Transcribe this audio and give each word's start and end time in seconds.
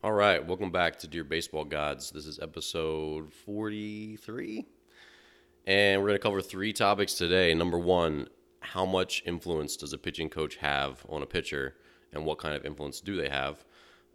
All 0.00 0.12
right, 0.12 0.46
welcome 0.46 0.70
back 0.70 0.96
to 1.00 1.08
Dear 1.08 1.24
Baseball 1.24 1.64
Gods. 1.64 2.12
This 2.12 2.24
is 2.24 2.38
episode 2.38 3.32
43. 3.32 4.64
And 5.66 6.00
we're 6.00 6.06
going 6.06 6.18
to 6.18 6.22
cover 6.22 6.40
three 6.40 6.72
topics 6.72 7.14
today. 7.14 7.52
Number 7.52 7.80
one, 7.80 8.28
how 8.60 8.86
much 8.86 9.24
influence 9.26 9.76
does 9.76 9.92
a 9.92 9.98
pitching 9.98 10.30
coach 10.30 10.54
have 10.58 11.04
on 11.08 11.24
a 11.24 11.26
pitcher, 11.26 11.74
and 12.12 12.24
what 12.24 12.38
kind 12.38 12.54
of 12.54 12.64
influence 12.64 13.00
do 13.00 13.16
they 13.16 13.28
have? 13.28 13.64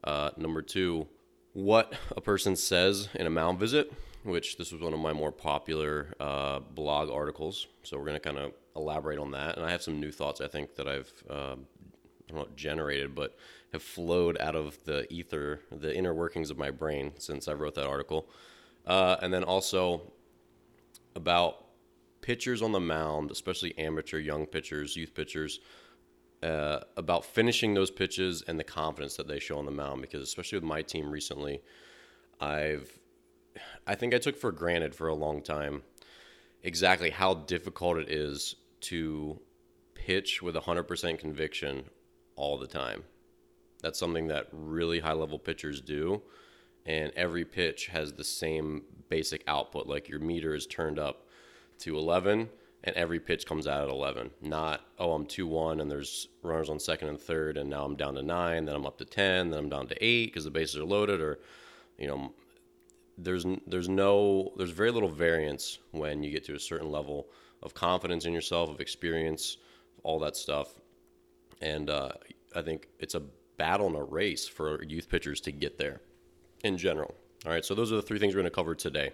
Uh, 0.06 0.30
number 0.38 0.62
two, 0.62 1.06
what 1.52 1.94
a 2.16 2.22
person 2.22 2.56
says 2.56 3.10
in 3.16 3.28
a 3.28 3.30
mound 3.30 3.60
visit, 3.60 3.92
which 4.24 4.56
this 4.56 4.72
was 4.72 4.82
one 4.82 4.94
of 4.94 5.00
my 5.02 5.12
more 5.12 5.34
popular 5.34 6.14
uh, 6.18 6.60
blog 6.60 7.10
articles. 7.10 7.68
So 7.84 7.98
we're 7.98 8.06
going 8.06 8.22
to 8.22 8.22
kind 8.22 8.38
of 8.38 8.54
elaborate 8.78 9.20
on 9.20 9.32
that. 9.32 9.58
And 9.58 9.66
I 9.66 9.72
have 9.72 9.84
some 9.84 10.00
new 10.00 10.14
thoughts 10.14 10.40
I 10.40 10.48
think 10.48 10.76
that 10.76 10.88
I've 10.88 11.12
uh, 11.30 11.56
Don't 12.34 12.56
generated, 12.56 13.16
but 13.16 13.36
have 13.72 13.84
flowed 13.84 14.38
out 14.40 14.56
of 14.56 14.78
the 14.86 15.12
ether, 15.12 15.62
the 15.72 15.96
inner 15.96 16.14
workings 16.14 16.50
of 16.50 16.58
my 16.58 16.72
brain 16.72 17.12
since 17.18 17.48
I 17.48 17.54
wrote 17.54 17.76
that 17.76 17.88
article. 17.88 18.30
Uh, 18.86 19.18
and 19.22 19.34
then 19.34 19.44
also 19.44 20.14
about 21.16 21.66
pitchers 22.22 22.62
on 22.62 22.72
the 22.72 22.80
mound, 22.80 23.32
especially 23.32 23.78
amateur 23.78 24.18
young 24.18 24.46
pitchers, 24.46 24.96
youth 24.96 25.14
pitchers, 25.14 25.60
uh, 26.42 26.80
about 26.98 27.26
finishing 27.26 27.74
those 27.74 27.92
pitches 27.92 28.44
and 28.48 28.60
the 28.60 28.64
confidence 28.64 29.16
that 29.16 29.28
they 29.28 29.40
show 29.40 29.58
on 29.58 29.66
the 29.66 29.72
mound. 29.72 30.02
Because 30.02 30.22
especially 30.22 30.58
with 30.58 30.66
my 30.66 30.82
team 30.82 31.10
recently, 31.10 31.62
I've 32.40 33.00
I 33.86 33.96
think 33.96 34.14
I 34.14 34.18
took 34.18 34.36
for 34.36 34.52
granted 34.52 34.96
for 34.96 35.08
a 35.08 35.14
long 35.14 35.42
time 35.42 35.84
exactly 36.64 37.10
how 37.12 37.34
difficult 37.36 37.98
it 37.98 38.10
is 38.10 38.56
to 38.82 39.40
pitch 39.94 40.42
with 40.42 40.56
100% 40.56 41.20
conviction 41.20 41.86
all 42.36 42.58
the 42.58 42.68
time. 42.68 43.04
That's 43.82 44.00
something 44.00 44.28
that 44.28 44.48
really 44.52 45.00
high 45.00 45.14
level 45.14 45.38
pitchers 45.38 45.82
do. 45.82 46.22
And 46.86 47.12
every 47.16 47.46
pitch 47.46 47.88
has 47.88 48.14
the 48.14 48.24
same 48.24 48.84
basic 49.10 49.44
output. 49.48 49.88
Like 49.88 50.10
your 50.10 50.20
meter 50.20 50.54
is 50.56 50.68
turned 50.68 51.00
up 51.00 51.28
to 51.80 51.98
11, 51.98 52.50
and 52.84 52.96
every 52.96 53.20
pitch 53.20 53.46
comes 53.46 53.68
out 53.68 53.84
at 53.84 53.90
11. 53.90 54.32
Not, 54.42 54.82
oh, 55.00 55.14
I'm 55.14 55.26
2 55.26 55.48
1, 55.48 55.80
and 55.80 55.90
there's 55.90 56.28
runners 56.42 56.70
on 56.70 56.80
second 56.80 57.10
and 57.10 57.20
third, 57.20 57.58
and 57.58 57.70
now 57.70 57.86
I'm 57.86 57.96
down 57.96 58.16
to 58.16 58.24
9, 58.24 58.66
then 58.66 58.76
I'm 58.76 58.86
up 58.86 58.98
to 58.98 59.06
10, 59.06 59.50
then 59.50 59.60
I'm 59.60 59.70
down 59.70 59.88
to 59.88 60.04
8 60.04 60.28
because 60.28 60.44
the 60.44 60.52
bases 60.52 60.78
are 60.78 60.86
loaded, 60.86 61.22
or, 61.22 61.40
you 61.98 62.08
know, 62.08 62.34
there's 63.18 63.46
there's 63.68 63.90
no 63.90 64.52
there's 64.58 64.72
very 64.72 64.92
little 64.92 65.10
variance 65.10 65.78
when 65.92 66.24
you 66.24 66.32
get 66.32 66.44
to 66.46 66.56
a 66.56 66.60
certain 66.60 66.92
level 66.92 67.28
of 67.62 67.74
confidence 67.74 68.26
in 68.26 68.34
yourself, 68.34 68.70
of 68.70 68.82
experience, 68.82 69.58
all 70.04 70.20
that 70.20 70.36
stuff, 70.36 70.80
and 71.64 71.90
uh, 71.90 72.12
I 72.54 72.62
think 72.62 72.90
it's 73.00 73.16
a 73.16 73.22
battle 73.58 73.88
and 73.88 73.96
a 73.96 74.04
race 74.04 74.48
for 74.48 74.84
youth 74.84 75.10
pitchers 75.10 75.40
to 75.42 75.52
get 75.52 75.78
there 75.78 76.02
in 76.64 76.78
general. 76.78 77.16
All 77.46 77.52
right, 77.52 77.64
so 77.64 77.74
those 77.74 77.92
are 77.92 77.96
the 77.96 78.02
three 78.02 78.20
things 78.20 78.36
we're 78.36 78.42
going 78.42 78.52
to 78.52 78.56
cover 78.56 78.76
today. 78.76 79.14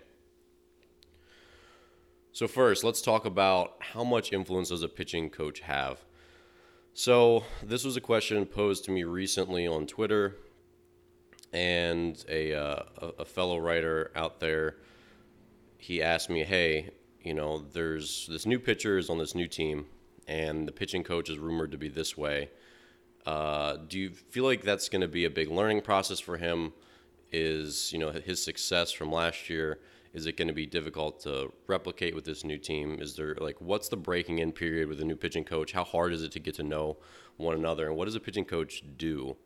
So, 2.32 2.48
first, 2.48 2.84
let's 2.84 3.02
talk 3.02 3.26
about 3.26 3.76
how 3.80 4.04
much 4.04 4.34
influence 4.34 4.70
does 4.70 4.84
a 4.84 4.88
pitching 4.88 5.30
coach 5.30 5.62
have? 5.62 6.00
So, 6.94 7.44
this 7.64 7.84
was 7.84 7.98
a 7.98 8.02
question 8.02 8.46
posed 8.46 8.86
to 8.86 8.92
me 8.92 9.04
recently 9.04 9.68
on 9.68 9.88
Twitter, 9.88 10.36
and 11.54 12.24
a, 12.30 12.54
uh, 12.54 12.84
a 13.20 13.26
fellow 13.26 13.60
writer 13.60 14.12
out 14.16 14.40
there, 14.40 14.78
he 15.78 16.02
asked 16.02 16.30
me, 16.30 16.44
Hey, 16.44 16.92
you 17.22 17.34
know, 17.34 17.60
there's 17.60 18.28
this 18.32 18.46
new 18.46 18.60
pitcher 18.60 18.98
is 18.98 19.10
on 19.10 19.18
this 19.18 19.34
new 19.34 19.48
team, 19.48 19.86
and 20.30 20.66
the 20.66 20.72
pitching 20.72 21.04
coach 21.04 21.30
is 21.30 21.38
rumored 21.38 21.72
to 21.72 21.78
be 21.78 21.90
this 21.90 22.16
way 22.16 22.50
uh, 23.26 23.78
do 23.88 24.00
you 24.00 24.10
feel 24.10 24.44
like 24.44 24.64
that's 24.64 24.90
going 24.90 25.02
to 25.02 25.08
be 25.08 25.26
a 25.26 25.30
big 25.30 25.52
learning 25.52 25.82
process 25.82 26.20
for 26.20 26.38
him? 26.38 26.74
Is 27.32 27.94
you 27.94 28.00
know 28.00 28.10
his 28.12 28.44
success 28.44 28.92
from 28.92 29.12
last 29.12 29.50
year? 29.50 29.80
Is 30.14 30.26
it 30.26 30.36
going 30.36 30.48
to 30.48 30.54
be 30.54 30.66
difficult 30.66 31.20
to 31.22 31.54
replicate 31.68 32.16
with 32.16 32.26
this 32.26 32.44
new 32.44 32.58
team? 32.58 32.98
Is 33.00 33.16
there 33.16 33.36
like 33.40 33.62
what's 33.62 33.90
the 33.90 33.98
breaking 33.98 34.40
in 34.40 34.52
period 34.52 34.88
with 34.88 35.00
a 35.00 35.06
new 35.06 35.16
pitching 35.16 35.44
coach? 35.44 35.74
How 35.74 35.84
hard 35.84 36.12
is 36.12 36.24
it 36.24 36.32
to 36.32 36.40
get 36.40 36.56
to 36.56 36.64
know 36.64 36.98
one 37.38 37.56
another? 37.56 37.88
And 37.88 37.96
what 37.96 38.06
does 38.06 38.16
a 38.16 38.20
pitching 38.20 38.46
coach 38.46 38.84
do? 38.98 39.38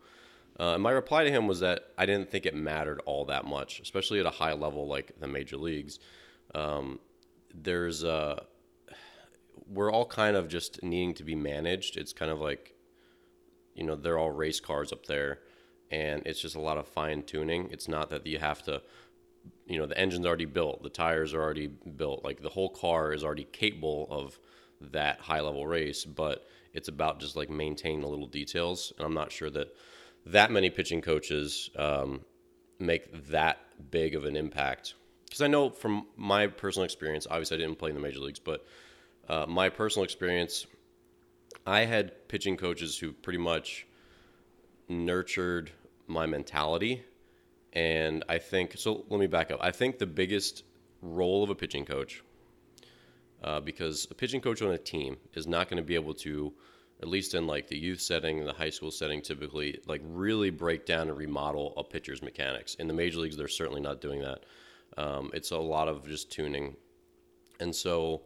Uh, 0.57 0.77
my 0.77 0.91
reply 0.91 1.25
to 1.25 1.31
him 1.31 1.47
was 1.47 1.59
that 1.59 1.89
I 1.97 2.05
didn't 2.05 2.29
think 2.29 2.45
it 2.45 2.55
mattered 2.55 3.01
all 3.05 3.25
that 3.25 3.43
much, 3.43 3.81
especially 3.81 4.19
at 4.21 4.25
a 4.25 4.29
high 4.29 4.53
level 4.53 4.87
like 4.87 5.11
the 5.19 5.27
major 5.27 5.57
leagues. 5.57 5.99
Um, 6.55 6.99
there's 7.53 8.05
uh, 8.05 8.43
we're 9.67 9.91
all 9.91 10.05
kind 10.05 10.35
of 10.35 10.47
just 10.47 10.83
needing 10.83 11.13
to 11.15 11.23
be 11.23 11.35
managed. 11.35 11.97
It's 11.97 12.13
kind 12.13 12.31
of 12.31 12.39
like 12.39 12.73
you 13.75 13.83
know 13.83 13.95
they're 13.95 14.17
all 14.17 14.31
race 14.31 14.59
cars 14.59 14.91
up 14.91 15.05
there 15.05 15.39
and 15.91 16.23
it's 16.25 16.39
just 16.41 16.55
a 16.55 16.59
lot 16.59 16.77
of 16.77 16.87
fine 16.87 17.23
tuning 17.23 17.69
it's 17.71 17.87
not 17.87 18.09
that 18.09 18.25
you 18.25 18.39
have 18.39 18.61
to 18.63 18.81
you 19.67 19.77
know 19.77 19.85
the 19.85 19.97
engine's 19.97 20.25
already 20.25 20.45
built 20.45 20.81
the 20.83 20.89
tires 20.89 21.33
are 21.33 21.41
already 21.41 21.67
built 21.67 22.23
like 22.23 22.41
the 22.41 22.49
whole 22.49 22.69
car 22.69 23.13
is 23.13 23.23
already 23.23 23.45
capable 23.45 24.07
of 24.09 24.39
that 24.81 25.19
high 25.19 25.39
level 25.39 25.65
race 25.65 26.05
but 26.05 26.47
it's 26.73 26.87
about 26.87 27.19
just 27.19 27.35
like 27.35 27.49
maintaining 27.49 28.01
the 28.01 28.07
little 28.07 28.27
details 28.27 28.93
and 28.97 29.05
i'm 29.05 29.13
not 29.13 29.31
sure 29.31 29.49
that 29.49 29.73
that 30.25 30.51
many 30.51 30.69
pitching 30.69 31.01
coaches 31.01 31.69
um, 31.77 32.21
make 32.79 33.27
that 33.27 33.57
big 33.91 34.15
of 34.15 34.25
an 34.25 34.35
impact 34.35 34.95
because 35.25 35.41
i 35.41 35.47
know 35.47 35.69
from 35.69 36.05
my 36.17 36.47
personal 36.47 36.85
experience 36.85 37.27
obviously 37.29 37.57
i 37.57 37.59
didn't 37.59 37.77
play 37.77 37.89
in 37.89 37.95
the 37.95 38.01
major 38.01 38.19
leagues 38.19 38.39
but 38.39 38.65
uh, 39.29 39.45
my 39.47 39.69
personal 39.69 40.03
experience 40.03 40.65
I 41.65 41.85
had 41.85 42.27
pitching 42.27 42.57
coaches 42.57 42.97
who 42.97 43.13
pretty 43.13 43.39
much 43.39 43.87
nurtured 44.89 45.71
my 46.07 46.25
mentality. 46.25 47.03
And 47.71 48.23
I 48.27 48.37
think, 48.37 48.73
so 48.77 49.05
let 49.09 49.19
me 49.19 49.27
back 49.27 49.49
up. 49.49 49.59
I 49.61 49.71
think 49.71 49.97
the 49.97 50.05
biggest 50.05 50.63
role 51.01 51.43
of 51.43 51.49
a 51.49 51.55
pitching 51.55 51.85
coach, 51.85 52.21
uh, 53.43 53.59
because 53.61 54.07
a 54.11 54.13
pitching 54.13 54.41
coach 54.41 54.61
on 54.61 54.71
a 54.71 54.77
team 54.77 55.17
is 55.33 55.47
not 55.47 55.69
going 55.69 55.77
to 55.77 55.83
be 55.83 55.95
able 55.95 56.13
to, 56.15 56.53
at 57.01 57.07
least 57.07 57.33
in 57.33 57.47
like 57.47 57.67
the 57.67 57.77
youth 57.77 58.01
setting, 58.01 58.45
the 58.45 58.53
high 58.53 58.69
school 58.69 58.91
setting, 58.91 59.21
typically, 59.21 59.79
like 59.87 60.01
really 60.03 60.49
break 60.49 60.85
down 60.85 61.07
and 61.07 61.17
remodel 61.17 61.73
a 61.77 61.83
pitcher's 61.83 62.21
mechanics. 62.21 62.75
In 62.75 62.87
the 62.87 62.93
major 62.93 63.19
leagues, 63.19 63.37
they're 63.37 63.47
certainly 63.47 63.81
not 63.81 64.01
doing 64.01 64.21
that. 64.21 64.43
Um, 64.97 65.31
it's 65.33 65.51
a 65.51 65.57
lot 65.57 65.87
of 65.87 66.07
just 66.07 66.31
tuning. 66.31 66.75
And 67.59 67.75
so, 67.75 68.21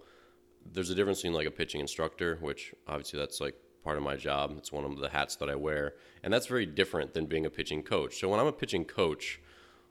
there's 0.74 0.90
a 0.90 0.96
difference 0.96 1.20
between 1.20 1.34
like 1.34 1.48
a 1.48 1.52
pitching 1.52 1.82
instructor, 1.82 2.38
which 2.42 2.74
obviously 2.88 3.20
that's 3.20 3.40
like 3.42 3.56
part 3.84 3.98
of 3.98 4.04
my 4.04 4.16
job. 4.16 4.56
It's 4.58 4.72
one 4.72 4.86
of 4.86 4.98
the 5.00 5.10
hats 5.10 5.36
that 5.38 5.50
I 5.50 5.56
wear, 5.56 5.94
and 6.24 6.34
that's 6.34 6.48
very 6.48 6.66
different 6.66 7.14
than 7.14 7.26
being 7.26 7.46
a 7.46 7.50
pitching 7.50 7.84
coach. 7.84 8.20
So 8.20 8.30
when 8.30 8.40
I'm 8.40 8.48
a 8.48 8.52
pitching 8.52 8.86
coach 8.86 9.40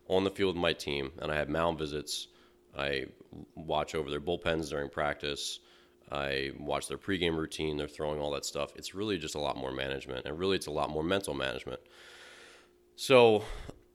on 0.09 0.25
the 0.25 0.31
field 0.31 0.55
with 0.55 0.63
my 0.63 0.73
team, 0.73 1.13
and 1.19 1.33
I 1.33 1.37
have 1.37 1.49
mound 1.49 1.79
visits, 1.79 2.29
I 2.77 3.07
watch 3.55 3.95
over 3.95 4.11
their 4.11 4.21
bullpens 4.21 4.71
during 4.71 4.91
practice. 4.91 5.61
I 6.13 6.53
watch 6.59 6.89
their 6.89 6.99
pregame 6.99 7.37
routine, 7.37 7.77
they're 7.77 7.89
throwing 7.89 8.21
all 8.21 8.31
that 8.33 8.45
stuff. 8.45 8.73
It's 8.77 8.95
really 8.95 9.19
just 9.19 9.35
a 9.35 9.41
lot 9.41 9.57
more 9.57 9.73
management, 9.73 10.27
and 10.27 10.39
really 10.39 10.57
it's 10.57 10.67
a 10.67 10.71
lot 10.71 10.91
more 10.91 11.03
mental 11.03 11.35
management. 11.35 11.81
So, 12.95 13.45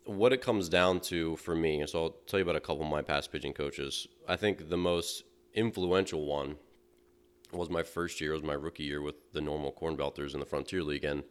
what 0.05 0.33
it 0.33 0.41
comes 0.41 0.67
down 0.67 0.99
to 1.01 1.35
for 1.37 1.55
me, 1.55 1.85
so 1.87 2.03
I'll 2.03 2.15
tell 2.27 2.39
you 2.39 2.43
about 2.43 2.55
a 2.55 2.59
couple 2.59 2.83
of 2.83 2.91
my 2.91 3.01
past 3.01 3.31
pitching 3.31 3.53
coaches. 3.53 4.07
I 4.27 4.35
think 4.35 4.67
the 4.69 4.77
most 4.77 5.23
influential 5.53 6.25
one 6.25 6.55
was 7.53 7.69
my 7.69 7.83
first 7.83 8.21
year, 8.21 8.31
it 8.31 8.35
was 8.35 8.43
my 8.43 8.53
rookie 8.53 8.83
year 8.83 9.01
with 9.01 9.15
the 9.33 9.41
Normal 9.41 9.71
CornBelters 9.73 10.33
in 10.33 10.39
the 10.39 10.45
Frontier 10.45 10.83
League. 10.83 11.03
And 11.03 11.23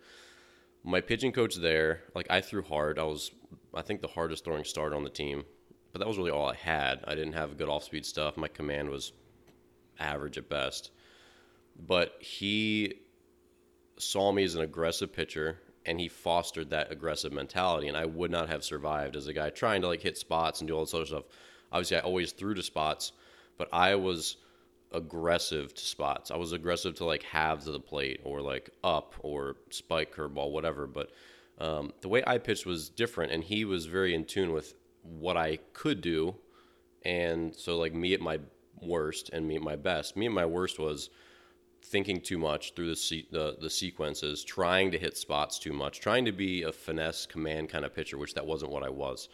my 0.85 1.01
pitching 1.01 1.33
coach 1.33 1.57
there, 1.57 2.03
like 2.15 2.27
I 2.31 2.41
threw 2.41 2.63
hard. 2.63 2.99
I 2.99 3.05
was, 3.05 3.31
I 3.75 3.83
think, 3.83 4.01
the 4.01 4.09
hardest 4.09 4.45
throwing 4.45 4.65
starter 4.65 4.97
on 4.97 5.05
the 5.05 5.11
team, 5.11 5.45
but 5.93 5.99
that 5.99 6.09
was 6.09 6.19
really 6.19 6.31
all 6.31 6.49
I 6.49 6.55
had. 6.55 7.05
I 7.07 7.15
didn't 7.15 7.35
have 7.35 7.59
good 7.59 7.69
off 7.69 7.85
speed 7.85 8.07
stuff. 8.07 8.37
My 8.37 8.49
command 8.49 8.91
was 8.91 9.13
average 9.99 10.39
at 10.39 10.49
best. 10.49 10.91
But 11.79 12.15
he 12.21 12.95
saw 13.99 14.33
me 14.33 14.45
as 14.45 14.55
an 14.55 14.63
aggressive 14.63 15.13
pitcher 15.13 15.59
and 15.87 15.99
he 15.99 16.09
fostered 16.09 16.71
that 16.71 16.93
aggressive 16.93 17.33
mentality. 17.33 17.89
And 17.89 17.97
I 17.97 18.07
would 18.07 18.31
not 18.31 18.49
have 18.49 18.65
survived 18.65 19.17
as 19.17 19.27
a 19.27 19.33
guy 19.33 19.51
trying 19.51 19.81
to 19.83 19.89
like 19.89 20.03
hit 20.03 20.19
spots 20.19 20.61
and 20.61 20.69
do 20.69 20.75
all 20.75 20.85
this 20.85 20.95
other 20.95 21.07
stuff. 21.07 21.25
Obviously, 21.73 21.97
I 21.97 22.01
always 22.01 22.33
threw 22.33 22.55
to 22.55 22.63
spots, 22.63 23.13
but 23.57 23.69
I 23.73 23.95
was 23.95 24.37
aggressive 24.93 25.75
to 25.75 25.85
spots. 25.85 26.31
I 26.31 26.37
was 26.37 26.53
aggressive 26.53 26.95
to 26.97 27.05
like 27.05 27.23
halves 27.23 27.67
of 27.67 27.73
the 27.73 27.81
plate 27.81 28.21
or 28.25 28.41
like 28.41 28.71
up 28.83 29.15
or 29.21 29.57
spike 29.71 30.15
curveball, 30.15 30.51
whatever. 30.51 30.87
But 30.87 31.11
um, 31.59 31.93
the 32.01 32.09
way 32.09 32.23
I 32.27 32.39
pitched 32.39 32.67
was 32.67 32.89
different, 32.89 33.33
and 33.33 33.45
he 33.45 33.65
was 33.65 33.87
very 33.87 34.15
in 34.15 34.25
tune 34.25 34.53
with 34.53 34.75
what 35.03 35.37
I 35.37 35.59
could 35.73 36.01
do. 36.01 36.35
And 37.05 37.55
so, 37.55 37.79
like 37.79 37.95
me 37.95 38.15
at 38.15 38.21
my 38.21 38.41
worst 38.83 39.31
and 39.33 39.47
me 39.47 39.57
at 39.57 39.63
my 39.63 39.77
best. 39.77 40.17
Me 40.17 40.27
at 40.27 40.33
my 40.33 40.47
worst 40.47 40.79
was 40.79 41.11
thinking 41.83 42.21
too 42.21 42.39
much 42.39 42.75
through 42.75 42.89
the, 42.89 42.97
se- 42.97 43.29
the 43.31 43.57
the 43.61 43.71
sequences, 43.71 44.45
trying 44.45 44.91
to 44.91 44.99
hit 44.99 45.17
spots 45.17 45.59
too 45.59 45.73
much, 45.73 46.01
trying 46.01 46.25
to 46.25 46.33
be 46.33 46.63
a 46.63 46.73
finesse 46.73 47.27
command 47.27 47.69
kind 47.69 47.85
of 47.85 47.95
pitcher, 47.95 48.19
which 48.19 48.35
that 48.35 48.47
wasn't 48.47 48.71
what 48.71 48.83
I 48.83 48.91
was. 48.91 49.29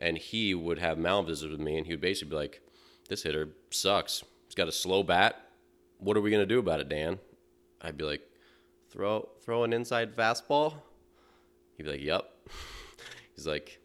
And 0.00 0.18
he 0.18 0.54
would 0.54 0.78
have 0.78 0.98
mound 0.98 1.26
visits 1.28 1.50
with 1.50 1.60
me, 1.60 1.76
and 1.76 1.86
he 1.86 1.92
would 1.92 2.00
basically 2.00 2.30
be 2.30 2.36
like, 2.36 2.60
"This 3.08 3.22
hitter 3.22 3.50
sucks 3.70 4.24
He's 4.54 4.62
got 4.62 4.68
a 4.68 4.72
slow 4.72 5.02
bat. 5.02 5.48
What 5.98 6.16
are 6.16 6.20
we 6.20 6.30
gonna 6.30 6.46
do 6.46 6.60
about 6.60 6.78
it, 6.78 6.88
Dan? 6.88 7.18
I'd 7.82 7.96
be 7.96 8.04
like, 8.04 8.22
throw 8.88 9.28
throw 9.42 9.64
an 9.64 9.72
inside 9.72 10.14
fastball. 10.14 10.74
He'd 11.76 11.82
be 11.82 11.90
like, 11.90 12.00
Yep. 12.00 12.30
He's 13.34 13.48
like, 13.48 13.80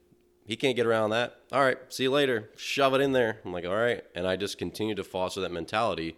he 0.45 0.55
can't 0.55 0.75
get 0.75 0.85
around 0.85 1.09
that. 1.09 1.39
All 1.51 1.63
right, 1.63 1.79
see 1.89 2.03
you 2.03 2.11
later. 2.11 2.51
Shove 2.55 2.93
it 2.93 3.01
in 3.01 3.13
there. 3.13 3.39
I'm 3.43 3.51
like, 3.51 3.65
all 3.65 3.75
right. 3.75 4.03
And 4.13 4.27
I 4.27 4.35
just 4.35 4.59
continue 4.59 4.93
to 4.93 5.03
foster 5.03 5.41
that 5.41 5.51
mentality. 5.51 6.17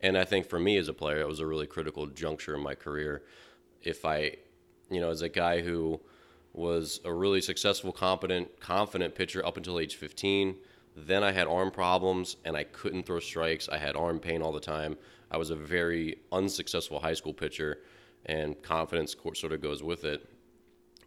And 0.00 0.16
I 0.16 0.24
think 0.24 0.46
for 0.46 0.60
me 0.60 0.76
as 0.76 0.86
a 0.86 0.94
player, 0.94 1.18
it 1.18 1.26
was 1.26 1.40
a 1.40 1.46
really 1.46 1.66
critical 1.66 2.06
juncture 2.06 2.54
in 2.54 2.62
my 2.62 2.76
career. 2.76 3.24
If 3.82 4.04
I, 4.04 4.36
you 4.88 5.00
know, 5.00 5.10
as 5.10 5.22
a 5.22 5.28
guy 5.28 5.62
who 5.62 6.00
was 6.52 7.00
a 7.04 7.12
really 7.12 7.40
successful, 7.40 7.90
competent, 7.90 8.60
confident 8.60 9.16
pitcher 9.16 9.44
up 9.44 9.56
until 9.56 9.80
age 9.80 9.96
15, 9.96 10.54
then 10.96 11.22
I 11.22 11.32
had 11.32 11.46
arm 11.46 11.70
problems 11.70 12.36
and 12.44 12.56
I 12.56 12.64
couldn't 12.64 13.04
throw 13.04 13.20
strikes. 13.20 13.68
I 13.68 13.78
had 13.78 13.96
arm 13.96 14.18
pain 14.18 14.42
all 14.42 14.52
the 14.52 14.60
time. 14.60 14.96
I 15.30 15.36
was 15.36 15.50
a 15.50 15.56
very 15.56 16.18
unsuccessful 16.32 16.98
high 16.98 17.14
school 17.14 17.32
pitcher, 17.32 17.78
and 18.26 18.60
confidence 18.62 19.14
sort 19.34 19.52
of 19.52 19.60
goes 19.60 19.82
with 19.82 20.04
it. 20.04 20.28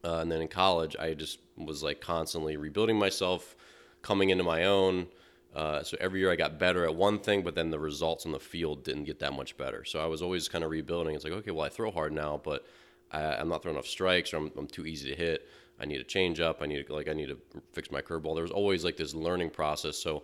Uh, 0.04 0.20
and 0.20 0.32
then 0.32 0.42
in 0.42 0.48
college, 0.48 0.96
I 0.98 1.14
just 1.14 1.40
was 1.58 1.84
like 1.84 2.02
constantly 2.02 2.58
rebuilding 2.58 2.98
myself, 2.98 3.56
coming 4.02 4.30
into 4.30 4.44
my 4.44 4.66
own. 4.66 5.08
Uh, 5.56 5.84
so 5.84 5.96
every 6.00 6.20
year 6.20 6.32
I 6.32 6.36
got 6.36 6.58
better 6.58 6.84
at 6.86 6.96
one 6.96 7.20
thing, 7.20 7.44
but 7.44 7.54
then 7.54 7.70
the 7.70 7.80
results 7.80 8.26
on 8.26 8.32
the 8.32 8.40
field 8.40 8.84
didn't 8.84 9.04
get 9.04 9.20
that 9.20 9.34
much 9.34 9.56
better. 9.56 9.86
So 9.86 10.00
I 10.00 10.08
was 10.08 10.22
always 10.22 10.48
kind 10.48 10.64
of 10.64 10.72
rebuilding. 10.72 11.16
It's 11.16 11.24
like, 11.24 11.34
okay, 11.34 11.52
well, 11.52 11.66
I 11.66 11.70
throw 11.70 11.92
hard 11.92 12.12
now, 12.12 12.42
but 12.44 12.66
I, 13.12 13.36
am 13.36 13.50
not 13.50 13.62
throwing 13.62 13.76
enough 13.76 13.88
strikes, 13.88 14.34
or 14.34 14.38
I'm, 14.38 14.52
I'm, 14.58 14.68
too 14.68 14.86
easy 14.86 15.10
to 15.10 15.16
hit. 15.16 15.48
I 15.84 15.86
need 15.86 16.00
a 16.00 16.06
change 16.06 16.40
up. 16.40 16.62
I 16.62 16.66
need 16.66 16.88
to, 16.88 16.94
like 16.94 17.10
I 17.10 17.14
need 17.14 17.28
to 17.28 17.38
fix 17.74 17.92
my 17.92 18.02
curveball. 18.02 18.36
There 18.36 18.44
was 18.44 18.52
always 18.52 18.86
like 18.86 18.98
this 18.98 19.14
learning 19.14 19.50
process. 19.50 19.98
So 19.98 20.24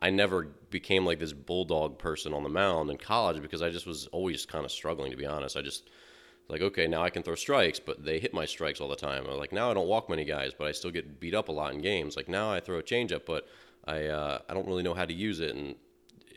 I 0.00 0.10
never 0.10 0.48
became 0.70 1.06
like 1.06 1.20
this 1.20 1.32
bulldog 1.32 1.98
person 1.98 2.34
on 2.34 2.42
the 2.42 2.48
mound 2.48 2.90
in 2.90 2.98
college 2.98 3.40
because 3.40 3.62
I 3.62 3.70
just 3.70 3.86
was 3.86 4.08
always 4.08 4.44
kind 4.44 4.64
of 4.64 4.72
struggling 4.72 5.12
to 5.12 5.16
be 5.16 5.24
honest. 5.24 5.56
I 5.56 5.62
just 5.62 5.88
like 6.48 6.60
okay 6.60 6.86
now 6.86 7.02
I 7.02 7.10
can 7.10 7.22
throw 7.22 7.36
strikes, 7.36 7.78
but 7.78 8.04
they 8.04 8.18
hit 8.18 8.34
my 8.34 8.44
strikes 8.44 8.80
all 8.80 8.88
the 8.88 8.96
time. 8.96 9.26
Or 9.26 9.34
like 9.34 9.52
now 9.52 9.70
I 9.70 9.74
don't 9.74 9.88
walk 9.88 10.10
many 10.10 10.24
guys, 10.24 10.52
but 10.58 10.66
I 10.66 10.72
still 10.72 10.90
get 10.90 11.20
beat 11.20 11.34
up 11.34 11.48
a 11.48 11.52
lot 11.52 11.72
in 11.72 11.80
games. 11.80 12.16
Like 12.16 12.28
now 12.28 12.52
I 12.52 12.60
throw 12.60 12.78
a 12.78 12.82
changeup, 12.82 13.24
but 13.26 13.46
I 13.86 14.06
uh, 14.06 14.40
I 14.48 14.54
don't 14.54 14.66
really 14.66 14.82
know 14.82 14.94
how 14.94 15.04
to 15.04 15.14
use 15.14 15.38
it, 15.40 15.54
and 15.54 15.76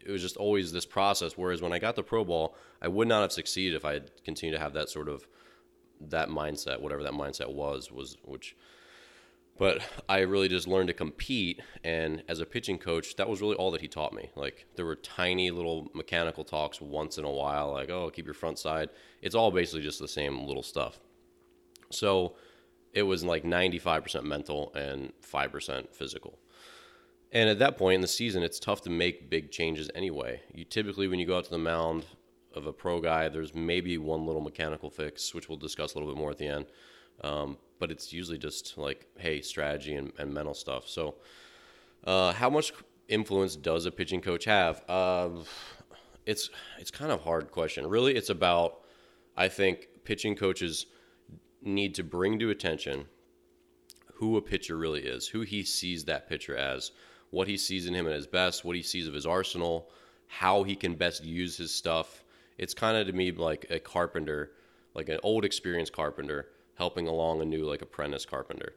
it 0.06 0.12
was 0.12 0.22
just 0.22 0.38
always 0.38 0.72
this 0.72 0.86
process. 0.86 1.34
Whereas 1.36 1.62
when 1.62 1.74
I 1.74 1.80
got 1.80 1.96
the 1.96 2.04
pro 2.04 2.24
ball, 2.24 2.56
I 2.82 2.88
would 2.88 3.08
not 3.08 3.22
have 3.24 3.32
succeeded 3.32 3.76
if 3.76 3.84
I 3.84 3.94
had 3.94 4.12
continued 4.24 4.58
to 4.58 4.64
have 4.64 4.74
that 4.74 4.90
sort 4.90 5.10
of 5.10 5.28
that 6.02 6.30
mindset, 6.30 6.82
whatever 6.82 7.04
that 7.04 7.14
mindset 7.14 7.54
was, 7.54 7.92
was 7.92 8.18
which. 8.24 8.56
But 9.58 9.82
I 10.08 10.20
really 10.20 10.48
just 10.48 10.70
learned 10.70 10.88
to 10.88 10.94
compete, 10.94 11.62
and 11.84 12.24
as 12.30 12.40
a 12.40 12.46
pitching 12.46 12.78
coach, 12.78 13.18
that 13.18 13.28
was 13.28 13.42
really 13.42 13.56
all 13.56 13.72
that 13.72 13.82
he 13.82 13.90
taught 13.90 14.14
me. 14.14 14.30
Like 14.36 14.66
there 14.76 14.86
were 14.86 14.96
tiny 14.96 15.52
little 15.52 15.90
mechanical 15.94 16.46
talks 16.46 16.80
once 16.80 17.18
in 17.18 17.26
a 17.26 17.32
while, 17.32 17.74
like 17.74 17.90
oh, 17.90 18.10
keep 18.10 18.26
your 18.26 18.34
front 18.34 18.58
side. 18.58 18.90
It's 19.22 19.36
all 19.36 19.52
basically 19.52 19.82
just 19.82 20.00
the 20.00 20.08
same 20.08 20.46
little 20.46 20.64
stuff. 20.64 21.00
So 21.92 22.36
it 22.94 23.04
was 23.04 23.24
like 23.24 23.44
95% 23.44 24.24
mental 24.24 24.74
and 24.76 25.12
5% 25.22 25.94
physical. 25.94 26.40
And 27.32 27.50
at 27.50 27.60
that 27.60 27.78
point 27.78 27.96
in 27.96 28.02
the 28.02 28.08
season, 28.08 28.42
it's 28.42 28.60
tough 28.60 28.82
to 28.84 28.90
make 28.90 29.30
big 29.30 29.52
changes 29.52 29.90
anyway. 29.94 30.42
You 30.54 30.66
typically, 30.66 31.08
when 31.08 31.20
you 31.20 31.28
go 31.28 31.38
out 31.38 31.44
to 31.46 31.52
the 31.52 31.60
mound, 31.60 32.06
of 32.54 32.66
a 32.66 32.74
pro 32.74 33.00
guy, 33.00 33.30
there's 33.30 33.54
maybe 33.54 33.98
one 33.98 34.26
little 34.26 34.42
mechanical 34.42 34.90
fix, 34.90 35.34
which 35.34 35.50
we'll 35.50 35.58
discuss 35.58 35.94
a 35.94 35.98
little 35.98 36.14
bit 36.14 36.20
more 36.20 36.32
at 36.32 36.38
the 36.38 36.48
end. 36.48 36.66
Um, 37.22 37.58
but 37.80 37.92
it's 37.92 38.12
usually 38.12 38.38
just 38.38 38.78
like, 38.78 39.06
hey, 39.18 39.42
strategy 39.42 39.96
and, 39.96 40.12
and 40.18 40.34
mental 40.34 40.54
stuff. 40.54 40.88
So, 40.88 41.16
uh, 42.06 42.34
how 42.34 42.50
much 42.50 42.74
influence 43.08 43.56
does 43.56 43.86
a 43.86 43.92
pitching 43.92 44.22
coach 44.22 44.46
have? 44.46 44.84
Uh, 44.88 45.30
it's 46.26 46.50
it's 46.78 46.92
kind 46.92 47.12
of 47.12 47.22
hard 47.22 47.52
question. 47.52 47.88
Really, 47.88 48.16
it's 48.16 48.30
about 48.30 48.82
I 49.36 49.48
think 49.48 49.88
pitching 50.04 50.36
coaches 50.36 50.86
need 51.62 51.96
to 51.96 52.04
bring 52.04 52.40
to 52.40 52.50
attention 52.50 53.06
who 54.14 54.36
a 54.36 54.42
pitcher 54.42 54.78
really 54.78 55.02
is, 55.02 55.28
who 55.28 55.42
he 55.42 55.64
sees 55.64 56.04
that 56.04 56.28
pitcher 56.28 56.56
as, 56.56 56.92
what 57.30 57.48
he 57.48 57.56
sees 57.56 57.88
in 57.88 57.94
him 57.94 58.06
at 58.06 58.14
his 58.14 58.28
best, 58.28 58.66
what 58.66 58.76
he 58.76 58.82
sees 58.82 59.08
of 59.08 59.14
his 59.14 59.26
arsenal, 59.26 59.90
how 60.28 60.64
he 60.64 60.76
can 60.76 60.94
best 60.94 61.24
use 61.24 61.56
his 61.56 61.74
stuff, 61.74 62.26
it's 62.60 62.74
kind 62.74 62.98
of 62.98 63.08
to 63.08 63.14
me 63.14 63.32
like 63.32 63.66
a 63.70 63.80
carpenter, 63.80 64.52
like 64.94 65.10
an 65.10 65.20
old 65.24 65.46
experienced 65.46 65.94
carpenter 65.94 66.50
helping 66.76 67.08
along 67.08 67.42
a 67.42 67.46
new 67.46 67.66
like 67.66 67.82
apprentice 67.82 68.26
carpenter. 68.26 68.74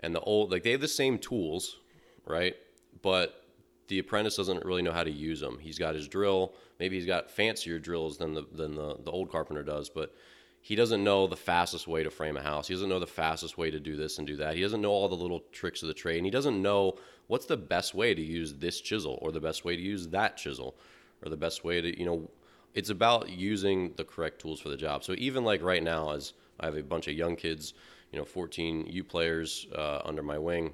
And 0.00 0.14
the 0.14 0.20
old 0.20 0.50
like 0.52 0.62
they 0.62 0.70
have 0.70 0.80
the 0.80 0.88
same 0.88 1.18
tools, 1.18 1.78
right? 2.26 2.56
But 3.02 3.42
the 3.88 3.98
apprentice 3.98 4.36
doesn't 4.36 4.64
really 4.64 4.82
know 4.82 4.92
how 4.92 5.04
to 5.04 5.10
use 5.10 5.40
them. 5.40 5.58
He's 5.60 5.78
got 5.78 5.94
his 5.94 6.08
drill, 6.08 6.54
maybe 6.78 6.96
he's 6.96 7.06
got 7.06 7.30
fancier 7.30 7.78
drills 7.78 8.18
than 8.18 8.34
the 8.34 8.46
than 8.52 8.76
the, 8.76 8.96
the 9.04 9.10
old 9.10 9.30
carpenter 9.30 9.62
does, 9.62 9.90
but 9.90 10.14
he 10.60 10.76
doesn't 10.76 11.04
know 11.04 11.26
the 11.26 11.36
fastest 11.36 11.86
way 11.86 12.02
to 12.02 12.10
frame 12.10 12.38
a 12.38 12.42
house. 12.42 12.68
He 12.68 12.74
doesn't 12.74 12.88
know 12.88 12.98
the 12.98 13.06
fastest 13.06 13.58
way 13.58 13.70
to 13.70 13.78
do 13.78 13.96
this 13.96 14.16
and 14.16 14.26
do 14.26 14.36
that. 14.36 14.54
He 14.54 14.62
doesn't 14.62 14.80
know 14.80 14.92
all 14.92 15.10
the 15.10 15.14
little 15.14 15.42
tricks 15.52 15.82
of 15.82 15.88
the 15.88 15.94
trade, 15.94 16.16
and 16.16 16.24
he 16.24 16.30
doesn't 16.30 16.62
know 16.62 16.96
what's 17.26 17.44
the 17.44 17.56
best 17.56 17.94
way 17.94 18.14
to 18.14 18.22
use 18.22 18.54
this 18.54 18.80
chisel 18.80 19.18
or 19.20 19.30
the 19.30 19.40
best 19.40 19.64
way 19.64 19.76
to 19.76 19.82
use 19.82 20.08
that 20.08 20.38
chisel 20.38 20.76
or 21.22 21.28
the 21.28 21.36
best 21.36 21.64
way 21.64 21.82
to, 21.82 21.98
you 21.98 22.06
know, 22.06 22.30
it's 22.74 22.90
about 22.90 23.30
using 23.30 23.92
the 23.96 24.04
correct 24.04 24.40
tools 24.40 24.60
for 24.60 24.68
the 24.68 24.76
job. 24.76 25.04
So 25.04 25.14
even 25.16 25.44
like 25.44 25.62
right 25.62 25.82
now, 25.82 26.10
as 26.10 26.32
I 26.60 26.66
have 26.66 26.76
a 26.76 26.82
bunch 26.82 27.08
of 27.08 27.14
young 27.14 27.36
kids, 27.36 27.74
you 28.12 28.18
know, 28.18 28.24
14 28.24 28.86
U 28.88 29.04
players 29.04 29.66
uh, 29.74 30.00
under 30.04 30.22
my 30.22 30.38
wing, 30.38 30.72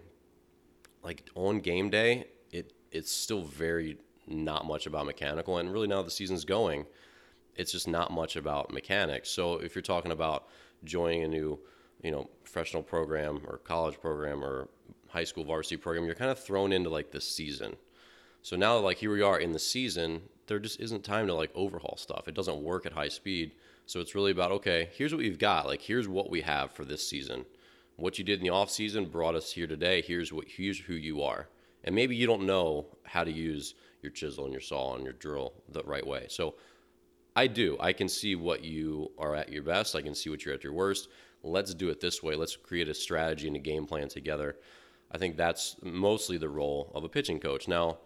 like 1.02 1.28
on 1.34 1.60
game 1.60 1.90
day, 1.90 2.26
it 2.50 2.72
it's 2.90 3.12
still 3.12 3.42
very 3.42 3.98
not 4.26 4.66
much 4.66 4.86
about 4.86 5.06
mechanical, 5.06 5.58
and 5.58 5.72
really 5.72 5.88
now 5.88 6.02
the 6.02 6.10
season's 6.10 6.44
going, 6.44 6.86
it's 7.56 7.72
just 7.72 7.88
not 7.88 8.10
much 8.10 8.36
about 8.36 8.72
mechanics. 8.72 9.30
So 9.30 9.54
if 9.54 9.74
you're 9.74 9.82
talking 9.82 10.12
about 10.12 10.48
joining 10.84 11.24
a 11.24 11.28
new, 11.28 11.58
you 12.02 12.10
know, 12.10 12.28
professional 12.42 12.82
program 12.82 13.40
or 13.46 13.58
college 13.58 14.00
program 14.00 14.42
or 14.42 14.68
high 15.08 15.24
school 15.24 15.44
varsity 15.44 15.76
program, 15.76 16.04
you're 16.04 16.14
kind 16.14 16.30
of 16.30 16.38
thrown 16.38 16.72
into 16.72 16.88
like 16.88 17.10
the 17.10 17.20
season. 17.20 17.76
So 18.42 18.56
now, 18.56 18.78
like 18.78 18.98
here 18.98 19.12
we 19.12 19.22
are 19.22 19.38
in 19.38 19.52
the 19.52 19.58
season, 19.58 20.22
there 20.46 20.58
just 20.58 20.80
isn't 20.80 21.04
time 21.04 21.26
to 21.26 21.34
like 21.34 21.50
overhaul 21.54 21.96
stuff. 21.96 22.26
It 22.26 22.34
doesn't 22.34 22.62
work 22.62 22.86
at 22.86 22.92
high 22.92 23.08
speed. 23.08 23.52
So 23.86 24.00
it's 24.00 24.14
really 24.14 24.32
about 24.32 24.52
okay, 24.52 24.88
here's 24.92 25.12
what 25.12 25.18
we've 25.18 25.38
got. 25.38 25.66
Like 25.66 25.82
here's 25.82 26.08
what 26.08 26.30
we 26.30 26.40
have 26.42 26.72
for 26.72 26.84
this 26.84 27.06
season. 27.06 27.44
What 27.96 28.18
you 28.18 28.24
did 28.24 28.38
in 28.38 28.44
the 28.44 28.50
off 28.50 28.70
season 28.70 29.06
brought 29.06 29.34
us 29.34 29.52
here 29.52 29.66
today. 29.66 30.00
Here's 30.00 30.32
what 30.32 30.46
here's 30.48 30.78
who 30.78 30.94
you 30.94 31.22
are. 31.22 31.48
And 31.84 31.94
maybe 31.94 32.16
you 32.16 32.26
don't 32.26 32.46
know 32.46 32.86
how 33.04 33.24
to 33.24 33.30
use 33.30 33.74
your 34.02 34.12
chisel 34.12 34.44
and 34.44 34.52
your 34.52 34.60
saw 34.60 34.94
and 34.94 35.04
your 35.04 35.12
drill 35.12 35.52
the 35.68 35.82
right 35.82 36.06
way. 36.06 36.26
So 36.28 36.54
I 37.36 37.46
do. 37.46 37.76
I 37.80 37.92
can 37.92 38.08
see 38.08 38.34
what 38.34 38.64
you 38.64 39.12
are 39.18 39.34
at 39.34 39.52
your 39.52 39.62
best. 39.62 39.94
I 39.94 40.02
can 40.02 40.14
see 40.14 40.30
what 40.30 40.44
you're 40.44 40.54
at 40.54 40.64
your 40.64 40.72
worst. 40.72 41.08
Let's 41.42 41.74
do 41.74 41.88
it 41.88 42.00
this 42.00 42.22
way. 42.22 42.34
Let's 42.36 42.56
create 42.56 42.88
a 42.88 42.94
strategy 42.94 43.46
and 43.46 43.56
a 43.56 43.60
game 43.60 43.86
plan 43.86 44.08
together. 44.08 44.56
I 45.10 45.18
think 45.18 45.36
that's 45.36 45.76
mostly 45.82 46.38
the 46.38 46.48
role 46.48 46.90
of 46.94 47.04
a 47.04 47.08
pitching 47.08 47.40
coach. 47.40 47.66
Now, 47.66 47.98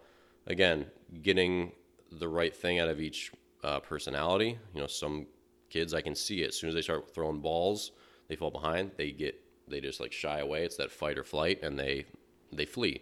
again, 0.47 0.85
getting 1.21 1.71
the 2.11 2.27
right 2.27 2.55
thing 2.55 2.79
out 2.79 2.87
of 2.87 2.99
each 2.99 3.31
uh, 3.63 3.79
personality. 3.79 4.57
You 4.73 4.81
know, 4.81 4.87
some 4.87 5.27
kids 5.69 5.93
I 5.93 6.01
can 6.01 6.15
see 6.15 6.43
it 6.43 6.49
as 6.49 6.55
soon 6.55 6.69
as 6.69 6.75
they 6.75 6.81
start 6.81 7.13
throwing 7.13 7.39
balls, 7.39 7.91
they 8.27 8.35
fall 8.35 8.51
behind. 8.51 8.91
They 8.97 9.11
get 9.11 9.39
they 9.67 9.81
just 9.81 9.99
like 9.99 10.11
shy 10.11 10.39
away. 10.39 10.63
It's 10.63 10.77
that 10.77 10.91
fight 10.91 11.17
or 11.17 11.23
flight, 11.23 11.61
and 11.63 11.77
they 11.77 12.05
they 12.51 12.65
flee. 12.65 13.01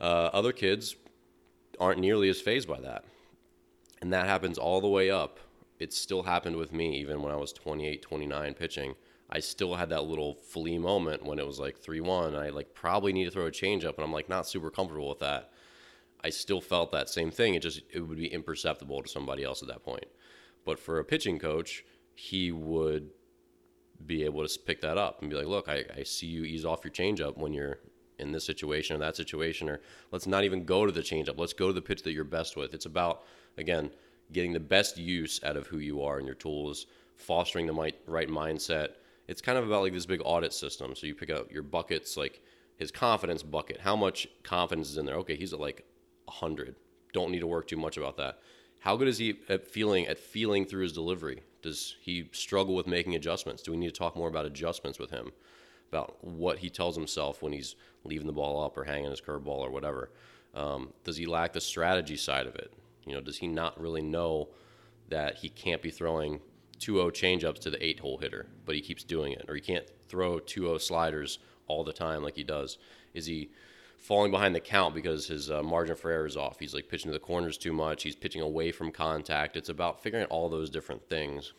Uh, 0.00 0.30
other 0.32 0.52
kids 0.52 0.96
aren't 1.80 2.00
nearly 2.00 2.28
as 2.28 2.40
phased 2.40 2.68
by 2.68 2.80
that, 2.80 3.04
and 4.00 4.12
that 4.12 4.26
happens 4.26 4.58
all 4.58 4.80
the 4.80 4.88
way 4.88 5.10
up. 5.10 5.38
It 5.78 5.92
still 5.92 6.24
happened 6.24 6.56
with 6.56 6.72
me 6.72 6.98
even 6.98 7.22
when 7.22 7.32
I 7.32 7.36
was 7.36 7.52
28, 7.52 8.02
29 8.02 8.54
pitching. 8.54 8.94
I 9.30 9.40
still 9.40 9.74
had 9.74 9.90
that 9.90 10.04
little 10.04 10.34
flee 10.34 10.78
moment 10.78 11.24
when 11.24 11.38
it 11.38 11.46
was 11.46 11.60
like 11.60 11.78
3 11.78 12.00
1. 12.00 12.34
I 12.34 12.48
like 12.48 12.74
probably 12.74 13.12
need 13.12 13.26
to 13.26 13.30
throw 13.30 13.46
a 13.46 13.50
changeup, 13.50 13.94
and 13.96 14.04
I'm 14.04 14.12
like 14.12 14.28
not 14.28 14.46
super 14.46 14.70
comfortable 14.70 15.08
with 15.08 15.20
that. 15.20 15.50
I 16.22 16.30
still 16.30 16.60
felt 16.60 16.92
that 16.92 17.08
same 17.08 17.30
thing. 17.30 17.54
It 17.54 17.62
just 17.62 17.82
it 17.92 18.00
would 18.00 18.18
be 18.18 18.32
imperceptible 18.32 19.02
to 19.02 19.08
somebody 19.08 19.44
else 19.44 19.62
at 19.62 19.68
that 19.68 19.84
point. 19.84 20.06
But 20.64 20.78
for 20.78 20.98
a 20.98 21.04
pitching 21.04 21.38
coach, 21.38 21.84
he 22.14 22.50
would 22.52 23.10
be 24.04 24.24
able 24.24 24.46
to 24.46 24.58
pick 24.60 24.80
that 24.80 24.98
up 24.98 25.20
and 25.20 25.30
be 25.30 25.36
like, 25.36 25.46
"Look, 25.46 25.68
I, 25.68 25.84
I 25.96 26.02
see 26.02 26.26
you 26.26 26.44
ease 26.44 26.64
off 26.64 26.84
your 26.84 26.92
changeup 26.92 27.36
when 27.36 27.52
you're 27.52 27.78
in 28.18 28.32
this 28.32 28.44
situation 28.44 28.96
or 28.96 28.98
that 28.98 29.16
situation, 29.16 29.68
or 29.68 29.80
let's 30.10 30.26
not 30.26 30.44
even 30.44 30.64
go 30.64 30.86
to 30.86 30.92
the 30.92 31.00
changeup. 31.00 31.38
Let's 31.38 31.52
go 31.52 31.68
to 31.68 31.72
the 31.72 31.82
pitch 31.82 32.02
that 32.02 32.12
you're 32.12 32.24
best 32.24 32.56
with." 32.56 32.74
It's 32.74 32.86
about 32.86 33.24
again 33.56 33.90
getting 34.32 34.52
the 34.52 34.60
best 34.60 34.98
use 34.98 35.40
out 35.44 35.56
of 35.56 35.66
who 35.68 35.78
you 35.78 36.02
are 36.02 36.18
and 36.18 36.26
your 36.26 36.34
tools, 36.34 36.86
fostering 37.16 37.66
the 37.66 37.72
right 37.72 38.28
mindset. 38.28 38.90
It's 39.26 39.40
kind 39.40 39.58
of 39.58 39.66
about 39.66 39.82
like 39.82 39.92
this 39.92 40.06
big 40.06 40.20
audit 40.24 40.52
system. 40.52 40.94
So 40.94 41.06
you 41.06 41.14
pick 41.14 41.30
out 41.30 41.50
your 41.50 41.62
buckets, 41.62 42.16
like 42.16 42.42
his 42.76 42.90
confidence 42.90 43.42
bucket. 43.42 43.80
How 43.80 43.96
much 43.96 44.28
confidence 44.42 44.90
is 44.90 44.98
in 44.98 45.06
there? 45.06 45.16
Okay, 45.16 45.36
he's 45.36 45.52
at 45.52 45.60
like 45.60 45.84
100. 46.28 46.76
Don't 47.12 47.30
need 47.30 47.40
to 47.40 47.46
work 47.46 47.66
too 47.66 47.76
much 47.76 47.96
about 47.96 48.16
that. 48.16 48.38
How 48.80 48.96
good 48.96 49.08
is 49.08 49.18
he 49.18 49.40
at 49.48 49.66
feeling 49.66 50.06
at 50.06 50.18
feeling 50.18 50.64
through 50.64 50.82
his 50.82 50.92
delivery? 50.92 51.42
Does 51.62 51.96
he 52.00 52.28
struggle 52.32 52.74
with 52.74 52.86
making 52.86 53.14
adjustments? 53.14 53.62
Do 53.62 53.72
we 53.72 53.76
need 53.76 53.88
to 53.88 53.98
talk 53.98 54.16
more 54.16 54.28
about 54.28 54.46
adjustments 54.46 54.98
with 54.98 55.10
him? 55.10 55.32
About 55.90 56.22
what 56.22 56.58
he 56.58 56.70
tells 56.70 56.94
himself 56.94 57.42
when 57.42 57.52
he's 57.52 57.74
leaving 58.04 58.26
the 58.26 58.32
ball 58.32 58.62
up 58.62 58.76
or 58.76 58.84
hanging 58.84 59.10
his 59.10 59.20
curveball 59.20 59.58
or 59.58 59.70
whatever. 59.70 60.10
Um, 60.54 60.92
does 61.04 61.16
he 61.16 61.26
lack 61.26 61.52
the 61.52 61.60
strategy 61.60 62.16
side 62.16 62.46
of 62.46 62.54
it? 62.54 62.72
You 63.06 63.14
know, 63.14 63.20
does 63.20 63.38
he 63.38 63.48
not 63.48 63.80
really 63.80 64.02
know 64.02 64.48
that 65.08 65.36
he 65.36 65.48
can't 65.48 65.82
be 65.82 65.90
throwing 65.90 66.40
2-0 66.78 67.10
changeups 67.12 67.58
to 67.60 67.70
the 67.70 67.84
eight-hole 67.84 68.18
hitter, 68.18 68.46
but 68.64 68.74
he 68.74 68.80
keeps 68.80 69.02
doing 69.02 69.32
it, 69.32 69.46
or 69.48 69.54
he 69.54 69.60
can't 69.60 69.86
throw 70.08 70.38
2-0 70.38 70.80
sliders 70.80 71.38
all 71.66 71.84
the 71.84 71.92
time 71.92 72.22
like 72.22 72.36
he 72.36 72.44
does? 72.44 72.78
Is 73.14 73.26
he 73.26 73.50
falling 73.98 74.30
behind 74.30 74.54
the 74.54 74.60
count 74.60 74.94
because 74.94 75.26
his 75.26 75.50
uh, 75.50 75.62
margin 75.62 75.96
for 75.96 76.10
error 76.10 76.26
is 76.26 76.36
off? 76.36 76.58
He's 76.58 76.74
like 76.74 76.88
pitching 76.88 77.10
to 77.10 77.12
the 77.12 77.24
corners 77.24 77.58
too 77.58 77.72
much. 77.72 78.02
He's 78.02 78.16
pitching 78.16 78.40
away 78.40 78.72
from 78.72 78.90
contact. 78.90 79.56
It's 79.56 79.68
about 79.68 80.02
figuring 80.02 80.24
out 80.24 80.30
all 80.30 80.48
those 80.48 80.70
different 80.70 81.08
things, 81.08 81.52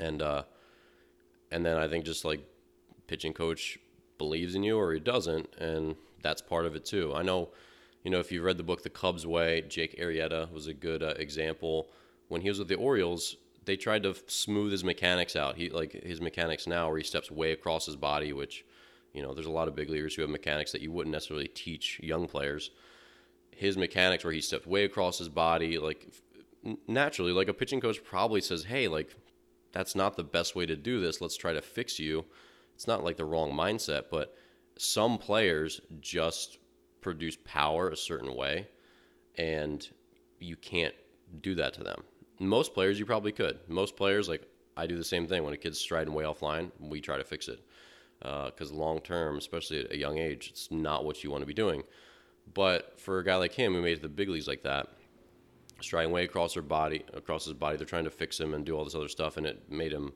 and 0.00 0.20
uh, 0.20 0.42
and 1.50 1.64
then 1.64 1.76
I 1.76 1.86
think 1.86 2.04
just 2.04 2.24
like 2.24 2.40
pitching 3.06 3.32
coach 3.32 3.78
believes 4.18 4.54
in 4.54 4.62
you 4.62 4.78
or 4.78 4.92
he 4.92 5.00
doesn't, 5.00 5.54
and 5.58 5.96
that's 6.22 6.42
part 6.42 6.66
of 6.66 6.74
it 6.74 6.84
too. 6.84 7.12
I 7.14 7.22
know, 7.22 7.50
you 8.02 8.10
know, 8.10 8.18
if 8.18 8.32
you've 8.32 8.44
read 8.44 8.56
the 8.56 8.62
book 8.62 8.82
The 8.82 8.90
Cubs 8.90 9.26
Way, 9.26 9.62
Jake 9.68 9.98
Arrieta 10.00 10.50
was 10.50 10.66
a 10.66 10.74
good 10.74 11.02
uh, 11.02 11.14
example. 11.16 11.88
When 12.28 12.40
he 12.40 12.48
was 12.48 12.58
with 12.58 12.68
the 12.68 12.76
Orioles, 12.76 13.36
they 13.64 13.76
tried 13.76 14.02
to 14.04 14.14
smooth 14.26 14.72
his 14.72 14.84
mechanics 14.84 15.36
out. 15.36 15.56
He 15.56 15.70
like 15.70 15.92
his 15.92 16.20
mechanics 16.20 16.66
now, 16.66 16.88
where 16.88 16.98
he 16.98 17.04
steps 17.04 17.30
way 17.30 17.52
across 17.52 17.86
his 17.86 17.96
body, 17.96 18.32
which 18.32 18.64
you 19.14 19.22
know, 19.22 19.32
there's 19.32 19.46
a 19.46 19.50
lot 19.50 19.68
of 19.68 19.76
big 19.76 19.88
leaguers 19.88 20.14
who 20.14 20.22
have 20.22 20.30
mechanics 20.30 20.72
that 20.72 20.82
you 20.82 20.90
wouldn't 20.90 21.12
necessarily 21.12 21.46
teach 21.46 22.00
young 22.02 22.26
players. 22.26 22.72
His 23.50 23.78
mechanics, 23.78 24.24
where 24.24 24.32
he 24.32 24.40
steps 24.40 24.66
way 24.66 24.84
across 24.84 25.18
his 25.18 25.28
body, 25.28 25.78
like 25.78 26.12
naturally, 26.88 27.32
like 27.32 27.48
a 27.48 27.54
pitching 27.54 27.80
coach 27.80 28.02
probably 28.02 28.40
says, 28.40 28.64
"Hey, 28.64 28.88
like 28.88 29.14
that's 29.70 29.94
not 29.94 30.16
the 30.16 30.24
best 30.24 30.56
way 30.56 30.66
to 30.66 30.74
do 30.74 31.00
this. 31.00 31.20
Let's 31.20 31.36
try 31.36 31.52
to 31.52 31.62
fix 31.62 32.00
you." 32.00 32.24
It's 32.74 32.88
not 32.88 33.04
like 33.04 33.16
the 33.16 33.24
wrong 33.24 33.52
mindset, 33.52 34.06
but 34.10 34.36
some 34.76 35.16
players 35.16 35.80
just 36.00 36.58
produce 37.00 37.38
power 37.44 37.90
a 37.90 37.96
certain 37.96 38.34
way, 38.34 38.66
and 39.36 39.88
you 40.40 40.56
can't 40.56 40.94
do 41.40 41.54
that 41.54 41.74
to 41.74 41.84
them. 41.84 42.02
Most 42.40 42.74
players, 42.74 42.98
you 42.98 43.06
probably 43.06 43.30
could. 43.30 43.60
Most 43.68 43.96
players, 43.96 44.28
like 44.28 44.42
I 44.76 44.88
do 44.88 44.96
the 44.96 45.04
same 45.04 45.28
thing. 45.28 45.44
When 45.44 45.54
a 45.54 45.56
kid's 45.56 45.78
striding 45.78 46.14
way 46.14 46.24
offline, 46.24 46.72
we 46.80 47.00
try 47.00 47.16
to 47.16 47.24
fix 47.24 47.46
it 47.46 47.60
because 48.24 48.72
uh, 48.72 48.74
long 48.74 49.00
term, 49.00 49.36
especially 49.36 49.80
at 49.80 49.92
a 49.92 49.98
young 49.98 50.18
age, 50.18 50.48
it's 50.50 50.70
not 50.70 51.04
what 51.04 51.22
you 51.22 51.30
want 51.30 51.42
to 51.42 51.46
be 51.46 51.54
doing. 51.54 51.82
But 52.52 52.98
for 52.98 53.18
a 53.18 53.24
guy 53.24 53.36
like 53.36 53.52
him 53.52 53.74
who 53.74 53.82
made 53.82 54.00
the 54.00 54.08
big 54.08 54.28
leagues 54.28 54.48
like 54.48 54.62
that, 54.62 54.88
striding 55.80 56.10
way 56.10 56.24
across 56.24 56.54
her 56.54 56.62
body, 56.62 57.04
across 57.12 57.44
his 57.44 57.54
body, 57.54 57.76
they're 57.76 57.86
trying 57.86 58.04
to 58.04 58.10
fix 58.10 58.40
him 58.40 58.54
and 58.54 58.64
do 58.64 58.76
all 58.76 58.84
this 58.84 58.94
other 58.94 59.08
stuff, 59.08 59.36
and 59.36 59.46
it 59.46 59.70
made 59.70 59.92
him 59.92 60.12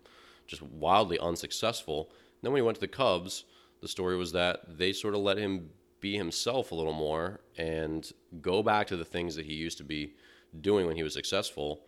just 0.47 0.63
wildly 0.63 1.19
unsuccessful. 1.19 2.11
then 2.43 2.53
when 2.53 2.61
he 2.61 2.65
went 2.65 2.77
to 2.77 2.81
the 2.81 2.89
Cubs, 2.89 3.45
the 3.83 3.89
story 3.89 4.17
was 4.17 4.33
that 4.33 4.79
they 4.79 4.93
sort 4.93 5.15
of 5.15 5.21
let 5.21 5.37
him 5.37 5.71
be 6.01 6.17
himself 6.17 6.73
a 6.73 6.75
little 6.75 6.93
more 6.93 7.41
and 7.57 8.13
go 8.41 8.63
back 8.63 8.87
to 8.87 8.97
the 8.97 9.05
things 9.05 9.35
that 9.37 9.45
he 9.45 9.55
used 9.55 9.79
to 9.79 9.85
be 9.85 10.15
doing 10.61 10.87
when 10.87 10.97
he 10.97 11.03
was 11.03 11.13
successful 11.13 11.83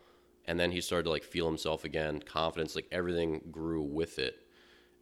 and 0.45 0.59
then 0.59 0.71
he 0.71 0.81
started 0.81 1.03
to 1.03 1.09
like 1.09 1.23
feel 1.23 1.47
himself 1.47 1.85
again 1.85 2.19
confidence 2.19 2.75
like 2.75 2.87
everything 2.91 3.41
grew 3.51 3.81
with 3.81 4.19
it 4.19 4.45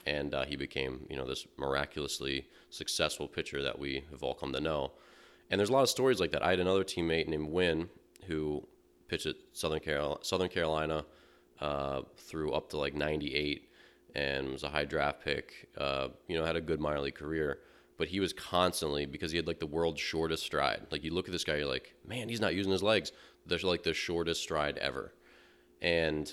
and 0.06 0.34
uh, 0.34 0.46
he 0.46 0.56
became 0.56 1.06
you 1.10 1.18
know 1.18 1.27
this 1.27 1.46
miraculously 1.58 2.48
successful 2.70 3.27
pitcher 3.27 3.62
that 3.62 3.77
we 3.77 4.03
have 4.12 4.24
all 4.24 4.34
come 4.34 4.53
to 4.53 4.62
know 4.62 4.91
and 5.50 5.60
there's 5.60 5.70
a 5.70 5.74
lot 5.74 5.84
of 5.84 5.89
stories 5.89 6.20
like 6.20 6.32
that 6.32 6.44
i 6.44 6.50
had 6.51 6.60
another 6.60 6.84
teammate 6.84 7.27
named 7.27 7.50
win 7.50 7.89
who 8.27 8.65
pitched 9.08 9.25
at 9.25 9.36
southern 9.53 9.79
carolina, 9.79 10.18
southern 10.22 10.50
carolina 10.50 11.03
uh, 11.62 12.01
through 12.18 12.53
up 12.53 12.70
to 12.70 12.77
like 12.77 12.94
98 12.94 13.70
and 14.15 14.51
was 14.51 14.63
a 14.63 14.70
high 14.70 14.86
draft 14.86 15.24
pick. 15.24 15.70
Uh, 15.77 16.10
you 16.27 16.38
know, 16.38 16.46
had 16.46 16.56
a 16.56 16.62
good 16.62 16.79
minor 16.79 17.01
league 17.01 17.15
career, 17.15 17.60
but 17.98 18.08
he 18.08 18.20
was 18.20 18.34
constantly 18.34 19.06
because 19.06 19.32
he 19.32 19.38
had 19.38 19.48
like 19.48 19.60
the 19.60 19.68
world's 19.68 20.01
shortest 20.01 20.44
stride. 20.44 20.88
Like 20.91 21.03
you 21.03 21.13
look 21.13 21.27
at 21.27 21.32
this 21.32 21.44
guy, 21.44 21.58
you're 21.58 21.68
like, 21.68 21.94
man, 22.06 22.29
he's 22.29 22.41
not 22.41 22.56
using 22.56 22.72
his 22.72 22.84
legs. 22.84 23.12
There's 23.46 23.63
like 23.63 23.84
the 23.84 23.94
shortest 23.94 24.41
stride 24.41 24.77
ever, 24.77 25.13
and 25.82 26.32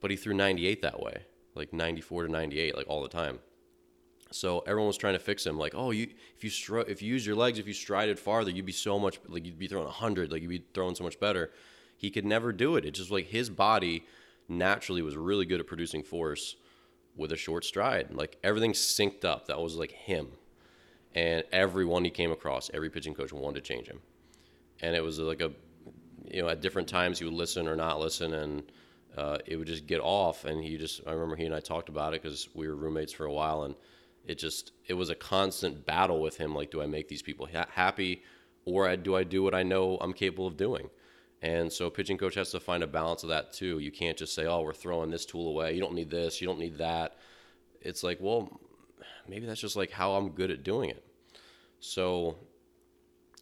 but 0.00 0.10
he 0.10 0.16
threw 0.16 0.34
98 0.34 0.82
that 0.82 1.00
way, 1.00 1.24
like 1.58 1.72
94 1.72 2.26
to 2.26 2.32
98, 2.32 2.76
like 2.76 2.88
all 2.88 3.02
the 3.02 3.08
time. 3.08 3.40
So 4.30 4.60
everyone 4.60 4.88
was 4.88 4.98
trying 4.98 5.14
to 5.14 5.18
fix 5.18 5.46
him, 5.46 5.58
like, 5.58 5.74
oh, 5.74 5.90
you 5.90 6.08
if 6.36 6.44
you 6.44 6.50
str- 6.50 6.80
if 6.80 7.00
you 7.00 7.08
use 7.08 7.26
your 7.26 7.36
legs, 7.36 7.58
if 7.58 7.66
you 7.66 7.72
strided 7.72 8.18
farther, 8.18 8.50
you'd 8.50 8.66
be 8.66 8.72
so 8.72 8.98
much 8.98 9.18
like 9.26 9.46
you'd 9.46 9.58
be 9.58 9.68
throwing 9.68 9.86
100, 9.86 10.30
like 10.30 10.42
you'd 10.42 10.48
be 10.48 10.64
throwing 10.74 10.94
so 10.94 11.04
much 11.04 11.18
better. 11.18 11.50
He 11.96 12.10
could 12.10 12.26
never 12.26 12.52
do 12.52 12.76
it. 12.76 12.84
It's 12.84 12.98
just 12.98 13.10
like 13.10 13.26
his 13.26 13.50
body 13.50 14.04
naturally 14.48 15.02
was 15.02 15.16
really 15.16 15.46
good 15.46 15.60
at 15.60 15.66
producing 15.66 16.02
force 16.02 16.56
with 17.16 17.32
a 17.32 17.36
short 17.36 17.64
stride. 17.64 18.12
Like 18.12 18.38
everything 18.44 18.72
synced 18.72 19.24
up. 19.24 19.46
That 19.46 19.60
was 19.60 19.76
like 19.76 19.92
him. 19.92 20.28
And 21.14 21.42
everyone 21.52 22.04
he 22.04 22.10
came 22.10 22.30
across, 22.30 22.70
every 22.72 22.90
pitching 22.90 23.14
coach 23.14 23.32
wanted 23.32 23.64
to 23.64 23.74
change 23.74 23.88
him. 23.88 24.00
And 24.80 24.94
it 24.94 25.02
was 25.02 25.18
like 25.18 25.40
a, 25.40 25.52
you 26.30 26.42
know, 26.42 26.48
at 26.48 26.60
different 26.60 26.88
times 26.88 27.18
he 27.18 27.24
would 27.24 27.34
listen 27.34 27.66
or 27.66 27.74
not 27.74 27.98
listen, 27.98 28.34
and 28.34 28.62
uh, 29.18 29.38
it 29.46 29.56
would 29.56 29.66
just 29.66 29.86
get 29.86 30.00
off. 30.00 30.44
And 30.44 30.62
he 30.62 30.76
just, 30.76 31.00
I 31.06 31.12
remember 31.12 31.36
he 31.36 31.44
and 31.44 31.54
I 31.54 31.60
talked 31.60 31.88
about 31.88 32.14
it 32.14 32.22
because 32.22 32.48
we 32.54 32.68
were 32.68 32.76
roommates 32.76 33.12
for 33.12 33.26
a 33.26 33.32
while, 33.32 33.64
and 33.64 33.74
it 34.24 34.38
just, 34.38 34.72
it 34.86 34.94
was 34.94 35.10
a 35.10 35.14
constant 35.14 35.84
battle 35.84 36.22
with 36.22 36.36
him. 36.36 36.54
Like, 36.54 36.70
do 36.70 36.80
I 36.80 36.86
make 36.86 37.08
these 37.08 37.22
people 37.22 37.48
ha- 37.52 37.66
happy, 37.70 38.22
or 38.64 38.96
do 38.96 39.16
I 39.16 39.24
do 39.24 39.42
what 39.42 39.54
I 39.54 39.64
know 39.64 39.98
I'm 40.00 40.12
capable 40.12 40.46
of 40.46 40.56
doing? 40.56 40.88
And 41.42 41.72
so 41.72 41.90
pitching 41.90 42.18
coach 42.18 42.34
has 42.34 42.50
to 42.52 42.60
find 42.60 42.82
a 42.82 42.86
balance 42.86 43.22
of 43.22 43.28
that 43.30 43.52
too. 43.52 43.78
You 43.78 43.92
can't 43.92 44.18
just 44.18 44.34
say, 44.34 44.46
"Oh, 44.46 44.62
we're 44.62 44.72
throwing 44.72 45.10
this 45.10 45.24
tool 45.24 45.48
away. 45.48 45.72
You 45.72 45.80
don't 45.80 45.94
need 45.94 46.10
this. 46.10 46.40
You 46.40 46.48
don't 46.48 46.58
need 46.58 46.78
that." 46.78 47.16
It's 47.80 48.02
like, 48.02 48.18
well, 48.20 48.60
maybe 49.28 49.46
that's 49.46 49.60
just 49.60 49.76
like 49.76 49.92
how 49.92 50.14
I'm 50.14 50.30
good 50.30 50.50
at 50.50 50.64
doing 50.64 50.90
it. 50.90 51.04
So, 51.78 52.38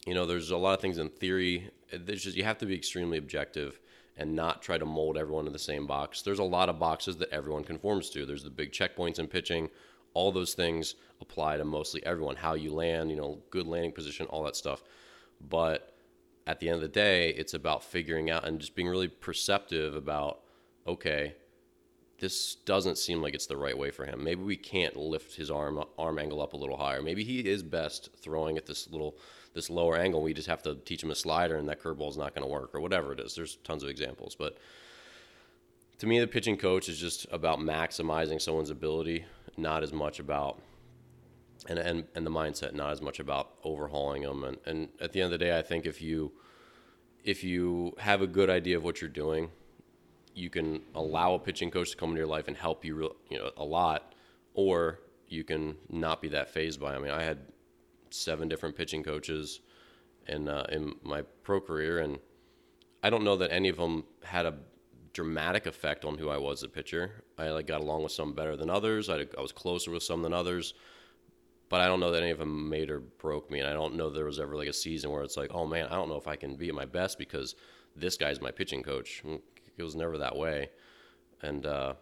you 0.07 0.13
know, 0.13 0.27
there's 0.27 0.51
a 0.51 0.59
lot 0.59 0.75
of 0.75 0.81
things 0.83 0.99
in 0.99 1.09
theory. 1.09 1.71
There's 1.91 2.23
just 2.23 2.37
you 2.37 2.45
have 2.45 2.59
to 2.59 2.67
be 2.67 2.75
extremely 2.75 3.17
objective 3.17 3.81
and 4.17 4.35
not 4.35 4.63
try 4.63 4.79
to 4.79 4.87
mold 4.87 5.19
everyone 5.19 5.47
in 5.47 5.53
the 5.53 5.59
same 5.59 5.87
box. 5.87 6.23
There's 6.23 6.39
a 6.39 6.45
lot 6.45 6.69
of 6.69 6.79
boxes 6.79 7.17
that 7.19 7.31
everyone 7.31 7.65
conforms 7.65 8.11
to. 8.11 8.25
There's 8.25 8.45
the 8.45 8.51
big 8.51 8.73
checkpoints 8.73 9.19
in 9.19 9.27
pitching. 9.27 9.69
All 10.15 10.33
those 10.33 10.55
things 10.55 10.95
apply 11.21 11.59
to 11.59 11.65
mostly 11.65 12.05
everyone. 12.07 12.37
How 12.37 12.55
you 12.55 12.73
land, 12.73 13.11
you 13.11 13.17
know, 13.17 13.43
good 13.51 13.67
landing 13.67 13.93
position, 13.93 14.27
all 14.27 14.43
that 14.45 14.57
stuff. 14.57 14.83
But 15.41 15.95
at 16.47 16.61
the 16.61 16.69
end 16.69 16.77
of 16.77 16.83
the 16.83 16.89
day, 16.89 17.31
it's 17.31 17.55
about 17.55 17.85
figuring 17.85 18.31
out 18.31 18.47
and 18.47 18.59
just 18.59 18.75
being 18.75 18.89
really 18.89 19.09
perceptive 19.09 19.95
about, 19.95 20.41
okay, 20.87 21.35
this 22.19 22.55
doesn't 22.55 22.97
seem 22.97 23.21
like 23.21 23.35
it's 23.35 23.47
the 23.47 23.57
right 23.57 23.77
way 23.77 23.91
for 23.91 24.07
him. 24.07 24.25
Maybe 24.25 24.43
we 24.43 24.57
can't 24.57 24.97
lift 24.97 25.37
his 25.37 25.51
arm 25.51 25.85
arm 25.99 26.19
angle 26.19 26.41
up 26.41 26.55
a 26.55 26.57
little 26.57 26.79
higher. 26.79 27.03
Maybe 27.03 27.25
he 27.25 27.41
is 27.41 27.63
best 27.63 28.09
throwing 28.17 28.57
at 28.57 28.65
this 28.65 28.91
little 28.91 29.19
this 29.57 29.71
lower 29.71 29.97
angle. 29.97 30.23
We 30.23 30.35
just 30.35 30.49
have 30.49 30.63
to 30.63 30.77
teach 30.77 31.03
him 31.03 31.11
a 31.11 31.15
slider, 31.15 31.57
and 31.57 31.69
that 31.69 31.83
curveball 31.83 32.11
is 32.11 32.19
not 32.19 32.35
going 32.35 32.47
to 32.47 32.53
work, 32.53 32.75
or 32.75 32.81
whatever 32.81 33.13
it 33.13 33.19
is. 33.19 33.35
There's 33.35 33.57
tons 33.65 33.83
of 33.83 33.89
examples, 33.89 34.37
but 34.37 34.59
to 35.99 36.07
me, 36.07 36.21
the 36.21 36.27
pitching 36.27 36.59
coach 36.59 36.91
is 36.91 36.99
just 36.99 37.27
about 37.33 37.59
maximizing 37.59 38.41
someone's 38.41 38.69
ability, 38.69 39.25
not 39.57 39.83
as 39.83 39.93
much 39.93 40.21
about 40.21 40.61
and 41.69 41.79
and 41.79 42.05
and 42.15 42.27
the 42.27 42.31
mindset, 42.31 42.75
not 42.75 42.93
as 42.93 43.01
much 43.01 43.19
about 43.19 43.55
overhauling 43.65 44.23
them. 44.23 44.45
And 44.45 44.59
and 44.67 44.89
at 45.01 45.13
the 45.13 45.23
end 45.23 45.33
of 45.33 45.39
the 45.39 45.45
day, 45.45 45.59
I 45.59 45.63
think 45.63 45.87
if 45.87 46.03
you 46.03 46.33
if 47.25 47.43
you 47.43 47.95
have 47.99 48.21
a 48.21 48.27
good 48.27 48.51
idea 48.51 48.77
of 48.77 48.85
what 48.85 49.01
you're 49.01 49.11
doing, 49.11 49.51
you 50.35 50.51
can 50.51 50.83
allow 50.95 51.33
a 51.35 51.39
pitching 51.39 51.71
coach 51.71 51.91
to 51.93 51.97
come 51.97 52.11
into 52.11 52.19
your 52.19 52.29
life 52.29 52.47
and 52.47 52.57
help 52.57 52.85
you, 52.85 53.17
you 53.31 53.39
know, 53.39 53.51
a 53.57 53.65
lot, 53.65 54.15
or 54.53 55.01
you 55.29 55.45
can 55.45 55.77
not 55.89 56.21
be 56.21 56.29
that 56.29 56.51
phased 56.51 56.79
by. 56.79 56.95
I 56.95 56.99
mean, 56.99 57.11
I 57.11 57.23
had 57.23 57.39
seven 58.17 58.49
different 58.49 58.77
pitching 58.77 59.03
coaches 59.03 59.61
in 60.27 60.49
uh, 60.49 60.67
in 60.71 60.95
my 61.03 61.23
pro 61.43 61.61
career, 61.61 62.01
and 62.01 62.19
I 63.03 63.11
don't 63.11 63.25
know 63.25 63.37
that 63.37 63.53
any 63.53 63.69
of 63.69 63.77
them 63.77 64.05
had 64.25 64.47
a 64.47 64.55
dramatic 65.13 65.67
effect 65.67 66.05
on 66.05 66.19
who 66.19 66.29
I 66.29 66.37
was 66.37 66.59
as 66.59 66.65
a 66.65 66.69
pitcher. 66.69 67.25
I 67.39 67.49
like 67.51 67.67
got 67.67 67.81
along 67.81 68.03
with 68.03 68.13
some 68.13 68.35
better 68.35 68.57
than 68.57 68.69
others. 68.69 69.09
I, 69.09 69.27
I 69.37 69.41
was 69.41 69.53
closer 69.53 69.91
with 69.91 70.03
some 70.03 70.23
than 70.23 70.35
others 70.35 70.75
but 71.69 71.81
I 71.81 71.87
don't 71.87 72.01
know 72.01 72.13
that 72.13 72.23
any 72.23 72.31
of 72.31 72.39
them 72.39 72.69
made 72.69 72.91
or 72.91 73.01
broke 73.01 73.51
me. 73.51 73.61
And 73.61 73.69
I 73.69 73.73
don't 73.73 73.97
know 73.97 74.11
there 74.11 74.25
was 74.25 74.39
ever 74.39 74.57
like 74.57 74.69
a 74.69 74.73
season 74.73 75.11
where 75.11 75.23
it's 75.23 75.37
like, 75.37 75.51
oh 75.53 75.67
man, 75.67 75.87
I 75.87 75.95
don't 75.95 76.09
know 76.09 76.17
if 76.17 76.29
I 76.29 76.37
can 76.37 76.57
be 76.57 76.69
at 76.69 76.75
my 76.75 76.85
best 76.85 77.19
because 77.19 77.57
this 77.97 78.17
guy's 78.17 78.41
my 78.41 78.51
pitching 78.51 78.83
coach. 78.83 79.23
Mm, 79.27 79.41
it 79.77 79.83
was 79.83 79.97
never 79.97 80.19
that 80.19 80.37
way. 80.37 80.71
And 81.43 81.67
uh, 81.67 81.95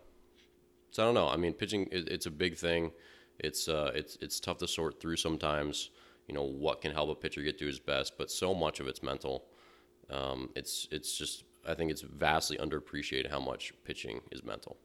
so 0.90 1.02
I 1.02 1.06
don't 1.06 1.14
know. 1.14 1.28
I 1.28 1.36
mean, 1.36 1.54
pitching 1.54 1.88
it, 1.90 2.08
it's 2.08 2.26
a 2.26 2.30
big 2.30 2.56
thing. 2.56 2.92
It's 3.38 3.68
uh, 3.68 3.90
it's 3.94 4.16
it's 4.20 4.38
tough 4.38 4.58
to 4.58 4.68
sort 4.68 5.00
through 5.00 5.16
sometimes. 5.16 5.90
You 6.26 6.34
know 6.34 6.44
what 6.44 6.80
can 6.80 6.92
help 6.92 7.10
a 7.10 7.14
pitcher 7.14 7.42
get 7.42 7.58
to 7.58 7.66
his 7.66 7.78
best, 7.78 8.16
but 8.16 8.30
so 8.30 8.54
much 8.54 8.80
of 8.80 8.86
it's 8.88 9.02
mental. 9.02 9.44
Um, 10.10 10.50
it's 10.56 10.88
it's 10.90 11.16
just 11.16 11.44
I 11.66 11.74
think 11.74 11.90
it's 11.90 12.02
vastly 12.02 12.56
underappreciated 12.56 13.30
how 13.30 13.40
much 13.40 13.72
pitching 13.84 14.20
is 14.30 14.42
mental. 14.42 14.76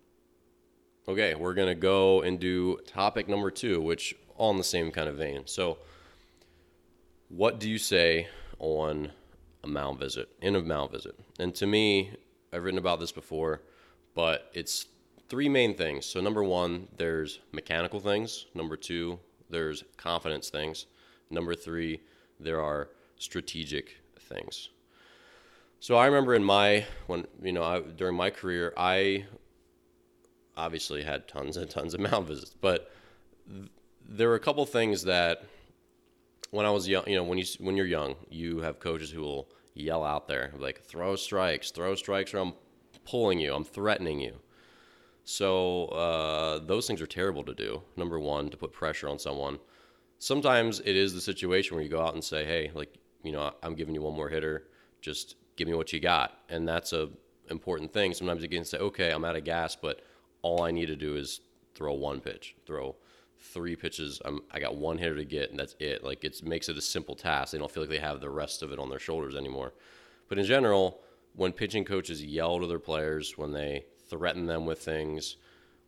Okay, 1.07 1.35
we're 1.35 1.53
gonna 1.53 1.75
go 1.75 2.21
and 2.21 2.39
do 2.39 2.77
topic 2.85 3.27
number 3.27 3.51
two, 3.51 3.81
which 3.81 4.15
all 4.35 4.51
in 4.51 4.57
the 4.57 4.63
same 4.63 4.91
kind 4.91 5.07
of 5.07 5.17
vein. 5.17 5.43
So, 5.45 5.77
what 7.27 7.59
do 7.59 7.69
you 7.69 7.77
say 7.77 8.27
on 8.57 9.11
a 9.63 9.67
mound 9.67 9.99
visit, 9.99 10.29
in 10.41 10.55
a 10.55 10.61
mound 10.61 10.91
visit? 10.91 11.15
And 11.39 11.53
to 11.55 11.67
me, 11.67 12.13
I've 12.51 12.63
written 12.63 12.79
about 12.79 12.99
this 12.99 13.11
before, 13.11 13.61
but 14.15 14.49
it's 14.53 14.87
three 15.27 15.49
main 15.49 15.75
things. 15.75 16.05
So, 16.05 16.21
number 16.21 16.43
one, 16.43 16.87
there's 16.97 17.39
mechanical 17.51 17.99
things. 17.99 18.45
Number 18.55 18.77
two, 18.77 19.19
there's 19.49 19.83
confidence 19.97 20.49
things. 20.49 20.85
Number 21.31 21.55
three, 21.55 22.01
there 22.39 22.61
are 22.61 22.89
strategic 23.17 23.97
things. 24.19 24.69
So 25.79 25.95
I 25.95 26.05
remember 26.05 26.35
in 26.35 26.43
my 26.43 26.85
when 27.07 27.25
you 27.41 27.53
know 27.53 27.63
I, 27.63 27.79
during 27.81 28.15
my 28.15 28.29
career, 28.29 28.73
I 28.75 29.25
obviously 30.57 31.03
had 31.03 31.27
tons 31.27 31.55
and 31.55 31.69
tons 31.69 31.93
of 31.93 31.99
mound 32.11 32.27
visits, 32.27 32.53
but 32.59 32.91
there 34.07 34.27
were 34.27 34.35
a 34.35 34.39
couple 34.39 34.65
things 34.65 35.03
that 35.03 35.43
when 36.51 36.65
I 36.65 36.71
was 36.71 36.87
young, 36.87 37.03
you 37.07 37.15
know, 37.15 37.23
when 37.23 37.37
you 37.37 37.45
when 37.59 37.77
you're 37.77 37.85
young, 37.85 38.15
you 38.29 38.59
have 38.59 38.79
coaches 38.79 39.11
who 39.11 39.21
will 39.21 39.49
yell 39.73 40.03
out 40.03 40.27
there 40.27 40.51
like 40.57 40.81
throw 40.81 41.15
strikes, 41.15 41.71
throw 41.71 41.95
strikes, 41.95 42.33
or 42.33 42.39
I'm 42.39 42.53
pulling 43.05 43.39
you, 43.39 43.53
I'm 43.53 43.63
threatening 43.63 44.19
you. 44.19 44.35
So 45.23 45.85
uh, 45.85 46.59
those 46.59 46.87
things 46.87 47.01
are 47.01 47.07
terrible 47.07 47.43
to 47.43 47.53
do. 47.53 47.83
Number 47.95 48.19
one, 48.19 48.49
to 48.49 48.57
put 48.57 48.73
pressure 48.73 49.07
on 49.07 49.19
someone. 49.19 49.59
Sometimes 50.19 50.79
it 50.81 50.95
is 50.95 51.13
the 51.13 51.21
situation 51.21 51.75
where 51.75 51.83
you 51.83 51.89
go 51.89 52.01
out 52.01 52.13
and 52.13 52.23
say, 52.23 52.45
"Hey, 52.45 52.71
like 52.73 52.93
you 53.23 53.31
know, 53.31 53.53
I'm 53.63 53.75
giving 53.75 53.95
you 53.95 54.01
one 54.01 54.15
more 54.15 54.29
hitter. 54.29 54.67
Just 55.01 55.35
give 55.55 55.67
me 55.67 55.73
what 55.73 55.91
you 55.91 55.99
got," 55.99 56.37
and 56.49 56.67
that's 56.67 56.93
a 56.93 57.09
important 57.49 57.91
thing. 57.91 58.13
Sometimes 58.13 58.43
you 58.43 58.49
can 58.49 58.65
say, 58.65 58.77
"Okay, 58.77 59.11
I'm 59.11 59.25
out 59.25 59.35
of 59.35 59.43
gas, 59.43 59.75
but 59.75 60.01
all 60.41 60.63
I 60.63 60.71
need 60.71 60.87
to 60.87 60.95
do 60.95 61.15
is 61.15 61.41
throw 61.73 61.93
one 61.93 62.21
pitch, 62.21 62.55
throw." 62.65 62.95
three 63.41 63.75
pitches. 63.75 64.21
I'm, 64.25 64.41
I 64.51 64.59
got 64.59 64.75
one 64.75 64.97
hitter 64.97 65.15
to 65.15 65.25
get, 65.25 65.49
and 65.49 65.59
that's 65.59 65.75
it. 65.79 66.03
Like 66.03 66.23
it 66.23 66.43
makes 66.43 66.69
it 66.69 66.77
a 66.77 66.81
simple 66.81 67.15
task. 67.15 67.51
They 67.51 67.57
don't 67.57 67.71
feel 67.71 67.83
like 67.83 67.89
they 67.89 67.99
have 67.99 68.21
the 68.21 68.29
rest 68.29 68.61
of 68.61 68.71
it 68.71 68.79
on 68.79 68.89
their 68.89 68.99
shoulders 68.99 69.35
anymore. 69.35 69.73
But 70.27 70.39
in 70.39 70.45
general, 70.45 71.01
when 71.35 71.53
pitching 71.53 71.85
coaches 71.85 72.23
yell 72.23 72.59
to 72.59 72.67
their 72.67 72.79
players, 72.79 73.37
when 73.37 73.51
they 73.51 73.85
threaten 74.09 74.45
them 74.45 74.65
with 74.65 74.79
things, 74.79 75.37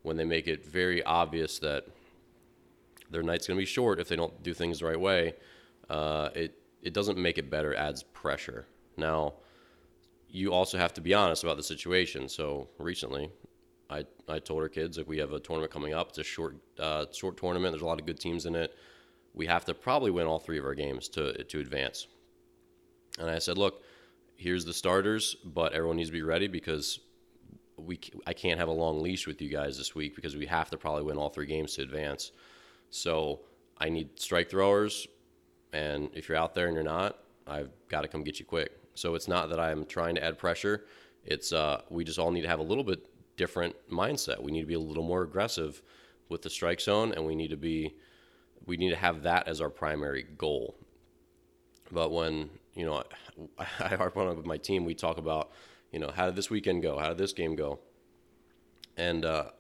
when 0.04 0.18
they 0.18 0.26
make 0.26 0.48
it 0.48 0.66
very 0.66 1.04
obvious 1.04 1.60
that 1.60 1.86
their 3.12 3.24
night's 3.24 3.48
going 3.48 3.58
to 3.58 3.62
be 3.62 3.66
short 3.66 4.00
if 4.00 4.08
they 4.08 4.16
don't 4.16 4.42
do 4.42 4.54
things 4.54 4.80
the 4.80 4.86
right 4.86 5.00
way, 5.00 5.34
uh, 5.90 6.30
it 6.34 6.58
it 6.82 6.94
doesn't 6.94 7.18
make 7.18 7.38
it 7.38 7.50
better. 7.50 7.76
Adds 7.76 8.04
pressure. 8.04 8.66
Now, 8.98 9.34
you 10.30 10.52
also 10.52 10.78
have 10.78 10.94
to 10.94 11.02
be 11.02 11.14
honest 11.14 11.44
about 11.44 11.58
the 11.58 11.64
situation. 11.64 12.28
So 12.28 12.70
recently, 12.80 13.30
I, 13.90 14.06
I 14.28 14.40
told 14.40 14.62
our 14.62 14.70
kids 14.70 14.98
like 14.98 15.08
we 15.08 15.18
have 15.18 15.34
a 15.34 15.40
tournament 15.40 15.72
coming 15.72 15.94
up. 15.94 16.10
It's 16.10 16.18
a 16.18 16.24
short 16.24 16.56
uh, 16.80 17.06
short 17.12 17.38
tournament. 17.38 17.74
There's 17.74 17.84
a 17.84 17.86
lot 17.86 18.00
of 18.00 18.06
good 18.06 18.20
teams 18.20 18.46
in 18.46 18.56
it. 18.56 18.76
We 19.34 19.46
have 19.46 19.66
to 19.66 19.74
probably 19.74 20.12
win 20.12 20.28
all 20.28 20.40
three 20.40 20.58
of 20.58 20.66
our 20.66 20.76
games 20.76 21.10
to 21.10 21.44
to 21.44 21.60
advance. 21.60 22.08
And 23.20 23.30
I 23.30 23.40
said, 23.40 23.58
look, 23.58 23.84
here's 24.38 24.64
the 24.64 24.74
starters, 24.74 25.36
but 25.44 25.74
everyone 25.74 25.98
needs 25.98 26.10
to 26.10 26.14
be 26.14 26.22
ready 26.22 26.48
because 26.48 27.00
we 27.78 28.00
I 28.26 28.34
can't 28.34 28.60
have 28.60 28.70
a 28.70 28.74
long 28.74 29.02
leash 29.02 29.28
with 29.28 29.42
you 29.42 29.50
guys 29.50 29.78
this 29.78 29.94
week 29.94 30.16
because 30.16 30.36
we 30.36 30.46
have 30.46 30.70
to 30.70 30.78
probably 30.78 31.04
win 31.04 31.18
all 31.18 31.30
three 31.30 31.46
games 31.46 31.76
to 31.76 31.82
advance. 31.82 32.32
So 32.92 33.40
I 33.78 33.90
need 33.90 34.20
strike 34.20 34.50
throwers, 34.50 35.08
and 35.74 36.10
if 36.14 36.30
you're 36.30 36.38
out 36.38 36.54
there 36.54 36.68
and 36.68 36.76
you're 36.76 36.84
not, 36.84 37.18
I've 37.48 37.72
got 37.88 38.02
to 38.02 38.08
come 38.08 38.24
get 38.24 38.40
you 38.40 38.46
quick. 38.46 38.78
So 38.94 39.16
it's 39.16 39.28
not 39.28 39.50
that 39.50 39.60
I'm 39.60 39.86
trying 39.86 40.16
to 40.16 40.24
add 40.24 40.38
pressure. 40.38 40.86
It's 41.26 41.52
uh, 41.54 41.82
we 41.90 42.04
just 42.04 42.20
all 42.20 42.32
need 42.32 42.42
to 42.42 42.48
have 42.48 42.60
a 42.60 42.64
little 42.64 42.84
bit 42.84 43.08
different 43.38 43.76
mindset. 43.90 44.42
We 44.42 44.52
need 44.52 44.62
to 44.62 44.68
be 44.68 44.76
a 44.76 44.80
little 44.80 45.04
more 45.04 45.24
aggressive 45.24 45.82
with 46.30 46.42
the 46.42 46.50
strike 46.50 46.80
zone, 46.80 47.14
and 47.14 47.26
we 47.26 47.36
need 47.36 47.50
to 47.50 47.58
be 47.58 47.96
we 48.68 48.78
need 48.78 48.92
to 48.92 48.96
have 48.96 49.24
that 49.24 49.48
as 49.48 49.62
our 49.62 49.70
primary 49.70 50.24
goal. 50.38 50.76
But 51.92 52.12
when 52.12 52.50
you 52.76 52.86
know, 52.86 53.04
I, 53.58 53.66
I 53.80 53.96
harp 53.96 54.18
on 54.18 54.28
it 54.28 54.38
with 54.38 54.46
my 54.46 54.58
team. 54.58 54.86
We 54.86 54.94
talk 54.94 55.18
about, 55.18 55.52
you 55.92 56.00
know, 56.00 56.12
how 56.14 56.26
did 56.26 56.36
this 56.36 56.50
weekend 56.50 56.82
go? 56.82 56.98
How 56.98 57.10
did 57.10 57.18
this 57.18 57.34
game 57.34 57.56
go? 57.56 57.80
And 58.98 59.26
uh, 59.26 59.52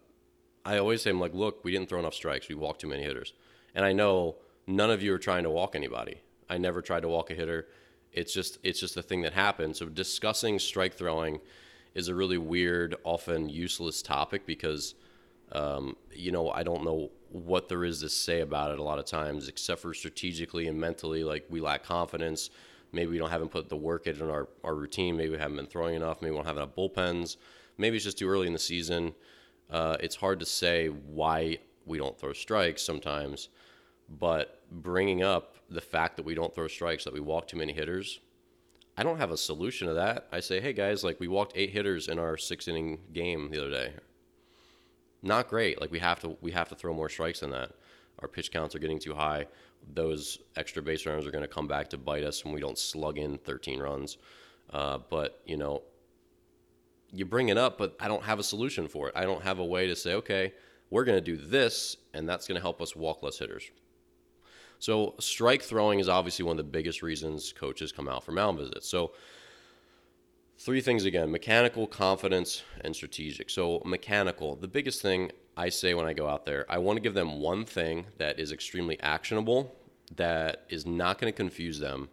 I 0.65 0.77
always 0.77 1.01
say, 1.01 1.09
I'm 1.09 1.19
like, 1.19 1.33
look, 1.33 1.63
we 1.63 1.71
didn't 1.71 1.89
throw 1.89 1.99
enough 1.99 2.13
strikes. 2.13 2.47
We 2.47 2.55
walked 2.55 2.81
too 2.81 2.87
many 2.87 3.03
hitters. 3.03 3.33
And 3.73 3.85
I 3.85 3.93
know 3.93 4.35
none 4.67 4.91
of 4.91 5.01
you 5.01 5.13
are 5.13 5.19
trying 5.19 5.43
to 5.43 5.49
walk 5.49 5.75
anybody. 5.75 6.21
I 6.49 6.57
never 6.57 6.81
tried 6.81 7.01
to 7.01 7.07
walk 7.07 7.31
a 7.31 7.33
hitter. 7.33 7.67
It's 8.11 8.33
just 8.33 8.59
it's 8.63 8.79
just 8.79 8.97
a 8.97 9.01
thing 9.01 9.21
that 9.21 9.33
happens. 9.33 9.79
So 9.79 9.85
discussing 9.87 10.59
strike 10.59 10.93
throwing 10.93 11.39
is 11.95 12.09
a 12.09 12.15
really 12.15 12.37
weird, 12.37 12.95
often 13.03 13.49
useless 13.49 14.01
topic 14.01 14.45
because, 14.45 14.95
um, 15.51 15.95
you 16.13 16.31
know, 16.31 16.49
I 16.49 16.63
don't 16.63 16.83
know 16.83 17.11
what 17.29 17.69
there 17.69 17.85
is 17.85 18.01
to 18.01 18.09
say 18.09 18.41
about 18.41 18.71
it 18.71 18.79
a 18.79 18.83
lot 18.83 18.99
of 18.99 19.05
times, 19.05 19.47
except 19.47 19.81
for 19.81 19.93
strategically 19.93 20.67
and 20.67 20.79
mentally, 20.79 21.23
like 21.23 21.45
we 21.49 21.61
lack 21.61 21.83
confidence 21.83 22.49
maybe 22.91 23.11
we 23.11 23.17
don't 23.17 23.29
haven't 23.29 23.51
put 23.51 23.69
the 23.69 23.75
work 23.75 24.07
in 24.07 24.21
our, 24.21 24.49
our 24.63 24.75
routine. 24.75 25.17
Maybe 25.17 25.31
we 25.31 25.37
haven't 25.37 25.57
been 25.57 25.67
throwing 25.67 25.95
enough. 25.95 26.21
Maybe 26.21 26.31
we 26.31 26.37
don't 26.37 26.45
have 26.45 26.57
enough 26.57 26.75
bullpens. 26.75 27.37
Maybe 27.77 27.95
it's 27.97 28.05
just 28.05 28.17
too 28.17 28.29
early 28.29 28.47
in 28.47 28.53
the 28.53 28.59
season. 28.59 29.13
Uh, 29.71 29.97
it's 29.99 30.15
hard 30.15 30.39
to 30.39 30.45
say 30.45 30.87
why 30.87 31.57
we 31.85 31.97
don't 31.97 32.17
throw 32.19 32.33
strikes 32.33 32.81
sometimes, 32.81 33.49
but 34.09 34.61
bringing 34.71 35.23
up 35.23 35.55
the 35.69 35.81
fact 35.81 36.17
that 36.17 36.25
we 36.25 36.35
don't 36.35 36.53
throw 36.53 36.67
strikes, 36.67 37.05
that 37.05 37.13
we 37.13 37.19
walk 37.19 37.47
too 37.47 37.57
many 37.57 37.73
hitters, 37.73 38.19
I 38.97 39.03
don't 39.03 39.17
have 39.17 39.31
a 39.31 39.37
solution 39.37 39.87
to 39.87 39.93
that. 39.93 40.27
I 40.31 40.41
say, 40.41 40.59
hey 40.59 40.73
guys, 40.73 41.03
like 41.03 41.19
we 41.19 41.27
walked 41.27 41.53
eight 41.55 41.69
hitters 41.69 42.09
in 42.09 42.19
our 42.19 42.37
six 42.37 42.67
inning 42.67 42.99
game 43.13 43.49
the 43.49 43.59
other 43.59 43.71
day. 43.71 43.93
Not 45.23 45.47
great. 45.47 45.79
Like 45.79 45.91
we 45.91 45.99
have 45.99 46.19
to 46.21 46.35
we 46.41 46.51
have 46.51 46.67
to 46.69 46.75
throw 46.75 46.93
more 46.93 47.09
strikes 47.09 47.39
than 47.39 47.51
that. 47.51 47.71
Our 48.19 48.27
pitch 48.27 48.51
counts 48.51 48.75
are 48.75 48.79
getting 48.79 48.99
too 48.99 49.13
high 49.13 49.47
those 49.93 50.39
extra 50.55 50.81
base 50.81 51.05
runners 51.05 51.25
are 51.25 51.31
going 51.31 51.43
to 51.43 51.47
come 51.47 51.67
back 51.67 51.89
to 51.89 51.97
bite 51.97 52.23
us 52.23 52.43
when 52.43 52.53
we 52.53 52.61
don't 52.61 52.77
slug 52.77 53.17
in 53.17 53.37
13 53.39 53.79
runs. 53.79 54.17
Uh, 54.71 54.99
but 55.09 55.41
you 55.45 55.57
know, 55.57 55.81
you 57.13 57.25
bring 57.25 57.49
it 57.49 57.57
up, 57.57 57.77
but 57.77 57.95
I 57.99 58.07
don't 58.07 58.23
have 58.23 58.39
a 58.39 58.43
solution 58.43 58.87
for 58.87 59.09
it. 59.09 59.13
I 59.15 59.23
don't 59.23 59.43
have 59.43 59.59
a 59.59 59.65
way 59.65 59.87
to 59.87 59.95
say, 59.95 60.13
okay, 60.15 60.53
we're 60.89 61.03
going 61.03 61.17
to 61.17 61.21
do 61.21 61.37
this, 61.37 61.97
and 62.13 62.27
that's 62.27 62.47
going 62.47 62.55
to 62.55 62.61
help 62.61 62.81
us 62.81 62.95
walk 62.95 63.23
less 63.23 63.39
hitters. 63.39 63.69
So 64.79 65.15
strike 65.19 65.61
throwing 65.61 65.99
is 65.99 66.09
obviously 66.09 66.43
one 66.43 66.53
of 66.53 66.65
the 66.65 66.71
biggest 66.71 67.01
reasons 67.01 67.53
coaches 67.53 67.91
come 67.91 68.07
out 68.07 68.23
for 68.23 68.31
mound 68.31 68.57
visits. 68.57 68.89
So 68.89 69.11
three 70.57 70.81
things 70.81 71.05
again: 71.05 71.31
mechanical, 71.31 71.85
confidence, 71.85 72.63
and 72.81 72.95
strategic. 72.95 73.49
So 73.49 73.81
mechanical, 73.85 74.55
the 74.55 74.67
biggest 74.67 75.01
thing 75.01 75.31
I 75.55 75.69
say 75.69 75.93
when 75.93 76.07
I 76.07 76.13
go 76.13 76.27
out 76.27 76.45
there, 76.45 76.65
I 76.69 76.77
want 76.79 76.97
to 76.97 77.01
give 77.01 77.13
them 77.13 77.39
one 77.39 77.65
thing 77.65 78.05
that 78.17 78.39
is 78.39 78.51
extremely 78.51 78.99
actionable, 79.01 79.75
that 80.15 80.65
is 80.69 80.85
not 80.85 81.19
going 81.19 81.31
to 81.31 81.37
confuse 81.37 81.79
them, 81.79 82.09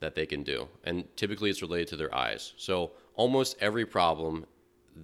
that 0.00 0.14
they 0.14 0.26
can 0.26 0.42
do. 0.42 0.68
And 0.84 1.04
typically 1.16 1.50
it's 1.50 1.62
related 1.62 1.88
to 1.88 1.96
their 1.96 2.14
eyes. 2.14 2.52
So 2.56 2.92
almost 3.14 3.56
every 3.60 3.86
problem 3.86 4.46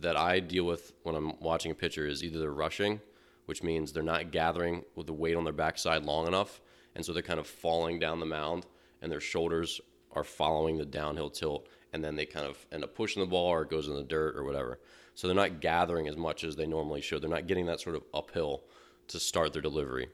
that 0.01 0.17
I 0.17 0.41
deal 0.41 0.65
with 0.65 0.93
when 1.03 1.15
I'm 1.15 1.39
watching 1.41 1.73
a 1.73 1.75
pitcher 1.75 2.07
is 2.07 2.23
either 2.23 2.39
they're 2.39 2.53
rushing, 2.53 3.01
which 3.47 3.63
means 3.63 3.93
they're 3.93 4.03
not 4.03 4.31
gathering 4.31 4.85
with 4.95 5.07
the 5.07 5.13
weight 5.13 5.37
on 5.37 5.45
their 5.45 5.53
backside 5.53 6.05
long 6.05 6.27
enough. 6.27 6.61
And 6.95 7.05
so 7.05 7.13
they're 7.13 7.23
kind 7.23 7.41
of 7.41 7.47
falling 7.47 7.99
down 7.99 8.21
the 8.21 8.27
mound 8.27 8.67
and 9.03 9.11
their 9.11 9.21
shoulders 9.21 9.81
are 10.13 10.25
following 10.25 10.77
the 10.77 10.85
downhill 10.85 11.31
tilt. 11.31 11.69
And 11.93 12.05
then 12.05 12.15
they 12.15 12.27
kind 12.27 12.47
of 12.47 12.65
end 12.71 12.85
up 12.85 12.95
pushing 12.95 13.21
the 13.21 13.29
ball 13.29 13.49
or 13.49 13.63
it 13.63 13.71
goes 13.71 13.89
in 13.89 13.95
the 13.95 14.05
dirt 14.05 14.37
or 14.37 14.45
whatever. 14.45 14.79
So 15.15 15.27
they're 15.27 15.35
not 15.35 15.61
gathering 15.61 16.07
as 16.09 16.17
much 16.17 16.45
as 16.45 16.55
they 16.55 16.67
normally 16.67 17.01
should. 17.01 17.23
They're 17.23 17.31
not 17.31 17.49
getting 17.49 17.67
that 17.67 17.81
sort 17.81 17.97
of 17.97 18.05
uphill 18.15 18.63
to 19.09 19.19
start 19.19 19.53
their 19.53 19.63
delivery. 19.63 20.09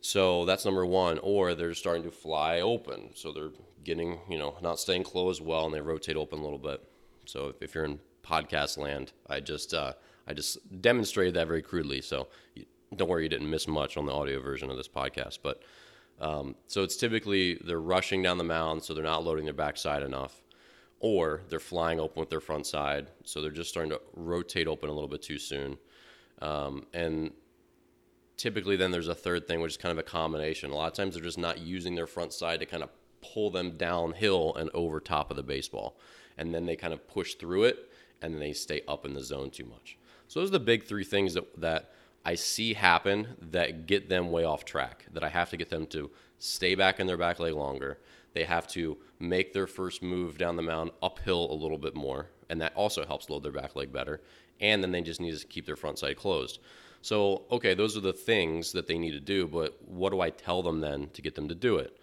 So 0.00 0.46
that's 0.46 0.64
number 0.64 0.86
one. 0.86 1.18
Or 1.18 1.54
they're 1.54 1.74
starting 1.74 2.04
to 2.04 2.10
fly 2.10 2.60
open. 2.60 3.10
So 3.14 3.32
they're 3.32 3.50
getting, 3.84 4.20
you 4.28 4.38
know, 4.38 4.56
not 4.62 4.80
staying 4.80 5.04
closed 5.04 5.44
well 5.44 5.66
and 5.66 5.74
they 5.74 5.80
rotate 5.80 6.16
open 6.16 6.38
a 6.38 6.42
little 6.42 6.58
bit. 6.58 6.82
So 7.30 7.54
if 7.60 7.74
you're 7.74 7.84
in 7.84 8.00
podcast 8.22 8.78
land, 8.78 9.12
I 9.28 9.40
just, 9.40 9.72
uh, 9.74 9.92
I 10.26 10.34
just 10.34 10.58
demonstrated 10.80 11.34
that 11.34 11.46
very 11.46 11.62
crudely. 11.62 12.00
So 12.00 12.28
don't 12.94 13.08
worry, 13.08 13.24
you 13.24 13.28
didn't 13.28 13.50
miss 13.50 13.68
much 13.68 13.96
on 13.96 14.06
the 14.06 14.12
audio 14.12 14.40
version 14.40 14.70
of 14.70 14.76
this 14.76 14.88
podcast. 14.88 15.38
But 15.42 15.62
um, 16.20 16.54
so 16.66 16.82
it's 16.82 16.96
typically 16.96 17.54
they're 17.64 17.80
rushing 17.80 18.22
down 18.22 18.38
the 18.38 18.44
mound, 18.44 18.82
so 18.82 18.94
they're 18.94 19.04
not 19.04 19.24
loading 19.24 19.44
their 19.44 19.54
backside 19.54 20.02
enough 20.02 20.42
or 21.00 21.40
they're 21.48 21.58
flying 21.58 21.98
open 21.98 22.20
with 22.20 22.28
their 22.28 22.40
front 22.40 22.66
side, 22.66 23.08
so 23.24 23.40
they're 23.40 23.50
just 23.50 23.70
starting 23.70 23.90
to 23.90 24.00
rotate 24.14 24.68
open 24.68 24.90
a 24.90 24.92
little 24.92 25.08
bit 25.08 25.22
too 25.22 25.38
soon. 25.38 25.78
Um, 26.42 26.86
and 26.92 27.32
typically, 28.36 28.76
then 28.76 28.90
there's 28.90 29.08
a 29.08 29.14
third 29.14 29.48
thing, 29.48 29.60
which 29.60 29.72
is 29.72 29.76
kind 29.78 29.92
of 29.92 29.98
a 29.98 30.02
combination. 30.02 30.70
A 30.70 30.74
lot 30.74 30.88
of 30.88 30.92
times, 30.92 31.14
they're 31.14 31.24
just 31.24 31.38
not 31.38 31.58
using 31.58 31.94
their 31.94 32.06
front 32.06 32.34
side 32.34 32.60
to 32.60 32.66
kind 32.66 32.82
of 32.82 32.90
pull 33.22 33.50
them 33.50 33.78
downhill 33.78 34.54
and 34.56 34.68
over 34.74 35.00
top 35.00 35.30
of 35.30 35.38
the 35.38 35.42
baseball, 35.42 35.98
and 36.38 36.54
then 36.54 36.66
they 36.66 36.76
kind 36.76 36.92
of 36.92 37.06
push 37.08 37.34
through 37.34 37.64
it, 37.64 37.90
and 38.22 38.34
then 38.34 38.40
they 38.40 38.52
stay 38.52 38.82
up 38.88 39.04
in 39.04 39.14
the 39.14 39.22
zone 39.22 39.50
too 39.50 39.64
much. 39.64 39.96
So 40.28 40.40
those 40.40 40.50
are 40.50 40.52
the 40.52 40.60
big 40.60 40.84
three 40.84 41.04
things 41.04 41.34
that 41.34 41.60
that 41.60 41.92
I 42.24 42.34
see 42.34 42.74
happen 42.74 43.28
that 43.50 43.86
get 43.86 44.08
them 44.08 44.30
way 44.30 44.44
off 44.44 44.64
track. 44.64 45.06
That 45.12 45.24
I 45.24 45.28
have 45.28 45.50
to 45.50 45.56
get 45.56 45.70
them 45.70 45.86
to 45.88 46.10
stay 46.38 46.74
back 46.74 47.00
in 47.00 47.06
their 47.06 47.16
back 47.16 47.38
leg 47.38 47.54
longer 47.54 47.98
they 48.32 48.44
have 48.44 48.66
to 48.68 48.96
make 49.18 49.52
their 49.52 49.66
first 49.66 50.02
move 50.02 50.38
down 50.38 50.56
the 50.56 50.62
mound 50.62 50.90
uphill 51.02 51.50
a 51.50 51.54
little 51.54 51.78
bit 51.78 51.94
more, 51.94 52.28
and 52.48 52.60
that 52.60 52.74
also 52.74 53.04
helps 53.04 53.28
load 53.28 53.42
their 53.42 53.52
back 53.52 53.76
leg 53.76 53.92
better. 53.92 54.20
And 54.60 54.82
then 54.82 54.92
they 54.92 55.00
just 55.00 55.20
need 55.20 55.36
to 55.36 55.46
keep 55.46 55.66
their 55.66 55.76
front 55.76 55.98
side 55.98 56.16
closed. 56.16 56.60
So, 57.02 57.44
okay, 57.50 57.74
those 57.74 57.96
are 57.96 58.00
the 58.00 58.12
things 58.12 58.72
that 58.72 58.86
they 58.86 58.98
need 58.98 59.12
to 59.12 59.20
do, 59.20 59.46
but 59.46 59.76
what 59.86 60.10
do 60.10 60.20
I 60.20 60.30
tell 60.30 60.62
them 60.62 60.80
then 60.80 61.08
to 61.14 61.22
get 61.22 61.34
them 61.34 61.48
to 61.48 61.54
do 61.54 61.76
it? 61.76 61.96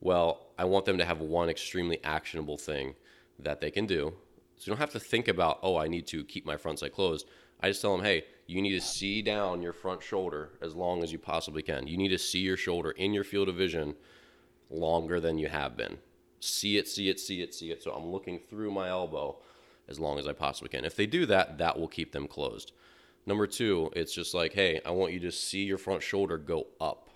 Well, 0.00 0.48
I 0.58 0.64
want 0.64 0.84
them 0.84 0.98
to 0.98 1.04
have 1.04 1.20
one 1.20 1.48
extremely 1.48 2.02
actionable 2.02 2.58
thing 2.58 2.94
that 3.38 3.60
they 3.60 3.70
can 3.70 3.86
do. 3.86 4.14
So 4.56 4.70
you 4.70 4.72
don't 4.72 4.80
have 4.80 4.92
to 4.92 5.00
think 5.00 5.28
about, 5.28 5.58
oh, 5.62 5.76
I 5.76 5.88
need 5.88 6.06
to 6.08 6.24
keep 6.24 6.46
my 6.46 6.56
front 6.56 6.78
side 6.78 6.92
closed. 6.92 7.26
I 7.60 7.68
just 7.68 7.80
tell 7.80 7.96
them, 7.96 8.04
hey, 8.04 8.24
you 8.46 8.60
need 8.60 8.72
to 8.72 8.80
see 8.80 9.22
down 9.22 9.62
your 9.62 9.72
front 9.72 10.02
shoulder 10.02 10.50
as 10.60 10.74
long 10.74 11.02
as 11.02 11.12
you 11.12 11.18
possibly 11.18 11.62
can. 11.62 11.86
You 11.86 11.96
need 11.96 12.08
to 12.08 12.18
see 12.18 12.40
your 12.40 12.56
shoulder 12.56 12.90
in 12.90 13.12
your 13.12 13.24
field 13.24 13.48
of 13.48 13.56
vision 13.56 13.94
longer 14.70 15.20
than 15.20 15.38
you 15.38 15.48
have 15.48 15.76
been. 15.76 15.98
See 16.40 16.76
it, 16.76 16.88
see 16.88 17.08
it, 17.08 17.20
see 17.20 17.40
it, 17.40 17.54
see 17.54 17.70
it. 17.70 17.82
So 17.82 17.92
I'm 17.92 18.06
looking 18.06 18.38
through 18.38 18.72
my 18.72 18.88
elbow 18.88 19.38
as 19.88 20.00
long 20.00 20.18
as 20.18 20.26
I 20.26 20.32
possibly 20.32 20.68
can. 20.68 20.84
If 20.84 20.96
they 20.96 21.06
do 21.06 21.26
that, 21.26 21.58
that 21.58 21.78
will 21.78 21.88
keep 21.88 22.12
them 22.12 22.26
closed. 22.26 22.72
Number 23.26 23.46
two, 23.46 23.90
it's 23.94 24.12
just 24.12 24.34
like, 24.34 24.52
hey, 24.52 24.80
I 24.84 24.90
want 24.90 25.12
you 25.12 25.20
to 25.20 25.30
see 25.30 25.62
your 25.62 25.78
front 25.78 26.02
shoulder 26.02 26.38
go 26.38 26.66
up. 26.80 27.10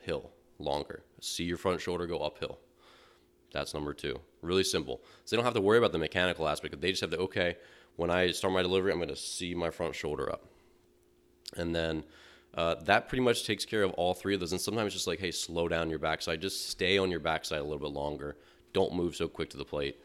uphill 0.00 0.30
longer. 0.58 1.02
See 1.20 1.44
your 1.44 1.56
front 1.56 1.80
shoulder 1.80 2.06
go 2.06 2.18
uphill. 2.18 2.58
That's 3.52 3.74
number 3.74 3.94
two. 3.94 4.20
Really 4.42 4.64
simple. 4.64 5.00
So 5.24 5.34
they 5.34 5.38
don't 5.38 5.44
have 5.44 5.54
to 5.54 5.60
worry 5.60 5.78
about 5.78 5.92
the 5.92 5.98
mechanical 5.98 6.48
aspect. 6.48 6.80
They 6.80 6.90
just 6.90 7.02
have 7.02 7.10
to, 7.10 7.18
okay, 7.18 7.56
when 7.96 8.10
I 8.10 8.30
start 8.30 8.54
my 8.54 8.62
delivery, 8.62 8.92
I'm 8.92 8.98
going 8.98 9.08
to 9.08 9.16
see 9.16 9.54
my 9.54 9.70
front 9.70 9.94
shoulder 9.94 10.30
up. 10.32 10.44
And 11.56 11.74
then 11.74 12.04
uh, 12.54 12.76
that 12.84 13.08
pretty 13.08 13.22
much 13.22 13.46
takes 13.46 13.64
care 13.64 13.82
of 13.82 13.92
all 13.92 14.14
three 14.14 14.34
of 14.34 14.40
those. 14.40 14.52
And 14.52 14.60
sometimes 14.60 14.92
just 14.92 15.06
like, 15.06 15.20
hey, 15.20 15.30
slow 15.30 15.68
down 15.68 15.90
your 15.90 15.98
backside. 15.98 16.40
Just 16.40 16.70
stay 16.70 16.96
on 16.96 17.10
your 17.10 17.20
backside 17.20 17.60
a 17.60 17.64
little 17.64 17.78
bit 17.78 17.92
longer. 17.92 18.36
Don't 18.72 18.94
move 18.94 19.16
so 19.16 19.28
quick 19.28 19.50
to 19.50 19.56
the 19.56 19.64
plate. 19.64 20.00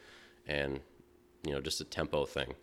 And, 0.47 0.81
you 1.45 1.53
know, 1.53 1.61
just 1.61 1.81
a 1.81 1.85
tempo 1.85 2.25
thing. 2.25 2.55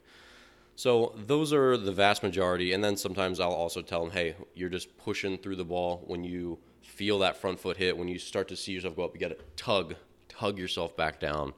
So 0.74 1.14
those 1.26 1.52
are 1.52 1.76
the 1.76 1.92
vast 1.92 2.22
majority. 2.22 2.72
And 2.72 2.82
then 2.82 2.96
sometimes 2.96 3.40
I'll 3.40 3.52
also 3.52 3.82
tell 3.82 4.02
them, 4.02 4.12
hey, 4.12 4.35
you're 4.54 4.68
just 4.68 4.96
pushing 4.98 5.38
through 5.38 5.56
the 5.56 5.64
ball. 5.64 6.02
When 6.06 6.24
you 6.24 6.58
feel 6.82 7.18
that 7.20 7.37
front 7.37 7.61
foot 7.61 7.76
hit, 7.76 7.96
when 7.96 8.08
you 8.08 8.18
start 8.18 8.48
to 8.48 8.56
see 8.56 8.72
yourself 8.72 8.96
go 8.96 9.04
up, 9.04 9.14
you 9.14 9.20
got 9.20 9.28
to 9.28 9.44
tug, 9.56 9.94
tug 10.38 10.58
yourself 10.58 10.96
back 10.96 11.20
down 11.20 11.52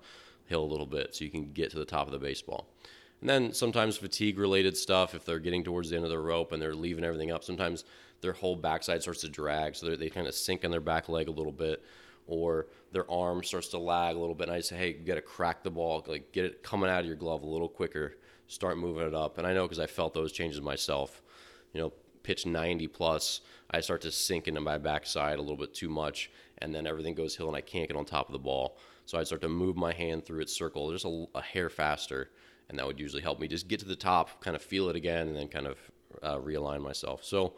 hill 0.46 0.62
a 0.62 0.66
little 0.66 0.86
bit 0.86 1.14
so 1.14 1.24
you 1.24 1.30
can 1.30 1.52
get 1.52 1.70
to 1.70 1.78
the 1.78 1.84
top 1.84 2.06
of 2.06 2.12
the 2.12 2.18
baseball. 2.18 2.68
And 3.20 3.30
then 3.30 3.52
sometimes 3.52 3.96
fatigue 3.96 4.38
related 4.38 4.76
stuff, 4.76 5.14
if 5.14 5.24
they're 5.24 5.38
getting 5.38 5.64
towards 5.64 5.90
the 5.90 5.96
end 5.96 6.04
of 6.04 6.10
the 6.10 6.18
rope 6.18 6.52
and 6.52 6.60
they're 6.60 6.74
leaving 6.74 7.04
everything 7.04 7.30
up, 7.30 7.42
sometimes 7.42 7.84
their 8.20 8.32
whole 8.32 8.56
backside 8.56 9.02
starts 9.02 9.22
to 9.22 9.28
drag. 9.28 9.74
So 9.76 9.96
they 9.96 10.10
kind 10.10 10.26
of 10.26 10.34
sink 10.34 10.64
in 10.64 10.70
their 10.70 10.80
back 10.80 11.08
leg 11.08 11.28
a 11.28 11.32
little 11.32 11.52
bit 11.52 11.82
or 12.26 12.66
their 12.92 13.10
arm 13.10 13.42
starts 13.42 13.68
to 13.68 13.78
lag 13.78 14.16
a 14.16 14.18
little 14.18 14.34
bit. 14.34 14.48
And 14.48 14.56
I 14.56 14.60
say, 14.60 14.76
hey, 14.76 14.88
you 14.88 15.06
got 15.06 15.14
to 15.14 15.22
crack 15.22 15.62
the 15.62 15.70
ball, 15.70 16.04
like 16.06 16.32
get 16.32 16.44
it 16.44 16.62
coming 16.62 16.90
out 16.90 17.00
of 17.00 17.06
your 17.06 17.16
glove 17.16 17.42
a 17.42 17.46
little 17.46 17.68
quicker 17.68 18.16
start 18.46 18.78
moving 18.78 19.06
it 19.06 19.14
up. 19.14 19.38
And 19.38 19.46
I 19.46 19.52
know 19.52 19.62
because 19.62 19.78
I 19.78 19.86
felt 19.86 20.14
those 20.14 20.32
changes 20.32 20.60
myself. 20.60 21.22
You 21.72 21.80
know, 21.80 21.92
pitch 22.22 22.46
90 22.46 22.88
plus, 22.88 23.40
I 23.70 23.80
start 23.80 24.00
to 24.02 24.10
sink 24.10 24.48
into 24.48 24.60
my 24.60 24.78
backside 24.78 25.38
a 25.38 25.42
little 25.42 25.56
bit 25.56 25.74
too 25.74 25.88
much, 25.88 26.30
and 26.58 26.74
then 26.74 26.86
everything 26.86 27.14
goes 27.14 27.36
hill 27.36 27.48
and 27.48 27.56
I 27.56 27.60
can't 27.60 27.88
get 27.88 27.96
on 27.96 28.04
top 28.04 28.28
of 28.28 28.32
the 28.32 28.38
ball. 28.38 28.78
So 29.06 29.18
I'd 29.18 29.26
start 29.26 29.42
to 29.42 29.48
move 29.48 29.76
my 29.76 29.92
hand 29.92 30.24
through 30.24 30.40
its 30.40 30.56
circle 30.56 30.90
just 30.92 31.04
a, 31.04 31.26
a 31.34 31.42
hair 31.42 31.68
faster, 31.68 32.30
and 32.68 32.78
that 32.78 32.86
would 32.86 32.98
usually 32.98 33.22
help 33.22 33.40
me 33.40 33.48
just 33.48 33.68
get 33.68 33.80
to 33.80 33.86
the 33.86 33.96
top, 33.96 34.42
kind 34.42 34.56
of 34.56 34.62
feel 34.62 34.88
it 34.88 34.96
again, 34.96 35.28
and 35.28 35.36
then 35.36 35.48
kind 35.48 35.66
of 35.66 35.78
uh, 36.22 36.38
realign 36.38 36.80
myself. 36.80 37.24
So 37.24 37.54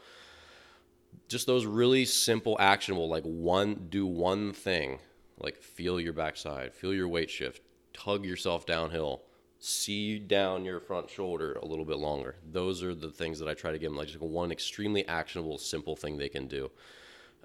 just 1.29 1.47
those 1.47 1.67
really 1.67 2.05
simple, 2.05 2.57
actionable, 2.59 3.09
like 3.09 3.25
one, 3.25 3.87
do 3.91 4.07
one 4.07 4.53
thing, 4.53 4.99
like 5.39 5.57
feel 5.57 6.01
your 6.01 6.13
backside, 6.13 6.75
feel 6.75 6.93
your 6.93 7.09
weight 7.09 7.31
shift, 7.31 7.63
tug 7.93 8.25
yourself 8.25 8.67
downhill 8.67 9.23
see 9.59 10.19
down 10.19 10.65
your 10.65 10.81
front 10.81 11.09
shoulder 11.11 11.55
a 11.63 11.67
little 11.67 11.85
bit 11.85 11.99
longer. 11.99 12.37
Those 12.51 12.83
are 12.83 12.95
the 12.95 13.11
things 13.11 13.39
that 13.39 13.49
I 13.49 13.55
try 13.55 13.73
to 13.73 13.79
give 13.79 13.91
them, 13.91 13.97
like 13.97 14.09
just 14.09 14.21
one 14.21 14.53
extremely 14.53 15.07
actionable, 15.09 15.59
simple 15.59 15.97
thing 15.97 16.17
they 16.17 16.29
can 16.29 16.47
do. 16.47 16.71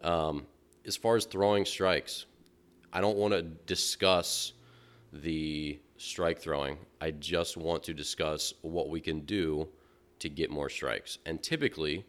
Um, 0.04 0.46
as 0.86 0.96
far 0.96 1.16
as 1.16 1.26
throwing 1.26 1.66
strikes, 1.66 2.26
I 2.94 3.02
don't 3.02 3.18
want 3.18 3.34
to 3.34 3.42
discuss 3.42 4.54
the 5.14 5.80
strike 5.98 6.40
throwing. 6.40 6.78
I 7.00 7.12
just 7.12 7.58
want 7.58 7.84
to 7.84 7.94
discuss 7.94 8.54
what 8.62 8.90
we 8.90 9.00
can 9.00 9.22
do 9.22 9.68
to 10.20 10.30
get 10.30 10.50
more 10.50 10.70
strikes. 10.70 11.20
And 11.26 11.42
typically, 11.42 12.06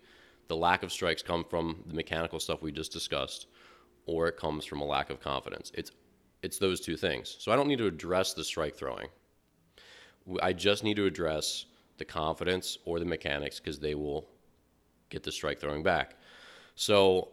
the 0.49 0.57
lack 0.57 0.83
of 0.83 0.93
strikes 0.93 1.23
come 1.23 1.45
from 1.45 1.83
the 1.87 1.95
mechanical 1.95 2.41
stuff 2.41 2.63
we 2.63 2.73
just 2.73 2.93
discussed, 2.93 3.47
or 4.07 4.29
it 4.29 4.37
comes 4.37 4.65
from 4.65 4.81
a 4.81 4.85
lack 4.85 5.11
of 5.11 5.21
confidence. 5.21 5.73
It's 5.75 5.93
it's 6.43 6.59
those 6.59 6.81
two 6.81 6.97
things. 6.97 7.37
So 7.39 7.53
I 7.53 7.57
don't 7.57 7.69
need 7.69 7.79
to 7.79 7.87
address 7.87 8.35
the 8.35 8.43
strike 8.43 8.75
throwing. 8.75 9.07
I 10.43 10.53
just 10.53 10.83
need 10.83 10.97
to 10.97 11.07
address 11.07 11.67
the 11.99 12.05
confidence 12.05 12.79
or 12.85 12.99
the 12.99 13.05
mechanics 13.05 13.61
because 13.61 13.79
they 13.79 13.95
will 13.95 14.29
get 15.09 15.23
the 15.23 15.31
strike 15.31 15.61
throwing 15.61 15.85
back. 15.85 16.17
So 16.75 17.29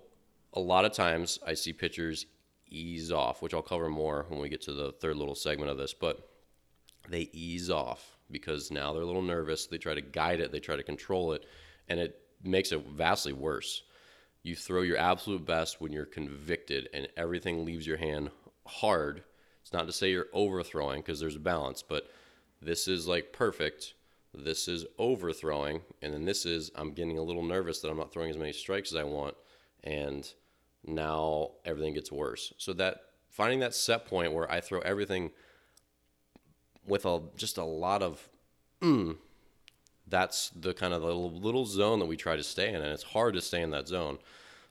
a 0.53 0.59
lot 0.59 0.85
of 0.85 0.93
times 0.93 1.39
I 1.45 1.53
see 1.53 1.73
pitchers 1.73 2.25
ease 2.67 3.12
off, 3.12 3.41
which 3.41 3.53
I'll 3.53 3.62
cover 3.62 3.89
more 3.89 4.25
when 4.29 4.39
we 4.39 4.49
get 4.49 4.62
to 4.63 4.73
the 4.73 4.91
third 4.91 5.15
little 5.15 5.35
segment 5.35 5.71
of 5.71 5.77
this, 5.77 5.93
but 5.93 6.29
they 7.07 7.29
ease 7.33 7.69
off 7.69 8.17
because 8.31 8.71
now 8.71 8.93
they're 8.93 9.01
a 9.01 9.07
little 9.07 9.21
nervous. 9.21 9.67
They 9.67 9.77
try 9.77 9.93
to 9.93 10.01
guide 10.01 10.39
it, 10.39 10.51
they 10.51 10.59
try 10.59 10.75
to 10.75 10.83
control 10.83 11.33
it, 11.33 11.45
and 11.88 11.99
it 11.99 12.19
makes 12.43 12.71
it 12.71 12.85
vastly 12.88 13.33
worse. 13.33 13.83
You 14.43 14.55
throw 14.55 14.81
your 14.81 14.97
absolute 14.97 15.45
best 15.45 15.81
when 15.81 15.91
you're 15.91 16.05
convicted 16.05 16.89
and 16.93 17.07
everything 17.17 17.65
leaves 17.65 17.85
your 17.85 17.97
hand 17.97 18.29
hard. 18.65 19.23
It's 19.62 19.73
not 19.73 19.88
to 19.88 19.93
say 19.93 20.12
you're 20.12 20.27
overthrowing 20.33 21.01
because 21.01 21.19
there's 21.19 21.35
a 21.35 21.39
balance, 21.39 21.83
but 21.83 22.09
this 22.62 22.88
is 22.88 23.07
like 23.07 23.33
perfect. 23.33 23.93
This 24.33 24.67
is 24.67 24.85
overthrowing. 24.97 25.81
And 26.01 26.13
then 26.13 26.23
this 26.23 26.45
is, 26.45 26.71
I'm 26.75 26.93
getting 26.93 27.17
a 27.17 27.23
little 27.23 27.43
nervous 27.43 27.79
that 27.81 27.89
I'm 27.89 27.97
not 27.97 28.13
throwing 28.13 28.29
as 28.29 28.38
many 28.38 28.53
strikes 28.53 28.91
as 28.91 28.95
I 28.95 29.03
want. 29.03 29.35
And 29.83 30.31
now 30.85 31.51
everything 31.65 31.93
gets 31.93 32.11
worse. 32.11 32.53
So 32.57 32.73
that 32.73 32.97
finding 33.29 33.59
that 33.59 33.73
set 33.73 34.05
point 34.05 34.33
where 34.33 34.49
I 34.51 34.61
throw 34.61 34.79
everything 34.81 35.31
with 36.85 37.05
a 37.05 37.21
just 37.35 37.57
a 37.57 37.63
lot 37.63 38.01
of 38.01 38.27
mm, 38.81 39.15
that's 40.07 40.49
the 40.49 40.73
kind 40.73 40.93
of 40.93 41.01
the 41.01 41.13
little 41.13 41.65
zone 41.65 41.99
that 41.99 42.05
we 42.05 42.17
try 42.17 42.35
to 42.35 42.43
stay 42.43 42.69
in 42.69 42.75
and 42.75 42.85
it's 42.85 43.03
hard 43.03 43.35
to 43.35 43.41
stay 43.41 43.61
in 43.61 43.69
that 43.69 43.87
zone 43.87 44.17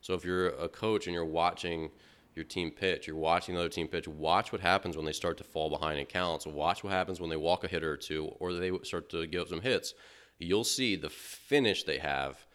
so 0.00 0.14
if 0.14 0.24
you're 0.24 0.48
a 0.48 0.68
coach 0.68 1.06
and 1.06 1.14
you're 1.14 1.24
watching 1.24 1.90
your 2.38 2.44
team 2.44 2.70
pitch. 2.70 3.06
You're 3.06 3.16
watching 3.16 3.54
the 3.54 3.60
other 3.60 3.68
team 3.68 3.88
pitch. 3.88 4.08
Watch 4.08 4.52
what 4.52 4.62
happens 4.62 4.96
when 4.96 5.04
they 5.04 5.12
start 5.12 5.36
to 5.38 5.44
fall 5.44 5.68
behind 5.68 5.98
in 5.98 6.06
counts. 6.06 6.46
Watch 6.46 6.82
what 6.82 6.92
happens 6.92 7.20
when 7.20 7.28
they 7.28 7.36
walk 7.36 7.64
a 7.64 7.68
hitter 7.68 7.92
or 7.92 7.96
two, 7.96 8.26
or 8.38 8.54
they 8.54 8.70
start 8.84 9.10
to 9.10 9.26
give 9.26 9.42
up 9.42 9.48
some 9.48 9.60
hits. 9.60 9.92
You'll 10.38 10.64
see 10.64 10.96
the 10.96 11.10
finish 11.10 11.82
they 11.82 11.98
have 11.98 12.46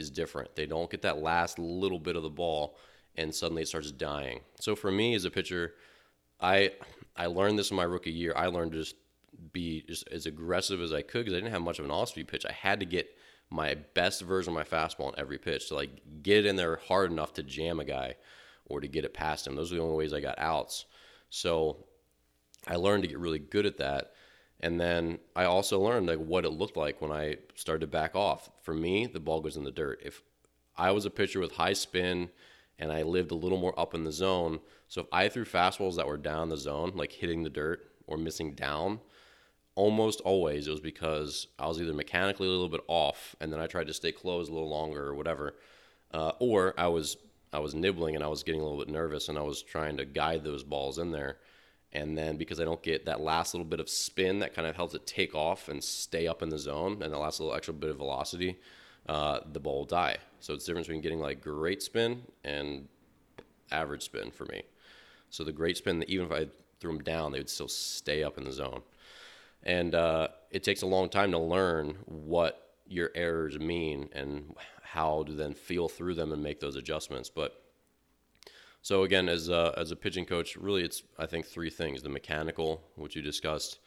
is 0.00 0.10
different. 0.10 0.56
They 0.56 0.66
don't 0.66 0.90
get 0.90 1.02
that 1.02 1.22
last 1.22 1.58
little 1.58 1.98
bit 1.98 2.16
of 2.16 2.22
the 2.22 2.30
ball, 2.30 2.76
and 3.16 3.34
suddenly 3.34 3.62
it 3.62 3.68
starts 3.68 3.92
dying. 3.92 4.40
So 4.60 4.74
for 4.74 4.90
me 4.90 5.14
as 5.14 5.24
a 5.24 5.30
pitcher, 5.30 5.74
I 6.40 6.72
I 7.16 7.26
learned 7.26 7.58
this 7.58 7.70
in 7.70 7.76
my 7.76 7.84
rookie 7.84 8.10
year. 8.10 8.32
I 8.36 8.46
learned 8.46 8.72
to 8.72 8.78
just 8.78 8.96
be 9.52 9.84
just 9.86 10.08
as 10.08 10.26
aggressive 10.26 10.80
as 10.80 10.92
I 10.92 11.02
could 11.02 11.24
because 11.24 11.34
I 11.34 11.40
didn't 11.40 11.52
have 11.52 11.62
much 11.62 11.78
of 11.78 11.84
an 11.84 11.90
off-speed 11.90 12.28
pitch. 12.28 12.44
I 12.48 12.52
had 12.52 12.80
to 12.80 12.86
get 12.86 13.08
my 13.50 13.74
best 13.94 14.22
version 14.22 14.52
of 14.52 14.56
my 14.56 14.64
fastball 14.64 15.12
in 15.12 15.18
every 15.18 15.38
pitch 15.38 15.68
to 15.68 15.74
like 15.74 15.90
get 16.22 16.46
in 16.46 16.56
there 16.56 16.76
hard 16.88 17.10
enough 17.10 17.34
to 17.34 17.42
jam 17.42 17.80
a 17.80 17.84
guy 17.84 18.14
or 18.66 18.80
to 18.80 18.88
get 18.88 19.04
it 19.04 19.14
past 19.14 19.46
him. 19.46 19.56
Those 19.56 19.72
are 19.72 19.76
the 19.76 19.82
only 19.82 19.96
ways 19.96 20.12
I 20.12 20.20
got 20.20 20.38
outs. 20.38 20.86
So 21.30 21.84
I 22.66 22.76
learned 22.76 23.02
to 23.02 23.08
get 23.08 23.18
really 23.18 23.38
good 23.38 23.66
at 23.66 23.78
that. 23.78 24.12
And 24.62 24.80
then 24.80 25.18
I 25.34 25.44
also 25.44 25.80
learned 25.80 26.06
like 26.06 26.18
what 26.18 26.44
it 26.44 26.50
looked 26.50 26.76
like 26.76 27.00
when 27.00 27.10
I 27.10 27.36
started 27.54 27.80
to 27.80 27.86
back 27.86 28.14
off. 28.14 28.50
For 28.62 28.74
me, 28.74 29.06
the 29.06 29.20
ball 29.20 29.40
goes 29.40 29.56
in 29.56 29.64
the 29.64 29.70
dirt. 29.70 30.00
If 30.04 30.22
I 30.76 30.90
was 30.90 31.06
a 31.06 31.10
pitcher 31.10 31.40
with 31.40 31.52
high 31.52 31.72
spin 31.72 32.30
and 32.78 32.92
I 32.92 33.02
lived 33.02 33.30
a 33.30 33.36
little 33.36 33.58
more 33.58 33.78
up 33.78 33.94
in 33.94 34.04
the 34.04 34.12
zone, 34.12 34.60
so 34.88 35.02
if 35.02 35.06
I 35.12 35.28
threw 35.28 35.44
fastballs 35.44 35.96
that 35.96 36.06
were 36.06 36.16
down 36.16 36.48
the 36.48 36.56
zone, 36.56 36.92
like 36.94 37.12
hitting 37.12 37.42
the 37.42 37.50
dirt 37.50 37.90
or 38.06 38.16
missing 38.16 38.54
down, 38.54 39.00
almost 39.74 40.20
always 40.22 40.66
it 40.66 40.70
was 40.70 40.80
because 40.80 41.46
I 41.58 41.66
was 41.66 41.80
either 41.80 41.94
mechanically 41.94 42.46
a 42.46 42.50
little 42.50 42.68
bit 42.68 42.82
off 42.86 43.34
and 43.40 43.52
then 43.52 43.60
I 43.60 43.66
tried 43.66 43.86
to 43.86 43.94
stay 43.94 44.12
close 44.12 44.48
a 44.48 44.52
little 44.52 44.68
longer 44.68 45.06
or 45.06 45.14
whatever, 45.14 45.56
uh, 46.12 46.32
or 46.38 46.74
I 46.78 46.88
was 46.88 47.16
I 47.52 47.58
was 47.60 47.74
nibbling 47.74 48.14
and 48.14 48.22
I 48.22 48.28
was 48.28 48.42
getting 48.42 48.60
a 48.60 48.64
little 48.64 48.78
bit 48.78 48.92
nervous 48.92 49.28
and 49.28 49.38
I 49.38 49.42
was 49.42 49.62
trying 49.62 49.96
to 49.96 50.04
guide 50.04 50.44
those 50.44 50.62
balls 50.62 50.98
in 50.98 51.10
there. 51.10 51.38
And 51.92 52.16
then 52.16 52.36
because 52.36 52.60
I 52.60 52.64
don't 52.64 52.82
get 52.82 53.06
that 53.06 53.20
last 53.20 53.52
little 53.52 53.66
bit 53.66 53.80
of 53.80 53.88
spin 53.88 54.38
that 54.40 54.54
kind 54.54 54.66
of 54.68 54.76
helps 54.76 54.94
it 54.94 55.06
take 55.06 55.34
off 55.34 55.68
and 55.68 55.82
stay 55.82 56.28
up 56.28 56.40
in 56.42 56.48
the 56.48 56.58
zone 56.58 57.02
and 57.02 57.12
the 57.12 57.18
last 57.18 57.40
little 57.40 57.54
extra 57.54 57.74
bit 57.74 57.90
of 57.90 57.96
velocity, 57.96 58.58
uh, 59.08 59.40
the 59.52 59.58
ball 59.58 59.78
will 59.78 59.84
die. 59.86 60.18
So 60.38 60.54
it's 60.54 60.64
the 60.64 60.70
difference 60.70 60.86
between 60.86 61.02
getting 61.02 61.18
like 61.18 61.40
great 61.40 61.82
spin 61.82 62.22
and 62.44 62.86
average 63.72 64.04
spin 64.04 64.30
for 64.30 64.44
me. 64.46 64.62
So 65.30 65.42
the 65.42 65.52
great 65.52 65.76
spin, 65.76 66.04
even 66.06 66.26
if 66.26 66.32
I 66.32 66.46
threw 66.78 66.92
them 66.92 67.02
down, 67.02 67.32
they 67.32 67.38
would 67.38 67.50
still 67.50 67.68
stay 67.68 68.22
up 68.22 68.38
in 68.38 68.44
the 68.44 68.52
zone. 68.52 68.82
And 69.62 69.94
uh, 69.94 70.28
it 70.50 70.62
takes 70.62 70.82
a 70.82 70.86
long 70.86 71.08
time 71.08 71.32
to 71.32 71.38
learn 71.38 71.98
what 72.06 72.70
your 72.86 73.10
errors 73.14 73.58
mean 73.58 74.08
and 74.12 74.54
how 74.82 75.22
to 75.24 75.32
then 75.32 75.54
feel 75.54 75.88
through 75.88 76.14
them 76.14 76.32
and 76.32 76.42
make 76.42 76.60
those 76.60 76.76
adjustments. 76.76 77.28
But 77.30 77.62
so 78.82 79.02
again, 79.02 79.28
as 79.28 79.48
a, 79.48 79.74
as 79.76 79.90
a 79.90 79.96
pitching 79.96 80.24
coach, 80.24 80.56
really 80.56 80.82
it's 80.82 81.02
I 81.18 81.26
think 81.26 81.46
three 81.46 81.70
things: 81.70 82.02
the 82.02 82.08
mechanical, 82.08 82.82
which 82.96 83.16
you 83.16 83.22
discussed, 83.22 83.78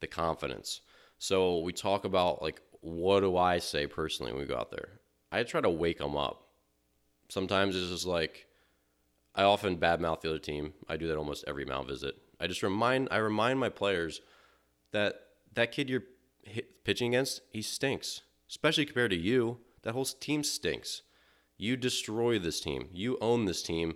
the 0.00 0.06
confidence. 0.06 0.80
So 1.18 1.60
we 1.60 1.72
talk 1.72 2.04
about 2.04 2.42
like 2.42 2.60
what 2.80 3.20
do 3.20 3.36
I 3.36 3.58
say 3.58 3.86
personally 3.86 4.32
when 4.32 4.40
we 4.40 4.48
go 4.48 4.56
out 4.56 4.70
there? 4.70 5.00
I 5.30 5.42
try 5.42 5.60
to 5.60 5.70
wake 5.70 5.98
them 5.98 6.16
up. 6.16 6.48
Sometimes 7.28 7.76
it's 7.76 7.90
just 7.90 8.06
like 8.06 8.46
I 9.34 9.44
often 9.44 9.78
badmouth 9.78 10.22
the 10.22 10.30
other 10.30 10.38
team. 10.38 10.72
I 10.88 10.96
do 10.96 11.06
that 11.08 11.16
almost 11.16 11.44
every 11.46 11.64
mound 11.64 11.88
visit. 11.88 12.16
I 12.40 12.46
just 12.46 12.62
remind 12.62 13.08
I 13.10 13.18
remind 13.18 13.60
my 13.60 13.68
players 13.68 14.20
that 14.92 15.20
that 15.54 15.72
kid 15.72 15.88
you're 15.88 16.04
pitching 16.84 17.14
against, 17.14 17.42
he 17.50 17.62
stinks, 17.62 18.22
especially 18.48 18.86
compared 18.86 19.10
to 19.10 19.16
you. 19.16 19.58
That 19.82 19.92
whole 19.92 20.04
team 20.04 20.42
stinks. 20.42 21.02
You 21.56 21.76
destroy 21.76 22.38
this 22.38 22.60
team. 22.60 22.88
You 22.92 23.18
own 23.20 23.44
this 23.44 23.62
team. 23.62 23.94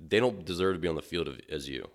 They 0.00 0.20
don't 0.20 0.44
deserve 0.44 0.76
to 0.76 0.80
be 0.80 0.88
on 0.88 0.94
the 0.94 1.02
field 1.02 1.28
as 1.50 1.68
you 1.68 1.88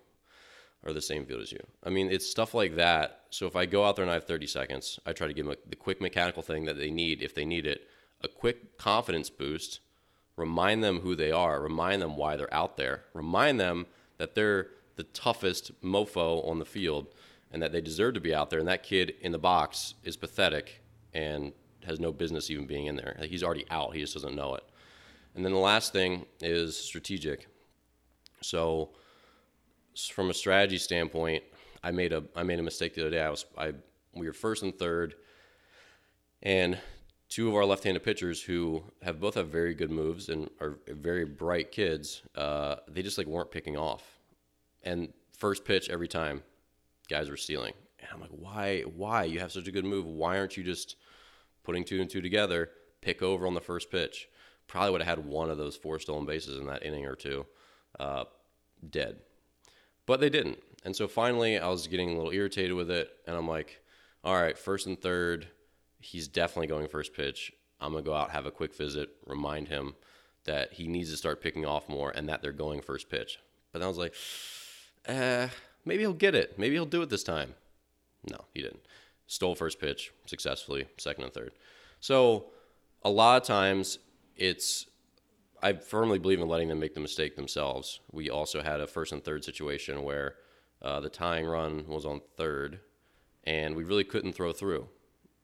or 0.84 0.92
the 0.92 1.00
same 1.00 1.24
field 1.24 1.40
as 1.40 1.50
you. 1.50 1.64
I 1.82 1.88
mean, 1.88 2.10
it's 2.10 2.28
stuff 2.28 2.52
like 2.52 2.76
that. 2.76 3.22
So 3.30 3.46
if 3.46 3.56
I 3.56 3.64
go 3.64 3.84
out 3.84 3.96
there 3.96 4.02
and 4.02 4.10
I 4.10 4.14
have 4.14 4.24
30 4.24 4.46
seconds, 4.46 5.00
I 5.06 5.12
try 5.12 5.26
to 5.26 5.32
give 5.32 5.46
them 5.46 5.56
the 5.68 5.76
quick 5.76 6.00
mechanical 6.00 6.42
thing 6.42 6.66
that 6.66 6.76
they 6.76 6.90
need 6.90 7.22
if 7.22 7.34
they 7.34 7.46
need 7.46 7.66
it, 7.66 7.88
a 8.22 8.28
quick 8.28 8.76
confidence 8.76 9.30
boost, 9.30 9.80
Remind 10.36 10.82
them 10.82 11.00
who 11.00 11.14
they 11.14 11.30
are. 11.30 11.60
Remind 11.60 12.02
them 12.02 12.16
why 12.16 12.36
they're 12.36 12.52
out 12.52 12.76
there. 12.76 13.04
Remind 13.12 13.60
them 13.60 13.86
that 14.18 14.34
they're 14.34 14.68
the 14.96 15.04
toughest 15.04 15.70
mofo 15.82 16.46
on 16.48 16.58
the 16.58 16.64
field 16.64 17.08
and 17.52 17.62
that 17.62 17.72
they 17.72 17.80
deserve 17.80 18.14
to 18.14 18.20
be 18.20 18.34
out 18.34 18.50
there. 18.50 18.58
And 18.58 18.68
that 18.68 18.82
kid 18.82 19.14
in 19.20 19.32
the 19.32 19.38
box 19.38 19.94
is 20.02 20.16
pathetic 20.16 20.82
and 21.12 21.52
has 21.86 22.00
no 22.00 22.12
business 22.12 22.50
even 22.50 22.66
being 22.66 22.86
in 22.86 22.96
there. 22.96 23.16
He's 23.22 23.44
already 23.44 23.66
out. 23.70 23.94
He 23.94 24.00
just 24.00 24.14
doesn't 24.14 24.34
know 24.34 24.54
it. 24.54 24.64
And 25.36 25.44
then 25.44 25.52
the 25.52 25.58
last 25.58 25.92
thing 25.92 26.26
is 26.40 26.76
strategic. 26.76 27.46
So, 28.44 28.90
from 30.12 30.30
a 30.30 30.34
strategy 30.34 30.78
standpoint, 30.78 31.44
I 31.82 31.90
made 31.90 32.12
a 32.12 32.24
I 32.34 32.42
made 32.42 32.58
a 32.58 32.62
mistake 32.62 32.94
the 32.94 33.02
other 33.02 33.10
day. 33.10 33.22
I 33.22 33.30
was 33.30 33.44
I 33.56 33.72
we 34.14 34.26
were 34.26 34.32
first 34.32 34.62
and 34.62 34.76
third, 34.78 35.14
and 36.42 36.78
two 37.28 37.48
of 37.48 37.54
our 37.54 37.64
left-handed 37.64 38.02
pitchers 38.02 38.40
who 38.42 38.84
have 39.02 39.20
both 39.20 39.34
have 39.34 39.48
very 39.48 39.74
good 39.74 39.90
moves 39.90 40.28
and 40.28 40.48
are 40.60 40.78
very 40.88 41.24
bright 41.24 41.72
kids. 41.72 42.22
Uh, 42.36 42.76
they 42.88 43.02
just 43.02 43.18
like 43.18 43.26
weren't 43.26 43.50
picking 43.50 43.76
off, 43.76 44.02
and 44.82 45.12
first 45.36 45.64
pitch 45.64 45.88
every 45.90 46.08
time, 46.08 46.42
guys 47.08 47.30
were 47.30 47.36
stealing. 47.36 47.72
And 47.98 48.08
I'm 48.12 48.20
like, 48.20 48.30
why? 48.30 48.82
Why 48.82 49.24
you 49.24 49.40
have 49.40 49.52
such 49.52 49.68
a 49.68 49.72
good 49.72 49.84
move? 49.84 50.06
Why 50.06 50.38
aren't 50.38 50.56
you 50.56 50.62
just 50.64 50.96
putting 51.62 51.84
two 51.84 52.00
and 52.00 52.10
two 52.10 52.20
together? 52.20 52.70
Pick 53.00 53.22
over 53.22 53.46
on 53.46 53.54
the 53.54 53.60
first 53.60 53.90
pitch. 53.90 54.28
Probably 54.66 54.92
would 54.92 55.02
have 55.02 55.18
had 55.18 55.26
one 55.26 55.50
of 55.50 55.58
those 55.58 55.76
four 55.76 55.98
stolen 55.98 56.24
bases 56.26 56.58
in 56.58 56.66
that 56.66 56.84
inning 56.84 57.04
or 57.04 57.14
two, 57.14 57.46
uh, 57.98 58.24
dead. 58.88 59.16
But 60.06 60.20
they 60.20 60.30
didn't. 60.30 60.58
And 60.84 60.94
so 60.94 61.08
finally, 61.08 61.58
I 61.58 61.68
was 61.68 61.86
getting 61.86 62.10
a 62.10 62.14
little 62.16 62.32
irritated 62.32 62.74
with 62.74 62.90
it, 62.90 63.10
and 63.26 63.36
I'm 63.36 63.48
like, 63.48 63.80
all 64.22 64.34
right, 64.34 64.56
first 64.56 64.86
and 64.86 65.00
third, 65.00 65.48
he's 66.00 66.28
definitely 66.28 66.66
going 66.66 66.88
first 66.88 67.14
pitch. 67.14 67.52
I'm 67.80 67.92
gonna 67.92 68.04
go 68.04 68.14
out, 68.14 68.30
have 68.30 68.46
a 68.46 68.50
quick 68.50 68.74
visit, 68.74 69.10
remind 69.26 69.68
him 69.68 69.94
that 70.44 70.74
he 70.74 70.86
needs 70.86 71.10
to 71.10 71.16
start 71.16 71.42
picking 71.42 71.64
off 71.64 71.88
more, 71.88 72.10
and 72.10 72.28
that 72.28 72.42
they're 72.42 72.52
going 72.52 72.82
first 72.82 73.08
pitch. 73.08 73.38
But 73.72 73.82
I 73.82 73.88
was 73.88 73.96
like, 73.96 74.14
eh, 75.06 75.48
maybe 75.84 76.02
he'll 76.02 76.12
get 76.12 76.34
it. 76.34 76.58
Maybe 76.58 76.74
he'll 76.74 76.86
do 76.86 77.02
it 77.02 77.08
this 77.08 77.24
time. 77.24 77.54
No, 78.30 78.38
he 78.52 78.62
didn't. 78.62 78.86
Stole 79.26 79.54
first 79.54 79.80
pitch 79.80 80.12
successfully, 80.26 80.86
second 80.98 81.24
and 81.24 81.32
third. 81.32 81.52
So 82.00 82.46
a 83.02 83.10
lot 83.10 83.40
of 83.40 83.46
times 83.46 83.98
it's 84.36 84.86
I 85.64 85.72
firmly 85.72 86.18
believe 86.18 86.40
in 86.40 86.48
letting 86.48 86.68
them 86.68 86.78
make 86.78 86.92
the 86.92 87.00
mistake 87.00 87.36
themselves. 87.36 88.00
We 88.12 88.28
also 88.28 88.62
had 88.62 88.80
a 88.80 88.86
first 88.86 89.12
and 89.12 89.24
third 89.24 89.44
situation 89.44 90.02
where 90.02 90.34
uh, 90.82 91.00
the 91.00 91.08
tying 91.08 91.46
run 91.46 91.86
was 91.88 92.04
on 92.04 92.20
third, 92.36 92.80
and 93.44 93.74
we 93.74 93.82
really 93.82 94.04
couldn't 94.04 94.34
throw 94.34 94.52
through. 94.52 94.86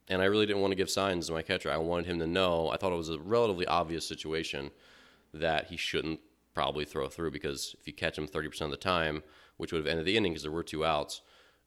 And 0.09 0.21
I 0.21 0.27
really 0.27 0.45
didn't 0.45 0.61
want 0.61 0.73
to 0.73 0.77
give 0.77 0.91
signs 0.91 1.29
to 1.29 1.33
my 1.33 1.41
catcher. 1.41 1.71
I 1.71 1.79
wanted 1.79 2.05
him 2.05 2.19
to 2.19 2.27
know. 2.27 2.69
I 2.69 2.77
thought 2.77 2.93
it 2.93 2.97
was 2.97 3.09
a 3.09 3.19
relatively 3.19 3.65
obvious 3.65 4.07
situation 4.07 4.71
that 5.33 5.69
he 5.69 5.79
shouldn't 5.79 6.21
probably 6.53 6.85
throw 6.85 7.09
through 7.09 7.31
because 7.31 7.75
if 7.81 7.87
you 7.87 7.95
catch 7.95 8.19
him 8.19 8.29
30% 8.29 8.61
of 8.61 8.71
the 8.71 8.77
time, 8.77 9.23
which 9.57 9.73
would 9.73 9.79
have 9.79 9.87
ended 9.87 10.05
the 10.05 10.19
inning 10.19 10.33
because 10.33 10.43
there 10.43 10.53
were 10.53 10.63
two 10.63 10.85
outs, 10.85 11.23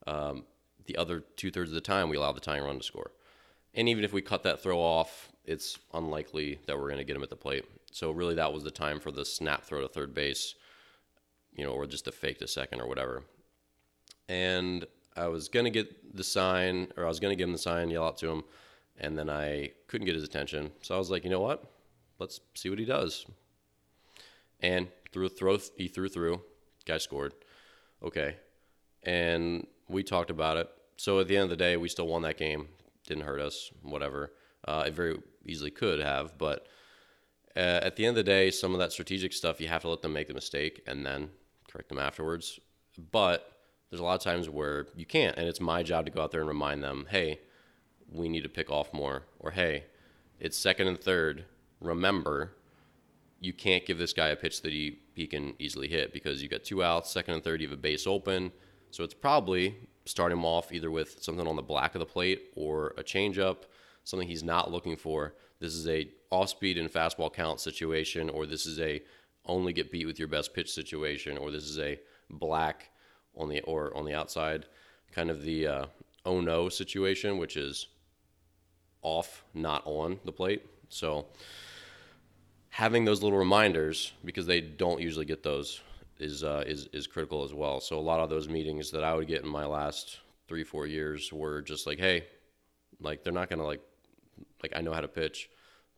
um, 0.05 0.43
the 0.85 0.97
other 0.97 1.21
two 1.37 1.49
thirds 1.49 1.71
of 1.71 1.75
the 1.75 1.81
time 1.81 2.07
we 2.07 2.17
allowed 2.17 2.35
the 2.35 2.39
tying 2.39 2.63
run 2.63 2.77
to 2.77 2.83
score. 2.83 3.13
And 3.73 3.89
even 3.89 4.03
if 4.03 4.13
we 4.13 4.21
cut 4.21 4.43
that 4.43 4.61
throw 4.61 4.79
off, 4.79 5.31
it's 5.43 5.79
unlikely 5.95 6.59
that 6.67 6.77
we're 6.77 6.89
going 6.89 6.99
to 6.99 7.03
get 7.03 7.15
him 7.15 7.23
at 7.23 7.31
the 7.31 7.35
plate. 7.35 7.65
So 7.93 8.11
really, 8.11 8.35
that 8.35 8.51
was 8.51 8.63
the 8.63 8.71
time 8.71 8.99
for 8.99 9.11
the 9.11 9.23
snap 9.23 9.63
throw 9.63 9.81
to 9.81 9.87
third 9.87 10.13
base, 10.13 10.55
you 11.53 11.63
know, 11.63 11.71
or 11.71 11.85
just 11.85 12.07
a 12.07 12.11
fake 12.11 12.39
to 12.39 12.47
second 12.47 12.81
or 12.81 12.87
whatever 12.87 13.23
and 14.29 14.85
I 15.15 15.27
was 15.27 15.47
gonna 15.47 15.69
get 15.69 16.15
the 16.15 16.23
sign, 16.23 16.91
or 16.97 17.05
I 17.05 17.07
was 17.07 17.19
gonna 17.19 17.35
give 17.35 17.47
him 17.47 17.53
the 17.53 17.59
sign, 17.59 17.89
yell 17.89 18.05
out 18.05 18.17
to 18.19 18.29
him, 18.29 18.43
and 18.97 19.17
then 19.17 19.29
I 19.29 19.71
couldn't 19.87 20.05
get 20.05 20.15
his 20.15 20.23
attention. 20.23 20.71
So 20.81 20.95
I 20.95 20.97
was 20.97 21.11
like, 21.11 21.23
you 21.23 21.29
know 21.29 21.39
what? 21.39 21.63
Let's 22.19 22.39
see 22.55 22.69
what 22.69 22.79
he 22.79 22.85
does. 22.85 23.25
And 24.59 24.87
threw 25.11 25.29
throw 25.29 25.57
he 25.77 25.87
threw 25.87 26.09
through, 26.09 26.41
guy 26.85 26.97
scored. 26.97 27.33
Okay, 28.01 28.37
and 29.03 29.67
we 29.87 30.03
talked 30.03 30.29
about 30.29 30.57
it. 30.57 30.69
So 30.97 31.19
at 31.19 31.27
the 31.27 31.35
end 31.35 31.45
of 31.45 31.49
the 31.49 31.57
day, 31.57 31.77
we 31.77 31.89
still 31.89 32.07
won 32.07 32.21
that 32.23 32.37
game. 32.37 32.69
Didn't 33.07 33.25
hurt 33.25 33.41
us, 33.41 33.71
whatever. 33.81 34.33
Uh, 34.65 34.85
it 34.87 34.93
very 34.93 35.19
easily 35.45 35.71
could 35.71 35.99
have, 35.99 36.37
but 36.37 36.67
uh, 37.55 37.79
at 37.83 37.95
the 37.95 38.05
end 38.05 38.17
of 38.17 38.25
the 38.25 38.31
day, 38.31 38.51
some 38.51 38.73
of 38.73 38.79
that 38.79 38.91
strategic 38.91 39.33
stuff 39.33 39.61
you 39.61 39.67
have 39.67 39.81
to 39.83 39.89
let 39.89 40.01
them 40.01 40.13
make 40.13 40.27
the 40.27 40.33
mistake 40.33 40.81
and 40.87 41.05
then 41.05 41.29
correct 41.71 41.89
them 41.89 41.99
afterwards. 41.99 42.59
But 43.11 43.51
there's 43.89 43.99
a 43.99 44.03
lot 44.03 44.15
of 44.15 44.21
times 44.21 44.49
where 44.49 44.87
you 44.95 45.05
can't, 45.05 45.37
and 45.37 45.47
it's 45.47 45.59
my 45.59 45.83
job 45.83 46.05
to 46.05 46.11
go 46.11 46.21
out 46.21 46.31
there 46.31 46.41
and 46.41 46.47
remind 46.47 46.83
them, 46.83 47.05
hey, 47.09 47.39
we 48.11 48.29
need 48.29 48.43
to 48.43 48.49
pick 48.49 48.71
off 48.71 48.93
more, 48.93 49.23
or 49.39 49.51
hey, 49.51 49.85
it's 50.39 50.57
second 50.57 50.87
and 50.87 50.99
third. 50.99 51.45
Remember, 51.79 52.53
you 53.39 53.53
can't 53.53 53.85
give 53.85 53.97
this 53.97 54.13
guy 54.13 54.27
a 54.29 54.35
pitch 54.35 54.61
that 54.61 54.71
he, 54.71 54.99
he 55.13 55.27
can 55.27 55.53
easily 55.59 55.87
hit 55.87 56.13
because 56.13 56.41
you 56.41 56.49
got 56.49 56.63
two 56.63 56.83
outs, 56.83 57.11
second 57.11 57.35
and 57.35 57.43
third, 57.43 57.61
you 57.61 57.67
have 57.67 57.77
a 57.77 57.81
base 57.81 58.07
open. 58.07 58.51
So 58.91 59.03
it's 59.03 59.13
probably 59.13 59.75
start 60.05 60.31
him 60.31 60.45
off 60.45 60.71
either 60.71 60.91
with 60.91 61.21
something 61.23 61.47
on 61.47 61.55
the 61.55 61.61
black 61.61 61.95
of 61.95 61.99
the 61.99 62.05
plate 62.05 62.51
or 62.55 62.93
a 62.97 63.03
changeup, 63.03 63.63
something 64.03 64.27
he's 64.27 64.43
not 64.43 64.71
looking 64.71 64.95
for. 64.95 65.33
This 65.59 65.73
is 65.73 65.87
a 65.87 66.09
off 66.33 66.49
speed 66.49 66.79
and 66.79 66.91
fastball 66.91 67.31
count 67.31 67.59
situation, 67.59 68.29
or 68.29 68.45
this 68.47 68.65
is 68.65 68.79
a 68.79 69.01
only 69.45 69.71
get 69.71 69.91
beat 69.91 70.07
with 70.07 70.17
your 70.17 70.27
best 70.27 70.53
pitch 70.53 70.71
situation, 70.71 71.37
or 71.37 71.51
this 71.51 71.63
is 71.63 71.77
a 71.77 71.99
black 72.29 72.89
on 73.37 73.49
the 73.49 73.61
or 73.61 73.95
on 73.95 74.03
the 74.03 74.15
outside, 74.15 74.65
kind 75.11 75.29
of 75.29 75.43
the 75.43 75.67
uh, 75.67 75.85
oh 76.25 76.41
no 76.41 76.69
situation, 76.69 77.37
which 77.37 77.55
is 77.55 77.87
off, 79.03 79.43
not 79.53 79.83
on 79.85 80.19
the 80.25 80.31
plate. 80.31 80.65
So 80.89 81.27
having 82.69 83.05
those 83.05 83.21
little 83.21 83.37
reminders 83.37 84.13
because 84.25 84.47
they 84.47 84.59
don't 84.59 85.01
usually 85.01 85.25
get 85.25 85.43
those 85.43 85.81
is 86.19 86.43
uh, 86.43 86.63
is 86.65 86.87
is 86.93 87.05
critical 87.05 87.43
as 87.43 87.53
well. 87.53 87.79
So 87.79 87.99
a 87.99 88.01
lot 88.01 88.19
of 88.21 88.31
those 88.31 88.49
meetings 88.49 88.89
that 88.91 89.03
I 89.03 89.13
would 89.13 89.27
get 89.27 89.43
in 89.43 89.49
my 89.49 89.65
last 89.65 90.19
three 90.47 90.63
four 90.63 90.87
years 90.87 91.31
were 91.31 91.61
just 91.61 91.85
like, 91.85 91.99
hey, 91.99 92.25
like 92.99 93.23
they're 93.23 93.33
not 93.33 93.49
gonna 93.51 93.65
like 93.65 93.81
like 94.63 94.73
I 94.75 94.81
know 94.81 94.93
how 94.93 95.01
to 95.01 95.07
pitch, 95.07 95.49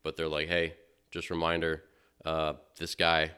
but 0.05 0.15
they're 0.15 0.29
like, 0.29 0.47
hey, 0.47 0.75
just 1.11 1.29
reminder, 1.29 1.83
uh, 2.23 2.53
this 2.79 2.95
guy 2.95 3.31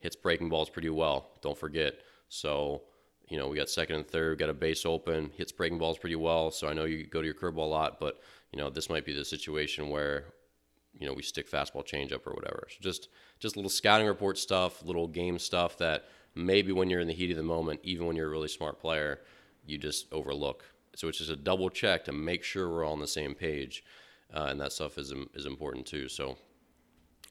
hits 0.00 0.16
breaking 0.16 0.48
balls 0.48 0.68
pretty 0.68 0.90
well. 0.90 1.28
Don't 1.42 1.56
forget. 1.56 1.94
So 2.28 2.82
you 3.28 3.38
know, 3.38 3.48
we 3.48 3.56
got 3.56 3.68
second 3.68 3.96
and 3.96 4.06
third, 4.06 4.38
got 4.38 4.48
a 4.48 4.54
base 4.54 4.86
open, 4.86 5.30
hits 5.36 5.52
breaking 5.52 5.78
balls 5.78 5.98
pretty 5.98 6.16
well. 6.16 6.50
So 6.50 6.68
I 6.68 6.72
know 6.72 6.84
you 6.84 7.06
go 7.06 7.20
to 7.20 7.26
your 7.26 7.34
curveball 7.34 7.58
a 7.58 7.60
lot, 7.60 7.98
but 7.98 8.20
you 8.52 8.58
know, 8.58 8.70
this 8.70 8.88
might 8.88 9.04
be 9.04 9.12
the 9.12 9.24
situation 9.24 9.90
where, 9.90 10.26
you 10.98 11.06
know, 11.06 11.12
we 11.12 11.22
stick 11.22 11.50
fastball 11.50 11.86
changeup 11.86 12.26
or 12.26 12.34
whatever. 12.34 12.68
So 12.70 12.76
just 12.80 13.08
just 13.40 13.56
little 13.56 13.70
scouting 13.70 14.06
report 14.06 14.38
stuff, 14.38 14.82
little 14.84 15.08
game 15.08 15.38
stuff 15.38 15.76
that 15.78 16.04
maybe 16.34 16.72
when 16.72 16.88
you're 16.88 17.00
in 17.00 17.08
the 17.08 17.14
heat 17.14 17.30
of 17.30 17.36
the 17.36 17.42
moment, 17.42 17.80
even 17.82 18.06
when 18.06 18.16
you're 18.16 18.28
a 18.28 18.30
really 18.30 18.48
smart 18.48 18.80
player, 18.80 19.20
you 19.64 19.76
just 19.76 20.12
overlook. 20.12 20.64
So 20.94 21.08
it's 21.08 21.18
just 21.18 21.30
a 21.30 21.36
double 21.36 21.68
check 21.68 22.04
to 22.04 22.12
make 22.12 22.42
sure 22.42 22.70
we're 22.70 22.84
all 22.84 22.92
on 22.92 23.00
the 23.00 23.06
same 23.06 23.34
page, 23.34 23.84
uh, 24.32 24.46
and 24.50 24.60
that 24.60 24.72
stuff 24.72 24.98
is 24.98 25.12
is 25.34 25.46
important 25.46 25.86
too. 25.86 26.08
So 26.08 26.36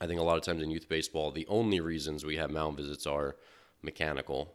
I 0.01 0.07
think 0.07 0.19
a 0.19 0.23
lot 0.23 0.37
of 0.37 0.43
times 0.43 0.61
in 0.61 0.71
youth 0.71 0.89
baseball, 0.89 1.31
the 1.31 1.47
only 1.47 1.79
reasons 1.79 2.25
we 2.25 2.37
have 2.37 2.51
mound 2.51 2.77
visits 2.77 3.07
are 3.07 3.37
mechanical 3.81 4.53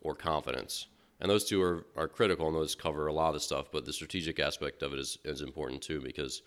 or 0.00 0.14
confidence. 0.14 0.86
And 1.20 1.30
those 1.30 1.44
two 1.44 1.62
are, 1.62 1.86
are 1.96 2.08
critical 2.08 2.46
and 2.46 2.56
those 2.56 2.74
cover 2.74 3.06
a 3.06 3.12
lot 3.12 3.28
of 3.28 3.34
the 3.34 3.40
stuff, 3.40 3.66
but 3.70 3.84
the 3.84 3.92
strategic 3.92 4.40
aspect 4.40 4.82
of 4.82 4.92
it 4.92 4.98
is, 4.98 5.18
is 5.24 5.42
important 5.42 5.82
too 5.82 6.00
because 6.00 6.42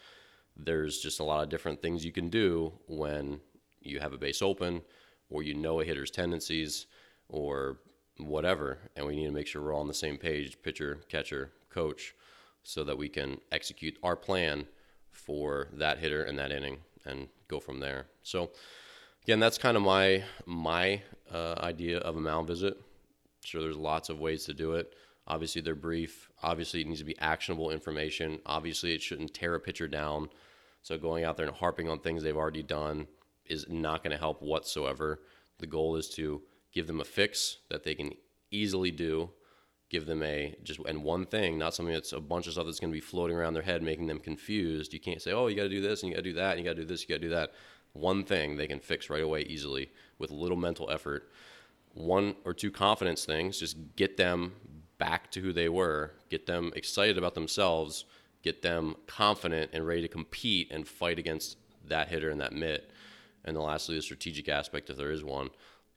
there's 0.58 1.00
just 1.00 1.20
a 1.20 1.24
lot 1.24 1.44
of 1.44 1.50
different 1.50 1.82
things 1.82 2.04
you 2.04 2.12
can 2.12 2.30
do 2.30 2.74
when 2.88 3.40
you 3.82 4.00
have 4.00 4.14
a 4.14 4.18
base 4.18 4.42
open 4.42 4.82
or 5.30 5.44
you 5.44 5.54
know 5.54 5.80
a 5.80 5.86
hitter's 5.86 6.12
tendencies 6.12 6.88
or 7.30 7.78
whatever. 8.18 8.80
And 8.96 9.06
we 9.06 9.16
need 9.16 9.28
to 9.28 9.32
make 9.32 9.48
sure 9.48 9.62
we're 9.62 9.74
all 9.74 9.82
on 9.82 9.88
the 9.88 9.94
same 9.94 10.18
page 10.18 10.62
pitcher, 10.62 11.00
catcher, 11.08 11.52
coach 11.70 12.16
so 12.64 12.84
that 12.84 12.98
we 12.98 13.10
can 13.10 13.40
execute 13.52 13.98
our 14.04 14.16
plan 14.16 14.66
for 15.14 15.70
that 15.74 16.00
hitter 16.00 16.24
and 16.24 16.38
that 16.38 16.52
inning 16.52 16.80
and 17.06 17.30
go 17.48 17.60
from 17.60 17.80
there. 17.80 18.08
So, 18.24 18.52
again, 19.24 19.40
that's 19.40 19.58
kind 19.58 19.78
of 19.78 19.84
my 19.84 20.24
my 20.46 21.02
uh, 21.32 21.56
idea 21.60 22.00
of 22.00 22.18
a 22.18 22.20
mound 22.20 22.48
visit. 22.48 22.78
Sure, 23.44 23.62
there's 23.62 23.78
lots 23.78 24.10
of 24.10 24.20
ways 24.20 24.46
to 24.46 24.54
do 24.54 24.74
it. 24.74 24.94
Obviously, 25.28 25.62
they're 25.62 25.76
brief. 25.76 26.30
Obviously, 26.42 26.82
it 26.82 26.88
needs 26.88 27.00
to 27.00 27.06
be 27.06 27.18
actionable 27.20 27.70
information. 27.72 28.40
Obviously, 28.46 28.94
it 28.94 29.02
shouldn't 29.02 29.34
tear 29.34 29.56
a 29.56 29.60
pitcher 29.60 29.88
down. 29.88 30.30
So, 30.82 30.98
going 30.98 31.24
out 31.24 31.38
there 31.38 31.48
and 31.48 31.56
harping 31.56 31.90
on 31.90 32.00
things 32.00 32.24
they've 32.24 32.36
already 32.36 32.64
done 32.64 33.08
is 33.46 33.66
not 33.70 34.04
going 34.04 34.12
to 34.12 34.18
help 34.18 34.42
whatsoever. 34.42 35.22
The 35.60 35.68
goal 35.68 35.96
is 35.96 36.10
to 36.16 36.42
give 36.74 36.88
them 36.88 37.00
a 37.00 37.06
fix 37.06 37.58
that 37.70 37.84
they 37.84 37.96
can 37.96 38.12
easily 38.52 38.92
do. 38.92 39.30
Give 39.94 40.06
them 40.06 40.24
a 40.24 40.56
just 40.64 40.82
and 40.86 41.04
one 41.04 41.26
thing, 41.26 41.58
not 41.58 41.74
something 41.74 41.94
that's 41.94 42.12
a 42.12 42.20
bunch 42.20 42.48
of 42.48 42.54
stuff 42.54 42.66
that's 42.66 42.82
going 42.82 42.92
to 42.92 42.98
be 42.98 43.00
floating 43.00 43.38
around 43.38 43.54
their 43.54 43.64
head, 43.64 43.82
making 43.82 44.08
them 44.08 44.20
confused. 44.20 44.92
You 44.92 45.00
can't 45.00 45.22
say, 45.22 45.32
"Oh, 45.32 45.48
you 45.48 45.56
got 45.56 45.64
to 45.64 45.70
do 45.70 45.82
this 45.82 46.04
and 46.04 46.10
you 46.10 46.16
got 46.16 46.24
to 46.24 46.30
do 46.30 46.34
that 46.34 46.58
and 46.58 46.60
you 46.60 46.66
got 46.66 46.76
to 46.76 46.82
do 46.82 46.88
this, 46.88 47.02
you 47.02 47.08
got 47.08 47.22
to 47.22 47.28
do 47.28 47.30
that." 47.30 47.54
One 47.94 48.26
thing 48.26 48.58
they 48.58 48.68
can 48.68 48.80
fix 48.80 49.10
right 49.10 49.24
away 49.24 49.44
easily 49.44 49.92
with 50.18 50.32
little 50.32 50.58
mental 50.58 50.90
effort 50.90 51.30
one 51.94 52.36
or 52.44 52.54
two 52.54 52.72
confidence 52.72 53.26
things, 53.26 53.60
just 53.60 53.78
get 53.96 54.18
them 54.18 54.54
back 54.98 55.32
to 55.32 55.42
who 55.42 55.54
they 55.54 55.70
were, 55.70 56.12
get 56.30 56.46
them 56.46 56.72
excited 56.76 57.18
about 57.18 57.36
themselves, 57.36 58.06
get 58.42 58.62
them 58.62 58.96
confident 59.08 59.72
and 59.74 59.86
ready 59.86 60.02
to 60.02 60.08
compete 60.08 60.72
and 60.72 60.88
fight 60.88 61.20
against 61.20 61.58
that 61.88 62.08
hitter 62.08 62.30
and 62.30 62.42
that 62.42 62.54
mitt. 62.54 62.92
And 63.46 63.56
then 63.56 63.64
lastly, 63.64 63.96
the 63.96 64.02
strategic 64.02 64.50
aspect, 64.50 64.90
if 64.90 64.98
there 64.98 65.12
is 65.12 65.24
one. 65.24 65.50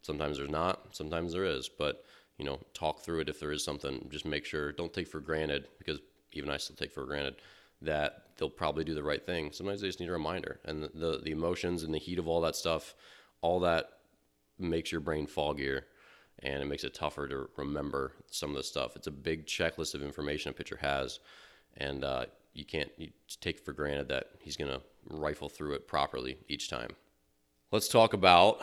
Sometimes 0.02 0.38
there's 0.38 0.50
not, 0.50 0.88
sometimes 0.92 1.32
there 1.32 1.44
is. 1.44 1.68
But, 1.68 2.04
you 2.38 2.44
know, 2.44 2.61
talk 2.75 3.01
through 3.01 3.20
it 3.20 3.29
if 3.29 3.40
there 3.40 3.53
is 3.53 3.64
something. 3.64 4.09
Just 4.11 4.25
make 4.25 4.44
sure, 4.44 4.72
don't 4.72 4.92
take 4.92 5.09
for 5.09 5.20
granted, 5.20 5.68
because 5.79 6.01
even 6.33 6.51
I 6.51 6.57
still 6.57 6.77
take 6.77 6.92
for 6.92 7.05
granted 7.05 7.37
that 7.83 8.25
they'll 8.37 8.51
probably 8.51 8.85
do 8.85 8.94
the 8.94 9.03
right 9.03 9.25
thing. 9.25 9.53
Sometimes 9.53 9.81
they 9.81 9.88
just 9.88 10.01
need 10.01 10.09
a 10.09 10.12
reminder. 10.12 10.61
And 10.64 10.83
the, 10.83 10.90
the, 10.94 11.20
the 11.25 11.31
emotions 11.31 11.83
and 11.83 11.94
the 11.94 11.99
heat 11.99 12.18
of 12.18 12.29
all 12.29 12.40
that 12.42 12.57
stuff, 12.57 12.94
all 13.40 13.61
that 13.61 13.90
makes 14.59 14.90
your 14.92 15.01
brain 15.01 15.27
foggier 15.27 15.83
and 16.40 16.62
it 16.62 16.66
makes 16.66 16.85
it 16.85 16.94
tougher 16.94 17.27
to 17.29 17.49
remember 17.57 18.12
some 18.31 18.51
of 18.51 18.57
the 18.57 18.62
stuff. 18.62 18.96
It's 18.96 19.07
a 19.07 19.12
big 19.12 19.46
checklist 19.46 19.94
of 19.94 20.03
information 20.03 20.51
a 20.51 20.53
pitcher 20.53 20.79
has, 20.81 21.18
and 21.77 22.05
uh, 22.05 22.27
you 22.53 22.64
can't 22.64 22.90
you 22.99 23.11
take 23.40 23.59
for 23.59 23.72
granted 23.72 24.09
that 24.09 24.31
he's 24.40 24.57
going 24.57 24.70
to 24.70 24.83
rifle 25.09 25.49
through 25.49 25.75
it 25.75 25.88
properly 25.88 26.38
each 26.49 26.68
time. 26.68 26.90
Let's 27.72 27.88
talk 27.88 28.12
about 28.12 28.61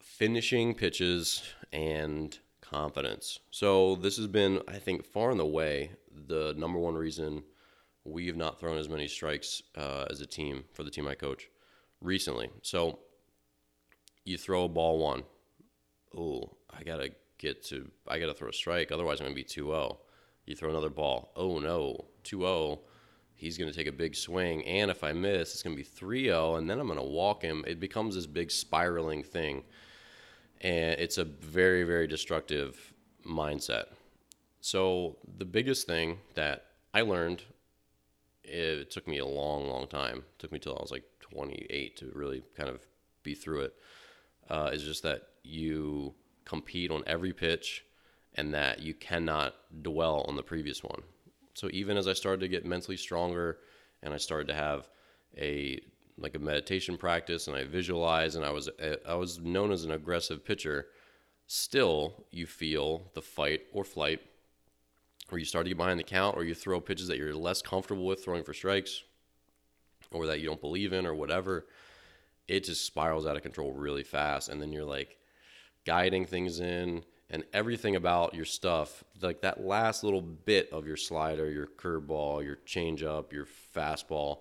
finishing 0.00 0.74
pitches 0.74 1.42
and 1.72 2.38
confidence. 2.70 3.40
So 3.50 3.96
this 3.96 4.16
has 4.16 4.26
been, 4.26 4.60
I 4.68 4.78
think, 4.78 5.04
far 5.04 5.30
and 5.30 5.40
away 5.40 5.92
the 6.26 6.54
number 6.56 6.78
one 6.78 6.94
reason 6.94 7.42
we 8.04 8.26
have 8.26 8.36
not 8.36 8.60
thrown 8.60 8.78
as 8.78 8.88
many 8.88 9.08
strikes 9.08 9.62
uh, 9.76 10.06
as 10.10 10.20
a 10.20 10.26
team 10.26 10.64
for 10.72 10.84
the 10.84 10.90
team 10.90 11.06
I 11.08 11.14
coach 11.14 11.48
recently. 12.00 12.50
So 12.62 13.00
you 14.24 14.38
throw 14.38 14.64
a 14.64 14.68
ball 14.68 14.98
one. 14.98 15.24
Oh, 16.16 16.56
I 16.70 16.82
gotta 16.82 17.10
get 17.38 17.64
to. 17.66 17.90
I 18.06 18.18
gotta 18.18 18.34
throw 18.34 18.48
a 18.48 18.52
strike. 18.52 18.92
Otherwise, 18.92 19.20
I'm 19.20 19.26
gonna 19.26 19.34
be 19.34 19.44
2-0. 19.44 19.96
You 20.46 20.54
throw 20.54 20.70
another 20.70 20.90
ball. 20.90 21.32
Oh 21.36 21.58
no, 21.58 22.06
2-0. 22.24 22.78
He's 23.34 23.58
gonna 23.58 23.72
take 23.72 23.86
a 23.86 23.92
big 23.92 24.14
swing, 24.14 24.64
and 24.64 24.90
if 24.90 25.04
I 25.04 25.12
miss, 25.12 25.52
it's 25.52 25.62
gonna 25.62 25.76
be 25.76 25.84
3-0, 25.84 26.58
and 26.58 26.70
then 26.70 26.78
I'm 26.78 26.88
gonna 26.88 27.04
walk 27.04 27.42
him. 27.42 27.64
It 27.66 27.80
becomes 27.80 28.14
this 28.14 28.26
big 28.26 28.50
spiraling 28.50 29.22
thing, 29.22 29.64
and 30.60 30.98
it's 31.00 31.18
a 31.18 31.24
very, 31.24 31.82
very 31.84 32.06
destructive 32.06 32.92
mindset. 33.26 33.86
So 34.60 35.16
the 35.38 35.44
biggest 35.44 35.86
thing 35.86 36.18
that 36.34 36.64
I 36.94 37.02
learned 37.02 37.42
it 38.42 38.90
took 38.90 39.08
me 39.08 39.18
a 39.18 39.26
long, 39.26 39.68
long 39.68 39.86
time. 39.88 40.18
It 40.18 40.38
took 40.38 40.52
me 40.52 40.58
till 40.58 40.76
I 40.76 40.82
was 40.82 40.90
like 40.90 41.04
28 41.20 41.96
to 41.98 42.12
really 42.14 42.42
kind 42.56 42.68
of 42.68 42.80
be 43.22 43.34
through 43.34 43.62
it. 43.62 43.74
Uh, 44.48 44.70
is 44.72 44.84
just 44.84 45.02
that 45.02 45.22
you 45.42 46.14
compete 46.44 46.92
on 46.92 47.02
every 47.06 47.32
pitch 47.32 47.84
and 48.34 48.54
that 48.54 48.80
you 48.80 48.94
cannot 48.94 49.54
dwell 49.82 50.24
on 50.28 50.36
the 50.36 50.42
previous 50.42 50.84
one. 50.84 51.02
So 51.54 51.68
even 51.72 51.96
as 51.96 52.06
I 52.06 52.12
started 52.12 52.40
to 52.40 52.48
get 52.48 52.64
mentally 52.64 52.96
stronger 52.96 53.58
and 54.02 54.14
I 54.14 54.18
started 54.18 54.46
to 54.48 54.54
have 54.54 54.88
a 55.36 55.80
like 56.18 56.34
a 56.34 56.38
meditation 56.38 56.96
practice 56.96 57.46
and 57.46 57.56
I 57.56 57.64
visualize 57.64 58.36
and 58.36 58.44
I 58.44 58.50
was 58.50 58.70
I 59.06 59.14
was 59.14 59.38
known 59.40 59.70
as 59.72 59.84
an 59.84 59.90
aggressive 59.92 60.44
pitcher, 60.44 60.86
still 61.46 62.26
you 62.30 62.46
feel 62.46 63.10
the 63.14 63.22
fight 63.22 63.62
or 63.72 63.84
flight 63.84 64.20
or 65.30 65.38
you 65.38 65.44
start 65.44 65.64
to 65.64 65.70
get 65.70 65.78
behind 65.78 65.98
the 65.98 66.04
count, 66.04 66.36
or 66.36 66.44
you 66.44 66.54
throw 66.54 66.80
pitches 66.80 67.08
that 67.08 67.18
you're 67.18 67.34
less 67.34 67.62
comfortable 67.62 68.06
with 68.06 68.24
throwing 68.24 68.44
for 68.44 68.54
strikes, 68.54 69.02
or 70.12 70.26
that 70.26 70.40
you 70.40 70.46
don't 70.46 70.60
believe 70.60 70.92
in, 70.92 71.06
or 71.06 71.14
whatever, 71.14 71.66
it 72.46 72.64
just 72.64 72.84
spirals 72.84 73.26
out 73.26 73.36
of 73.36 73.42
control 73.42 73.72
really 73.72 74.04
fast. 74.04 74.48
And 74.48 74.62
then 74.62 74.72
you're 74.72 74.84
like 74.84 75.16
guiding 75.84 76.26
things 76.26 76.60
in, 76.60 77.04
and 77.28 77.44
everything 77.52 77.96
about 77.96 78.34
your 78.34 78.44
stuff, 78.44 79.02
like 79.20 79.40
that 79.42 79.64
last 79.64 80.04
little 80.04 80.22
bit 80.22 80.70
of 80.72 80.86
your 80.86 80.96
slider, 80.96 81.50
your 81.50 81.66
curveball, 81.66 82.44
your 82.44 82.58
changeup, 82.64 83.32
your 83.32 83.46
fastball, 83.74 84.38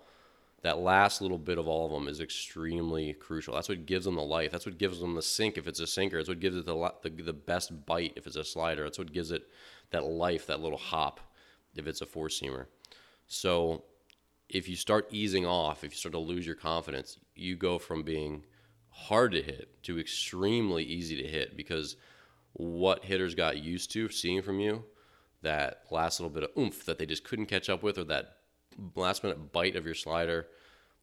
that 0.65 0.79
last 0.79 1.21
little 1.21 1.37
bit 1.37 1.59
of 1.59 1.67
all 1.67 1.85
of 1.85 1.91
them 1.91 2.07
is 2.07 2.19
extremely 2.19 3.13
crucial. 3.13 3.53
That's 3.53 3.69
what 3.69 3.85
gives 3.85 4.05
them 4.05 4.15
the 4.15 4.23
life. 4.23 4.49
That's 4.49 4.65
what 4.65 4.79
gives 4.79 4.99
them 4.99 5.13
the 5.13 5.21
sink 5.21 5.59
if 5.59 5.67
it's 5.67 5.79
a 5.79 5.85
sinker. 5.85 6.17
It's 6.17 6.27
what 6.27 6.39
gives 6.39 6.57
it 6.57 6.65
the, 6.65 6.91
the, 7.03 7.11
the 7.11 7.33
best 7.33 7.85
bite 7.85 8.13
if 8.15 8.25
it's 8.25 8.35
a 8.35 8.43
slider. 8.43 8.83
That's 8.83 8.97
what 8.97 9.13
gives 9.13 9.29
it 9.29 9.43
that 9.91 10.05
life, 10.05 10.47
that 10.47 10.61
little 10.61 10.79
hop, 10.79 11.19
if 11.75 11.85
it's 11.85 12.01
a 12.01 12.07
four 12.07 12.29
seamer. 12.29 12.65
So 13.27 13.83
if 14.49 14.67
you 14.67 14.75
start 14.75 15.07
easing 15.11 15.45
off, 15.45 15.83
if 15.83 15.91
you 15.91 15.97
start 15.97 16.13
to 16.13 16.19
lose 16.19 16.47
your 16.47 16.55
confidence, 16.55 17.19
you 17.35 17.55
go 17.55 17.77
from 17.77 18.01
being 18.01 18.43
hard 18.89 19.33
to 19.33 19.43
hit 19.43 19.83
to 19.83 19.99
extremely 19.99 20.83
easy 20.83 21.21
to 21.21 21.27
hit 21.27 21.55
because 21.55 21.95
what 22.53 23.05
hitters 23.05 23.35
got 23.35 23.61
used 23.61 23.91
to 23.91 24.09
seeing 24.09 24.41
from 24.41 24.59
you, 24.59 24.83
that 25.43 25.83
last 25.91 26.19
little 26.19 26.33
bit 26.33 26.41
of 26.41 26.49
oomph 26.57 26.85
that 26.85 26.97
they 26.97 27.05
just 27.05 27.23
couldn't 27.23 27.45
catch 27.45 27.69
up 27.69 27.83
with, 27.83 27.99
or 27.99 28.03
that 28.05 28.37
last 28.95 29.23
minute 29.23 29.51
bite 29.51 29.75
of 29.75 29.85
your 29.85 29.93
slider, 29.93 30.47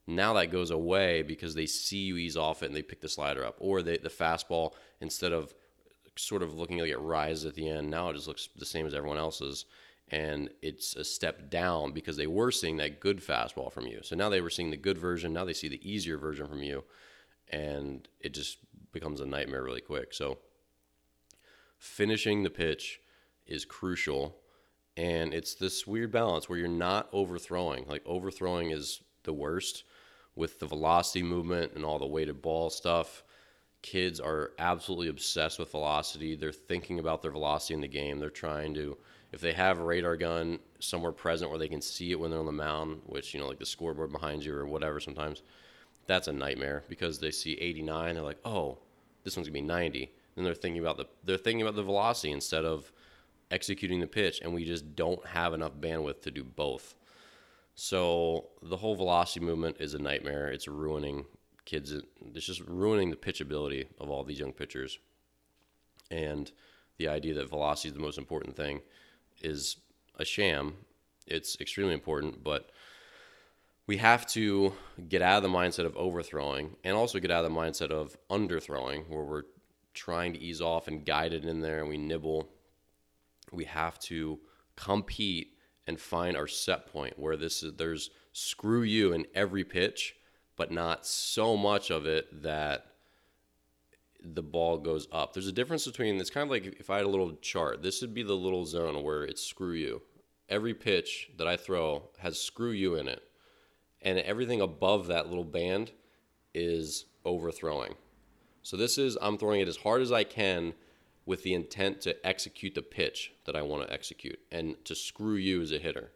now 0.07 0.33
that 0.35 0.51
goes 0.51 0.71
away 0.71 1.23
because 1.23 1.55
they 1.55 1.67
see 1.67 1.99
you 1.99 2.17
ease 2.17 2.37
off 2.37 2.63
it 2.63 2.67
and 2.67 2.75
they 2.75 2.83
pick 2.83 3.01
the 3.01 3.09
slider 3.09 3.45
up. 3.45 3.57
Or 3.59 3.83
they, 3.83 3.99
the 3.99 4.09
fastball, 4.09 4.73
instead 5.01 5.33
of 5.33 5.55
sort 6.17 6.43
of 6.43 6.55
looking 6.55 6.79
like 6.79 6.91
it 6.91 6.99
rises 6.99 7.45
at 7.45 7.55
the 7.55 7.69
end. 7.69 7.91
Now 7.91 8.11
it 8.11 8.15
just 8.15 8.29
looks 8.29 8.49
the 8.57 8.67
same 8.67 8.87
as 8.87 8.95
everyone 8.95 9.19
else's. 9.19 9.65
And 10.09 10.51
it's 10.61 10.95
a 10.95 11.05
step 11.05 11.51
down 11.51 11.93
because 11.93 12.17
they 12.17 12.27
were 12.27 12.51
seeing 12.51 12.77
that 12.79 13.01
good 13.01 13.21
fastball 13.21 13.73
from 13.73 13.87
you. 13.87 14.01
So 14.03 14.15
now 14.15 14.29
they 14.29 14.41
were 14.41 14.51
seeing 14.51 14.71
the 14.71 14.77
good 14.77 14.99
version. 14.99 15.33
Now 15.33 15.45
they 15.45 15.55
see 15.55 15.69
the 15.69 15.91
easier 15.91 16.19
version 16.19 16.47
from 16.47 16.63
you. 16.63 16.85
And 17.49 18.07
it 18.21 18.35
just 18.35 18.59
becomes 18.93 19.21
a 19.21 19.27
nightmare 19.27 19.63
really 19.63 19.81
quick. 19.81 20.13
So 20.13 20.39
finishing 21.79 22.43
the 22.43 22.51
pitch 22.51 23.01
is 23.47 23.65
crucial. 23.65 24.37
And 24.97 25.33
it's 25.33 25.55
this 25.55 25.87
weird 25.87 26.13
balance 26.13 26.49
where 26.49 26.59
you're 26.59 26.69
not 26.69 27.09
overthrowing. 27.13 27.87
Like 27.89 28.03
overthrowing 28.05 28.71
is 28.71 29.01
the 29.25 29.33
worst 29.33 29.85
with 30.35 30.59
the 30.59 30.67
velocity 30.67 31.23
movement 31.23 31.73
and 31.75 31.85
all 31.85 31.99
the 31.99 32.07
weighted 32.07 32.41
ball 32.41 32.71
stuff 32.71 33.23
kids 33.83 34.21
are 34.21 34.53
absolutely 34.59 35.09
obsessed 35.09 35.59
with 35.59 35.73
velocity. 35.73 36.37
They're 36.37 36.53
thinking 36.53 37.01
about 37.01 37.21
their 37.21 37.33
velocity 37.33 37.75
in 37.75 37.81
the 37.81 37.89
game. 37.89 38.19
They're 38.19 38.31
trying 38.31 38.75
to, 38.75 38.97
if 39.33 39.41
they 39.41 39.53
have 39.53 39.79
a 39.79 39.85
radar 39.85 40.17
gun 40.17 40.61
somewhere 40.79 41.13
present 41.13 41.51
where 41.51 41.59
they 41.59 41.69
can 41.69 41.83
see 41.83 42.13
it 42.13 42.19
when 42.19 42.31
they're 42.31 42.41
on 42.41 42.47
the 42.47 42.53
mound, 42.53 43.03
which, 43.07 43.35
you 43.35 43.41
know, 43.41 43.49
like 43.49 43.59
the 43.59 43.67
scoreboard 43.67 44.13
behind 44.13 44.45
you 44.45 44.55
or 44.55 44.67
whatever 44.67 45.01
sometimes, 45.01 45.43
that's 46.07 46.29
a 46.29 46.33
nightmare 46.33 46.85
because 46.89 47.19
they 47.19 47.31
see 47.31 47.55
89. 47.55 48.15
They're 48.15 48.25
like, 48.25 48.41
oh, 48.45 48.79
this 49.25 49.37
one's 49.37 49.49
going 49.49 49.55
to 49.55 49.63
be 49.63 49.67
90. 49.67 50.13
Then 50.37 50.45
they're 50.45 50.55
thinking 50.55 50.81
about 50.81 50.97
the, 50.97 51.07
they're 51.25 51.37
thinking 51.37 51.63
about 51.63 51.75
the 51.75 51.83
velocity 51.83 52.33
instead 52.33 52.65
of 52.65 52.91
executing 53.51 54.01
the 54.01 54.07
pitch. 54.07 54.41
And 54.41 54.55
we 54.55 54.65
just 54.65 54.95
don't 54.95 55.25
have 55.27 55.55
enough 55.55 55.73
bandwidth 55.75 56.23
to 56.23 56.31
do 56.31 56.45
both. 56.45 56.95
So 57.85 58.51
the 58.63 58.77
whole 58.77 58.95
velocity 58.95 59.45
movement 59.45 59.79
is 59.81 59.95
a 59.95 59.99
nightmare. 59.99 60.47
It's 60.47 60.69
ruining 60.69 61.25
kids. 61.65 61.93
It's 62.33 62.47
just 62.47 62.61
ruining 62.61 63.11
the 63.11 63.17
pitchability 63.17 63.89
of 63.99 64.09
all 64.09 64.23
these 64.23 64.39
young 64.39 64.53
pitchers. 64.53 65.01
And 66.09 66.53
the 66.99 67.09
idea 67.09 67.35
that 67.35 67.51
velocity 67.51 67.89
is 67.89 67.95
the 67.95 68.01
most 68.01 68.19
important 68.19 68.55
thing 68.55 68.83
is 69.41 69.79
a 70.17 70.25
sham. 70.25 70.75
It's 71.27 71.61
extremely 71.61 71.93
important, 71.93 72.45
but 72.45 72.71
we 73.89 73.97
have 73.97 74.29
to 74.29 74.75
get 75.09 75.21
out 75.21 75.39
of 75.39 75.43
the 75.43 75.59
mindset 75.59 75.85
of 75.85 75.97
overthrowing 75.97 76.77
and 76.85 76.95
also 76.95 77.19
get 77.19 77.33
out 77.33 77.45
of 77.45 77.53
the 77.53 77.59
mindset 77.59 77.91
of 77.91 78.17
underthrowing, 78.31 79.09
where 79.09 79.25
we're 79.25 79.43
trying 79.93 80.33
to 80.35 80.41
ease 80.41 80.61
off 80.61 80.87
and 80.87 81.05
guide 81.05 81.33
it 81.33 81.45
in 81.45 81.63
there 81.63 81.81
and 81.81 81.89
we 81.89 81.97
nibble. 81.97 82.49
We 83.51 83.65
have 83.65 83.99
to 84.03 84.39
compete 84.77 85.57
and 85.87 86.01
find 86.01 86.37
our 86.37 86.47
set 86.47 86.93
point 86.93 87.19
where 87.19 87.37
this 87.37 87.63
is 87.63 87.75
there's 87.77 88.11
screw 88.33 88.83
you 88.83 89.13
in 89.13 89.27
every 89.35 89.65
pitch 89.65 90.17
but 90.57 90.71
not 90.71 91.07
so 91.07 91.57
much 91.57 91.91
of 91.91 92.07
it 92.07 92.43
that 92.43 92.87
the 94.25 94.43
ball 94.43 94.79
goes 94.79 95.09
up. 95.11 95.33
There's 95.33 95.49
a 95.49 95.53
difference 95.53 95.87
between 95.87 96.21
it's 96.21 96.31
kind 96.31 96.45
of 96.45 96.51
like 96.51 96.79
if 96.79 96.91
I 96.91 96.97
had 96.99 97.07
a 97.07 97.11
little 97.11 97.35
chart, 97.37 97.83
this 97.83 98.01
would 98.01 98.15
be 98.15 98.23
the 98.23 98.35
little 98.35 98.65
zone 98.65 99.03
where 99.03 99.25
it's 99.25 99.43
screw 99.43 99.73
you. 99.73 100.03
Every 100.49 100.75
pitch 100.75 101.31
that 101.39 101.49
I 101.49 101.57
throw 101.57 102.11
has 102.19 102.39
screw 102.39 102.71
you 102.71 102.95
in 102.95 103.09
it. 103.09 103.23
And 104.03 104.19
everything 104.19 104.61
above 104.61 105.07
that 105.09 105.29
little 105.29 105.45
band 105.45 105.93
is 106.55 107.07
overthrowing. 107.25 107.95
So 108.63 108.77
this 108.77 108.99
is 108.99 109.17
I'm 109.21 109.39
throwing 109.39 109.61
it 109.61 109.69
as 109.69 109.77
hard 109.77 110.03
as 110.03 110.13
I 110.13 110.25
can 110.25 110.75
with 111.25 111.43
the 111.43 111.55
intent 111.55 112.01
to 112.03 112.27
execute 112.27 112.75
the 112.75 112.83
pitch 112.83 113.33
that 113.45 113.57
I 113.57 113.63
want 113.63 113.87
to 113.87 113.93
execute 113.93 114.41
and 114.51 114.83
to 114.85 114.95
screw 114.95 115.35
you 115.35 115.63
as 115.63 115.73
a 115.73 115.79
hitter. 115.79 116.13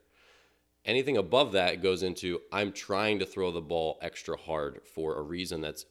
Anything 0.84 1.16
above 1.16 1.52
that 1.52 1.82
goes 1.82 2.02
into 2.02 2.40
I'm 2.52 2.72
trying 2.72 3.18
to 3.18 3.26
throw 3.26 3.50
the 3.50 3.60
ball 3.60 3.98
extra 4.02 4.36
hard 4.36 4.80
for 4.94 5.16
a 5.16 5.22
reason 5.22 5.60
that's 5.60 5.84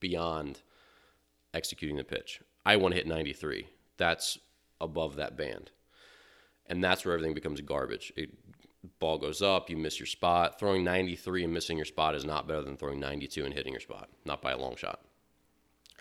beyond 0.00 0.62
executing 1.54 1.96
the 1.96 2.04
pitch. 2.04 2.40
I 2.64 2.76
want 2.76 2.92
to 2.92 2.96
hit 2.96 3.06
93. 3.06 3.68
That's 3.96 4.38
above 4.80 5.16
that 5.16 5.36
band. 5.36 5.70
And 6.66 6.84
that's 6.84 7.04
where 7.04 7.14
everything 7.14 7.34
becomes 7.34 7.60
garbage. 7.60 8.12
It, 8.16 8.30
ball 8.98 9.18
goes 9.18 9.42
up, 9.42 9.70
you 9.70 9.76
miss 9.76 9.98
your 9.98 10.06
spot. 10.06 10.58
Throwing 10.58 10.84
93 10.84 11.44
and 11.44 11.52
missing 11.52 11.76
your 11.76 11.86
spot 11.86 12.14
is 12.14 12.24
not 12.24 12.46
better 12.46 12.62
than 12.62 12.76
throwing 12.76 13.00
92 13.00 13.44
and 13.44 13.54
hitting 13.54 13.72
your 13.72 13.80
spot, 13.80 14.08
not 14.24 14.42
by 14.42 14.52
a 14.52 14.58
long 14.58 14.76
shot. 14.76 15.00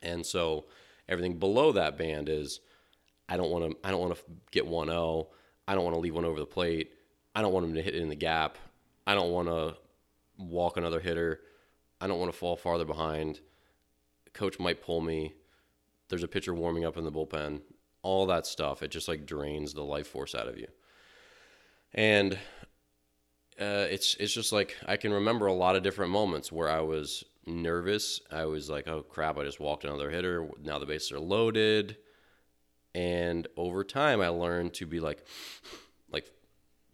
And 0.03 0.25
so 0.25 0.65
everything 1.09 1.37
below 1.37 1.71
that 1.73 1.97
band 1.97 2.29
is 2.29 2.59
I 3.29 3.37
don't 3.37 3.51
want 3.51 3.71
to 3.71 3.77
I 3.83 3.91
don't 3.91 4.01
want 4.01 4.15
to 4.15 4.23
get 4.51 4.65
1-0. 4.65 5.27
I 5.67 5.75
don't 5.75 5.83
want 5.83 5.95
to 5.95 5.99
leave 5.99 6.15
one 6.15 6.25
over 6.25 6.39
the 6.39 6.45
plate. 6.45 6.91
I 7.35 7.41
don't 7.41 7.53
want 7.53 7.65
him 7.65 7.75
to 7.75 7.81
hit 7.81 7.95
it 7.95 8.01
in 8.01 8.09
the 8.09 8.15
gap. 8.15 8.57
I 9.05 9.13
don't 9.13 9.31
want 9.31 9.47
to 9.47 9.75
walk 10.37 10.77
another 10.77 10.99
hitter. 10.99 11.41
I 11.99 12.07
don't 12.07 12.19
want 12.19 12.31
to 12.31 12.37
fall 12.37 12.55
farther 12.55 12.85
behind. 12.85 13.39
coach 14.33 14.59
might 14.59 14.81
pull 14.81 15.01
me. 15.01 15.33
There's 16.09 16.23
a 16.23 16.27
pitcher 16.27 16.53
warming 16.53 16.85
up 16.85 16.97
in 16.97 17.03
the 17.03 17.11
bullpen. 17.11 17.61
All 18.01 18.25
that 18.27 18.45
stuff. 18.45 18.81
It 18.81 18.91
just 18.91 19.07
like 19.07 19.25
drains 19.25 19.73
the 19.73 19.83
life 19.83 20.07
force 20.07 20.35
out 20.35 20.47
of 20.47 20.57
you. 20.57 20.67
And 21.93 22.33
uh, 23.59 23.87
it's 23.89 24.15
it's 24.15 24.33
just 24.33 24.51
like 24.51 24.75
I 24.85 24.97
can 24.97 25.11
remember 25.11 25.47
a 25.47 25.53
lot 25.53 25.75
of 25.75 25.83
different 25.83 26.11
moments 26.11 26.51
where 26.51 26.69
I 26.69 26.81
was 26.81 27.23
nervous. 27.47 28.21
I 28.31 28.45
was 28.45 28.69
like, 28.69 28.87
"Oh 28.87 29.03
crap! 29.03 29.37
I 29.37 29.43
just 29.43 29.59
walked 29.59 29.83
another 29.83 30.09
hitter. 30.09 30.49
Now 30.61 30.79
the 30.79 30.85
bases 30.85 31.11
are 31.11 31.19
loaded." 31.19 31.97
And 32.93 33.47
over 33.57 33.83
time, 33.83 34.21
I 34.21 34.29
learned 34.29 34.73
to 34.75 34.87
be 34.87 34.99
like, 34.99 35.23
like, 36.11 36.31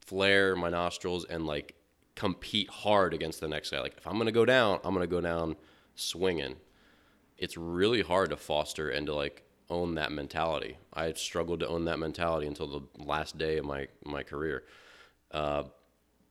flare 0.06 0.56
my 0.56 0.70
nostrils 0.70 1.26
and 1.26 1.46
like 1.46 1.76
compete 2.16 2.70
hard 2.70 3.14
against 3.14 3.40
the 3.40 3.48
next 3.48 3.72
guy. 3.72 3.80
Like 3.80 3.96
if 3.98 4.08
I'm 4.08 4.18
gonna 4.18 4.32
go 4.32 4.46
down, 4.46 4.80
I'm 4.84 4.94
gonna 4.94 5.08
go 5.08 5.22
down 5.22 5.56
swinging. 5.96 6.56
It's 7.38 7.58
really 7.58 8.02
hard 8.02 8.30
to 8.30 8.38
foster 8.38 8.90
and 8.90 9.08
to 9.08 9.16
like 9.16 9.44
own 9.70 9.96
that 9.96 10.12
mentality. 10.12 10.78
I 10.94 11.14
struggled 11.14 11.62
to 11.62 11.68
own 11.68 11.86
that 11.86 12.00
mentality 12.00 12.48
until 12.48 12.68
the 12.68 13.04
last 13.04 13.38
day 13.38 13.58
of 13.58 13.66
my 13.66 13.88
my 14.06 14.24
career. 14.24 14.64
Uh, 15.32 15.64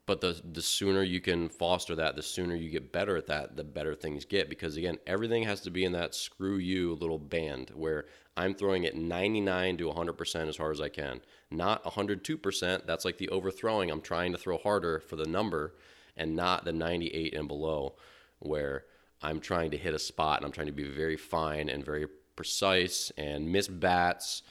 but 0.07 0.21
the 0.21 0.41
the 0.53 0.63
sooner 0.63 1.03
you 1.03 1.21
can 1.21 1.49
foster 1.49 1.95
that, 1.95 2.17
the 2.17 2.23
sooner 2.23 2.55
you 2.55 2.71
get 2.71 2.93
better 2.93 3.17
at 3.17 3.27
that, 3.29 3.57
the 3.57 3.65
better 3.65 3.95
things 3.95 4.25
get. 4.25 4.49
Because 4.49 4.77
again, 4.77 4.99
everything 5.07 5.45
has 5.45 5.61
to 5.63 5.71
be 5.71 5.85
in 5.85 5.93
that 5.93 6.15
screw 6.15 6.57
you 6.57 6.95
little 6.95 7.19
band 7.19 7.71
where 7.75 8.07
I'm 8.37 8.55
throwing 8.55 8.85
it 8.85 8.97
99 8.97 9.77
to 9.79 9.91
100% 9.91 10.49
as 10.49 10.57
hard 10.57 10.73
as 10.73 10.81
I 10.81 10.89
can. 10.89 11.21
Not 11.51 11.85
102%. 11.85 12.87
That's 12.87 13.05
like 13.05 13.19
the 13.19 13.29
overthrowing. 13.29 13.91
I'm 13.91 14.01
trying 14.01 14.33
to 14.33 14.39
throw 14.39 14.57
harder 14.59 15.01
for 15.01 15.17
the 15.17 15.27
number, 15.27 15.75
and 16.17 16.35
not 16.35 16.65
the 16.65 16.73
98 16.73 17.35
and 17.35 17.47
below, 17.47 17.95
where 18.39 18.85
I'm 19.23 19.39
trying 19.39 19.71
to 19.71 19.77
hit 19.77 19.95
a 19.95 19.99
spot 19.99 20.39
and 20.39 20.47
I'm 20.47 20.53
trying 20.53 20.67
to 20.67 20.73
be 20.73 20.89
very 20.89 21.17
fine 21.17 21.69
and 21.69 21.85
very 21.85 22.07
precise 22.35 23.13
and 23.17 23.53
miss 23.53 23.69
bats 23.69 24.43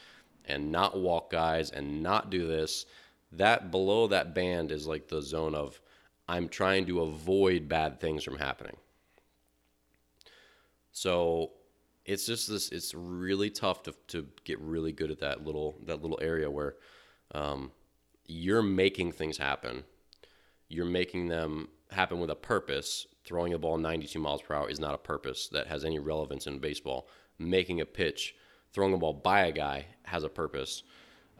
and 0.45 0.71
not 0.71 0.99
walk 0.99 1.31
guys 1.31 1.71
and 1.71 2.01
not 2.01 2.29
do 2.29 2.47
this 2.47 2.85
that 3.31 3.71
below 3.71 4.07
that 4.07 4.35
band 4.35 4.71
is 4.71 4.87
like 4.87 5.07
the 5.07 5.21
zone 5.21 5.55
of 5.55 5.79
I'm 6.27 6.49
trying 6.49 6.85
to 6.87 7.01
avoid 7.01 7.67
bad 7.67 7.99
things 7.99 8.23
from 8.23 8.37
happening. 8.37 8.77
So 10.91 11.51
it's 12.05 12.25
just 12.25 12.49
this 12.49 12.69
it's 12.69 12.93
really 12.93 13.49
tough 13.49 13.83
to, 13.83 13.93
to 14.07 14.27
get 14.43 14.59
really 14.59 14.91
good 14.91 15.11
at 15.11 15.19
that 15.19 15.45
little 15.45 15.75
that 15.85 16.01
little 16.01 16.19
area 16.21 16.49
where 16.49 16.75
um, 17.33 17.71
you're 18.25 18.61
making 18.61 19.11
things 19.13 19.37
happen. 19.37 19.83
You're 20.67 20.85
making 20.85 21.27
them 21.27 21.69
happen 21.91 22.19
with 22.19 22.29
a 22.29 22.35
purpose. 22.35 23.07
Throwing 23.23 23.53
a 23.53 23.59
ball 23.59 23.77
92 23.77 24.19
miles 24.19 24.41
per 24.41 24.55
hour 24.55 24.69
is 24.69 24.79
not 24.79 24.95
a 24.95 24.97
purpose 24.97 25.47
that 25.49 25.67
has 25.67 25.85
any 25.85 25.99
relevance 25.99 26.47
in 26.47 26.59
baseball. 26.59 27.07
Making 27.37 27.81
a 27.81 27.85
pitch, 27.85 28.35
throwing 28.73 28.93
a 28.93 28.97
ball 28.97 29.13
by 29.13 29.41
a 29.41 29.51
guy 29.51 29.85
has 30.03 30.23
a 30.23 30.29
purpose 30.29 30.83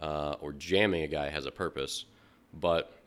uh, 0.01 0.35
or 0.41 0.53
jamming 0.53 1.03
a 1.03 1.07
guy 1.07 1.29
has 1.29 1.45
a 1.45 1.51
purpose, 1.51 2.05
but 2.53 3.01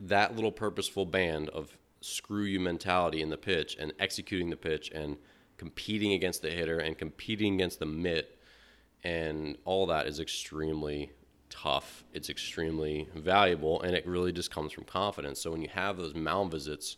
that 0.00 0.34
little 0.36 0.52
purposeful 0.52 1.06
band 1.06 1.48
of 1.48 1.76
screw 2.00 2.44
you 2.44 2.60
mentality 2.60 3.22
in 3.22 3.30
the 3.30 3.36
pitch 3.36 3.76
and 3.80 3.92
executing 3.98 4.50
the 4.50 4.56
pitch 4.56 4.90
and 4.94 5.16
competing 5.56 6.12
against 6.12 6.42
the 6.42 6.50
hitter 6.50 6.78
and 6.78 6.96
competing 6.96 7.54
against 7.54 7.80
the 7.80 7.86
mitt 7.86 8.38
and 9.02 9.56
all 9.64 9.86
that 9.86 10.06
is 10.06 10.20
extremely 10.20 11.10
tough. 11.50 12.04
It's 12.12 12.30
extremely 12.30 13.08
valuable 13.14 13.82
and 13.82 13.94
it 13.96 14.06
really 14.06 14.32
just 14.32 14.50
comes 14.50 14.72
from 14.72 14.84
confidence. 14.84 15.40
So 15.40 15.50
when 15.50 15.62
you 15.62 15.68
have 15.72 15.96
those 15.96 16.14
mound 16.14 16.52
visits 16.52 16.96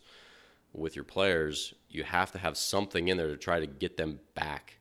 with 0.73 0.95
your 0.95 1.05
players, 1.05 1.73
you 1.89 2.03
have 2.03 2.31
to 2.33 2.37
have 2.37 2.57
something 2.57 3.07
in 3.07 3.17
there 3.17 3.27
to 3.27 3.37
try 3.37 3.59
to 3.59 3.67
get 3.67 3.97
them 3.97 4.19
back 4.35 4.79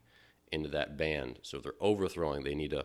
into 0.53 0.68
that 0.71 0.99
band. 0.99 1.39
So 1.43 1.57
if 1.57 1.62
they're 1.62 1.73
overthrowing, 1.81 2.45
they 2.45 2.55
need 2.55 2.73
to 2.73 2.85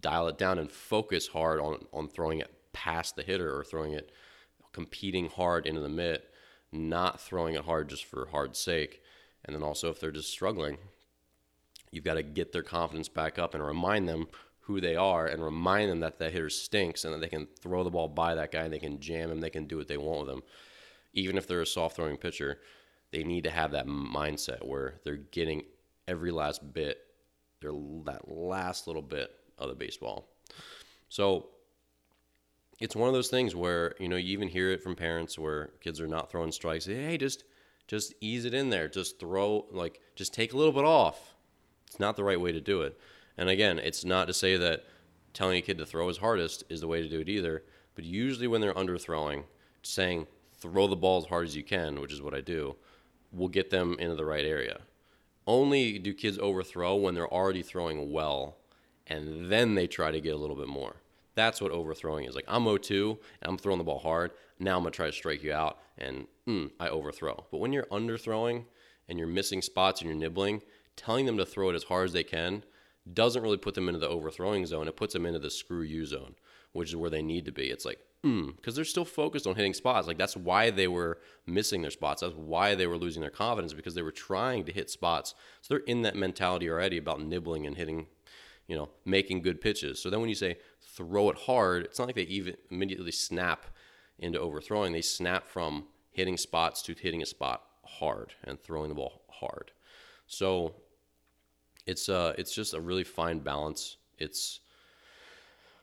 dial 0.00 0.28
it 0.28 0.38
down 0.38 0.58
and 0.58 0.70
focus 0.70 1.28
hard 1.28 1.60
on, 1.60 1.84
on 1.92 2.08
throwing 2.08 2.40
it 2.40 2.52
past 2.72 3.16
the 3.16 3.22
hitter 3.22 3.56
or 3.56 3.64
throwing 3.64 3.92
it 3.92 4.10
competing 4.72 5.30
hard 5.30 5.66
into 5.66 5.80
the 5.80 5.88
mitt, 5.88 6.30
not 6.70 7.18
throwing 7.20 7.54
it 7.54 7.64
hard 7.64 7.88
just 7.88 8.04
for 8.04 8.28
hard's 8.30 8.58
sake. 8.58 9.00
And 9.44 9.56
then 9.56 9.62
also 9.62 9.88
if 9.88 9.98
they're 9.98 10.10
just 10.10 10.30
struggling, 10.30 10.76
you've 11.90 12.04
got 12.04 12.14
to 12.14 12.22
get 12.22 12.52
their 12.52 12.62
confidence 12.62 13.08
back 13.08 13.38
up 13.38 13.54
and 13.54 13.64
remind 13.64 14.06
them 14.06 14.26
who 14.60 14.80
they 14.80 14.96
are 14.96 15.26
and 15.26 15.42
remind 15.42 15.90
them 15.90 16.00
that 16.00 16.18
that 16.18 16.32
hitter 16.32 16.50
stinks 16.50 17.04
and 17.04 17.14
that 17.14 17.20
they 17.20 17.28
can 17.28 17.46
throw 17.60 17.84
the 17.84 17.90
ball 17.90 18.08
by 18.08 18.34
that 18.34 18.52
guy 18.52 18.64
and 18.64 18.72
they 18.72 18.78
can 18.78 19.00
jam 19.00 19.30
him, 19.30 19.40
they 19.40 19.48
can 19.48 19.66
do 19.66 19.78
what 19.78 19.88
they 19.88 19.96
want 19.96 20.26
with 20.26 20.36
him. 20.36 20.42
Even 21.14 21.38
if 21.38 21.46
they're 21.46 21.62
a 21.62 21.66
soft 21.66 21.96
throwing 21.96 22.16
pitcher, 22.18 22.58
they 23.12 23.24
need 23.24 23.44
to 23.44 23.50
have 23.50 23.70
that 23.72 23.86
mindset 23.86 24.66
where 24.66 25.00
they're 25.04 25.16
getting 25.16 25.62
every 26.06 26.32
last 26.32 26.74
bit, 26.74 26.98
their 27.62 27.72
that 28.04 28.28
last 28.28 28.86
little 28.86 29.00
bit 29.00 29.30
of 29.58 29.68
the 29.68 29.74
baseball. 29.74 30.28
So 31.08 31.48
it's 32.80 32.96
one 32.96 33.08
of 33.08 33.14
those 33.14 33.28
things 33.28 33.54
where 33.54 33.94
you 33.98 34.08
know 34.08 34.16
you 34.16 34.32
even 34.32 34.48
hear 34.48 34.70
it 34.70 34.82
from 34.82 34.94
parents 34.94 35.38
where 35.38 35.70
kids 35.80 36.00
are 36.00 36.06
not 36.06 36.30
throwing 36.30 36.52
strikes. 36.52 36.86
Hey, 36.86 37.16
just 37.16 37.44
just 37.86 38.14
ease 38.20 38.44
it 38.44 38.54
in 38.54 38.70
there. 38.70 38.88
Just 38.88 39.18
throw 39.18 39.66
like 39.70 40.00
just 40.14 40.34
take 40.34 40.52
a 40.52 40.56
little 40.56 40.72
bit 40.72 40.84
off. 40.84 41.34
It's 41.86 42.00
not 42.00 42.16
the 42.16 42.24
right 42.24 42.40
way 42.40 42.52
to 42.52 42.60
do 42.60 42.82
it. 42.82 42.98
And 43.38 43.48
again, 43.48 43.78
it's 43.78 44.04
not 44.04 44.26
to 44.26 44.34
say 44.34 44.56
that 44.56 44.84
telling 45.32 45.58
a 45.58 45.62
kid 45.62 45.78
to 45.78 45.86
throw 45.86 46.08
his 46.08 46.18
hardest 46.18 46.64
is 46.68 46.80
the 46.80 46.88
way 46.88 47.02
to 47.02 47.08
do 47.08 47.20
it 47.20 47.28
either. 47.28 47.62
But 47.94 48.04
usually 48.04 48.46
when 48.46 48.60
they're 48.60 48.74
underthrowing, 48.74 49.44
saying 49.82 50.26
throw 50.58 50.86
the 50.86 50.96
ball 50.96 51.18
as 51.18 51.26
hard 51.26 51.46
as 51.46 51.56
you 51.56 51.62
can, 51.62 52.00
which 52.00 52.12
is 52.12 52.22
what 52.22 52.34
I 52.34 52.40
do, 52.40 52.76
will 53.32 53.48
get 53.48 53.70
them 53.70 53.96
into 53.98 54.16
the 54.16 54.24
right 54.24 54.44
area. 54.44 54.80
Only 55.46 55.98
do 55.98 56.12
kids 56.12 56.38
overthrow 56.38 56.96
when 56.96 57.14
they're 57.14 57.32
already 57.32 57.62
throwing 57.62 58.10
well 58.10 58.56
and 59.06 59.50
then 59.50 59.74
they 59.74 59.86
try 59.86 60.10
to 60.10 60.20
get 60.20 60.34
a 60.34 60.38
little 60.38 60.56
bit 60.56 60.68
more. 60.68 60.96
That's 61.34 61.60
what 61.60 61.70
overthrowing 61.70 62.24
is. 62.24 62.34
Like 62.34 62.46
I'm 62.48 62.64
0-2 62.64 63.10
and 63.10 63.18
I'm 63.42 63.58
throwing 63.58 63.78
the 63.78 63.84
ball 63.84 63.98
hard. 63.98 64.32
Now 64.58 64.76
I'm 64.76 64.82
gonna 64.82 64.90
try 64.90 65.06
to 65.06 65.12
strike 65.12 65.42
you 65.42 65.52
out, 65.52 65.78
and 65.98 66.26
mm, 66.48 66.70
I 66.80 66.88
overthrow. 66.88 67.44
But 67.50 67.58
when 67.58 67.72
you're 67.72 67.86
underthrowing 67.86 68.64
and 69.08 69.18
you're 69.18 69.28
missing 69.28 69.62
spots 69.62 70.00
and 70.00 70.08
you're 70.08 70.18
nibbling, 70.18 70.62
telling 70.96 71.26
them 71.26 71.36
to 71.36 71.46
throw 71.46 71.70
it 71.70 71.74
as 71.74 71.84
hard 71.84 72.06
as 72.06 72.12
they 72.12 72.24
can 72.24 72.64
doesn't 73.12 73.42
really 73.42 73.56
put 73.56 73.74
them 73.74 73.88
into 73.88 74.00
the 74.00 74.08
overthrowing 74.08 74.66
zone. 74.66 74.88
It 74.88 74.96
puts 74.96 75.12
them 75.12 75.26
into 75.26 75.38
the 75.38 75.50
screw 75.50 75.82
you 75.82 76.04
zone, 76.06 76.34
which 76.72 76.88
is 76.88 76.96
where 76.96 77.10
they 77.10 77.22
need 77.22 77.44
to 77.44 77.52
be. 77.52 77.66
It's 77.70 77.84
like, 77.84 78.00
because 78.22 78.72
mm, 78.72 78.74
they're 78.74 78.84
still 78.84 79.04
focused 79.04 79.46
on 79.46 79.54
hitting 79.54 79.74
spots. 79.74 80.08
Like 80.08 80.18
that's 80.18 80.36
why 80.36 80.70
they 80.70 80.88
were 80.88 81.18
missing 81.46 81.82
their 81.82 81.90
spots. 81.90 82.22
That's 82.22 82.34
why 82.34 82.74
they 82.74 82.86
were 82.86 82.96
losing 82.96 83.20
their 83.20 83.30
confidence 83.30 83.72
because 83.72 83.94
they 83.94 84.02
were 84.02 84.10
trying 84.10 84.64
to 84.64 84.72
hit 84.72 84.90
spots. 84.90 85.34
So 85.60 85.74
they're 85.74 85.84
in 85.84 86.02
that 86.02 86.16
mentality 86.16 86.68
already 86.68 86.96
about 86.96 87.20
nibbling 87.20 87.66
and 87.66 87.76
hitting 87.76 88.06
you 88.66 88.76
know, 88.76 88.88
making 89.04 89.42
good 89.42 89.60
pitches. 89.60 90.00
So 90.00 90.10
then 90.10 90.20
when 90.20 90.28
you 90.28 90.34
say 90.34 90.58
throw 90.80 91.30
it 91.30 91.36
hard, 91.36 91.84
it's 91.84 91.98
not 91.98 92.08
like 92.08 92.16
they 92.16 92.22
even 92.22 92.56
immediately 92.70 93.12
snap 93.12 93.66
into 94.18 94.40
overthrowing. 94.40 94.92
They 94.92 95.02
snap 95.02 95.46
from 95.46 95.86
hitting 96.10 96.36
spots 96.36 96.82
to 96.82 96.94
hitting 96.94 97.22
a 97.22 97.26
spot 97.26 97.62
hard 97.84 98.32
and 98.44 98.60
throwing 98.60 98.88
the 98.88 98.94
ball 98.94 99.22
hard. 99.28 99.70
So 100.26 100.74
it's 101.86 102.08
uh 102.08 102.34
it's 102.38 102.54
just 102.54 102.74
a 102.74 102.80
really 102.80 103.04
fine 103.04 103.38
balance. 103.38 103.96
It's 104.18 104.60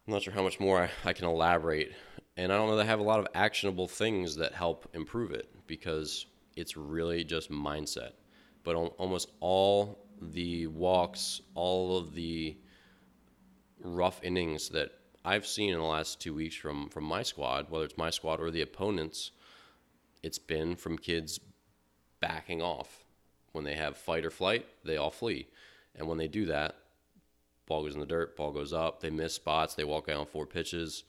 I'm 0.06 0.14
not 0.14 0.24
sure 0.24 0.34
how 0.34 0.44
much 0.44 0.60
more 0.60 0.82
I, 0.82 1.10
I 1.10 1.14
can 1.14 1.26
elaborate. 1.26 1.94
And 2.36 2.52
I 2.52 2.58
don't 2.58 2.68
know 2.68 2.76
that 2.76 2.84
I 2.84 2.88
have 2.88 3.00
a 3.00 3.04
lot 3.04 3.20
of 3.20 3.28
actionable 3.36 3.88
things 3.88 4.36
that 4.36 4.54
help 4.54 4.90
improve 4.94 5.32
it 5.32 5.48
because 5.68 6.26
it's 6.56 6.76
really 6.76 7.24
just 7.24 7.52
mindset. 7.52 8.12
But 8.64 8.76
almost 8.76 9.32
all 9.40 10.08
the 10.22 10.68
walks, 10.68 11.42
all 11.54 11.98
of 11.98 12.14
the 12.14 12.58
rough 13.84 14.22
innings 14.24 14.70
that 14.70 14.92
I've 15.26 15.46
seen 15.46 15.74
in 15.74 15.80
the 15.80 15.86
last 15.86 16.20
two 16.20 16.34
weeks 16.34 16.56
from 16.56 16.90
from 16.90 17.04
my 17.04 17.24
squad, 17.24 17.70
whether 17.70 17.86
it's 17.86 17.98
my 17.98 18.10
squad 18.10 18.40
or 18.40 18.52
the 18.52 18.62
opponents, 18.62 19.32
it's 20.22 20.40
been 20.40 20.76
from 20.76 20.98
kids 20.98 21.40
backing 22.20 22.62
off. 22.62 23.06
When 23.52 23.64
they 23.64 23.76
have 23.76 23.98
fight 23.98 24.26
or 24.26 24.32
flight, 24.32 24.66
they 24.84 24.98
all 24.98 25.12
flee, 25.12 25.48
and 25.96 26.08
when 26.08 26.18
they 26.18 26.28
do 26.28 26.46
that, 26.48 26.76
ball 27.68 27.84
goes 27.84 27.94
in 27.94 28.00
the 28.00 28.06
dirt, 28.06 28.36
ball 28.36 28.52
goes 28.52 28.74
up, 28.74 29.00
they 29.00 29.12
miss 29.12 29.36
spots, 29.36 29.76
they 29.76 29.84
walk 29.84 30.08
down 30.08 30.26
four 30.26 30.48
pitches, 30.48 31.04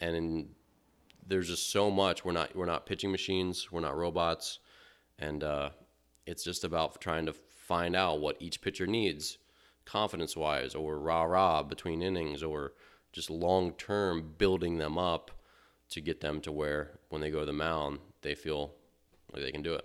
and 0.00 0.16
in, 0.16 0.48
there's 1.26 1.48
just 1.48 1.70
so 1.70 1.90
much. 1.90 2.24
We're 2.24 2.32
not 2.32 2.56
we're 2.56 2.66
not 2.66 2.86
pitching 2.86 3.12
machines, 3.12 3.70
we're 3.70 3.80
not 3.80 3.96
robots, 3.96 4.58
and 5.18 5.44
uh, 5.44 5.70
it's 6.26 6.42
just 6.42 6.64
about 6.64 7.00
trying 7.00 7.26
to 7.26 7.32
find 7.32 7.96
out 7.96 8.20
what 8.20 8.36
each 8.40 8.60
pitcher 8.60 8.86
needs 8.86 9.38
confidence 9.86 10.36
wise 10.36 10.74
or 10.74 10.98
rah 10.98 11.22
rah 11.22 11.62
between 11.62 12.02
innings 12.02 12.42
or 12.42 12.72
just 13.12 13.30
long 13.30 13.72
term 13.72 14.34
building 14.36 14.76
them 14.76 14.98
up 14.98 15.30
to 15.88 16.00
get 16.00 16.20
them 16.20 16.40
to 16.42 16.52
where 16.52 16.98
when 17.08 17.20
they 17.20 17.30
go 17.30 17.40
to 17.40 17.46
the 17.46 17.52
mound, 17.52 17.98
they 18.22 18.34
feel 18.34 18.74
like 19.32 19.42
they 19.42 19.52
can 19.52 19.62
do 19.62 19.74
it. 19.74 19.84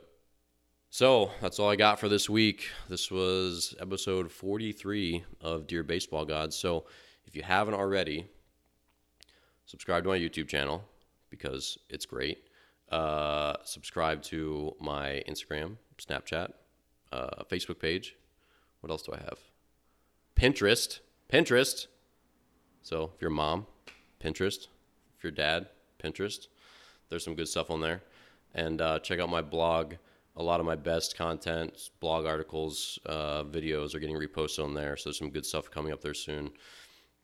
So 0.90 1.32
that's 1.40 1.58
all 1.60 1.70
I 1.70 1.78
got 1.78 2.00
for 2.00 2.10
this 2.10 2.30
week. 2.30 2.68
This 2.90 3.10
was 3.10 3.74
episode 3.80 4.30
43 4.30 5.24
of 5.40 5.66
Dear 5.66 5.84
Baseball 5.84 6.26
Gods. 6.26 6.56
So 6.56 6.86
if 7.26 7.36
you 7.36 7.44
haven't 7.44 7.76
already, 7.76 8.28
subscribe 9.66 10.04
to 10.04 10.10
my 10.10 10.18
YouTube 10.18 10.50
channel 10.50 10.84
because 11.30 11.78
it's 11.90 12.06
great. 12.06 12.50
Uh, 12.90 13.54
subscribe 13.64 14.22
to 14.24 14.76
my 14.82 15.24
Instagram, 15.30 15.78
Snapchat, 15.98 16.52
uh, 17.14 17.44
Facebook 17.50 17.80
page. 17.80 18.18
What 18.82 18.92
else 18.92 19.04
do 19.04 19.14
I 19.14 19.20
have? 19.20 19.51
Pinterest. 20.36 21.00
Pinterest. 21.32 21.88
So 22.82 23.12
if 23.16 23.22
you're 23.22 23.30
mom, 23.30 23.68
Pinterest. 24.20 24.68
If 25.18 25.24
you're 25.24 25.32
dad, 25.32 25.68
Pinterest. 26.04 26.48
There's 27.10 27.24
some 27.24 27.36
good 27.36 27.48
stuff 27.48 27.70
on 27.70 27.82
there. 27.82 28.02
And 28.54 28.82
uh, 28.82 29.00
check 29.00 29.20
out 29.20 29.30
my 29.30 29.42
blog. 29.42 29.96
A 30.38 30.44
lot 30.44 30.60
of 30.62 30.66
my 30.66 30.76
best 30.76 31.18
content, 31.18 31.90
blog 32.00 32.26
articles, 32.26 32.98
uh, 33.06 33.44
videos 33.44 33.94
are 33.94 34.00
getting 34.00 34.16
reposted 34.16 34.64
on 34.64 34.74
there. 34.74 34.96
So 34.96 35.10
there's 35.10 35.18
some 35.18 35.30
good 35.30 35.46
stuff 35.46 35.70
coming 35.70 35.92
up 35.92 36.02
there 36.02 36.14
soon. 36.14 36.52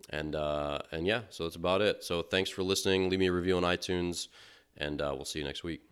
And 0.09 0.35
uh, 0.35 0.79
and 0.91 1.07
yeah, 1.07 1.21
so 1.29 1.43
that's 1.43 1.55
about 1.55 1.81
it. 1.81 2.03
So 2.03 2.21
thanks 2.21 2.49
for 2.49 2.63
listening. 2.63 3.09
Leave 3.09 3.19
me 3.19 3.27
a 3.27 3.31
review 3.31 3.57
on 3.57 3.63
iTunes, 3.63 4.27
and 4.77 5.01
uh, 5.01 5.13
we'll 5.15 5.25
see 5.25 5.39
you 5.39 5.45
next 5.45 5.63
week. 5.63 5.86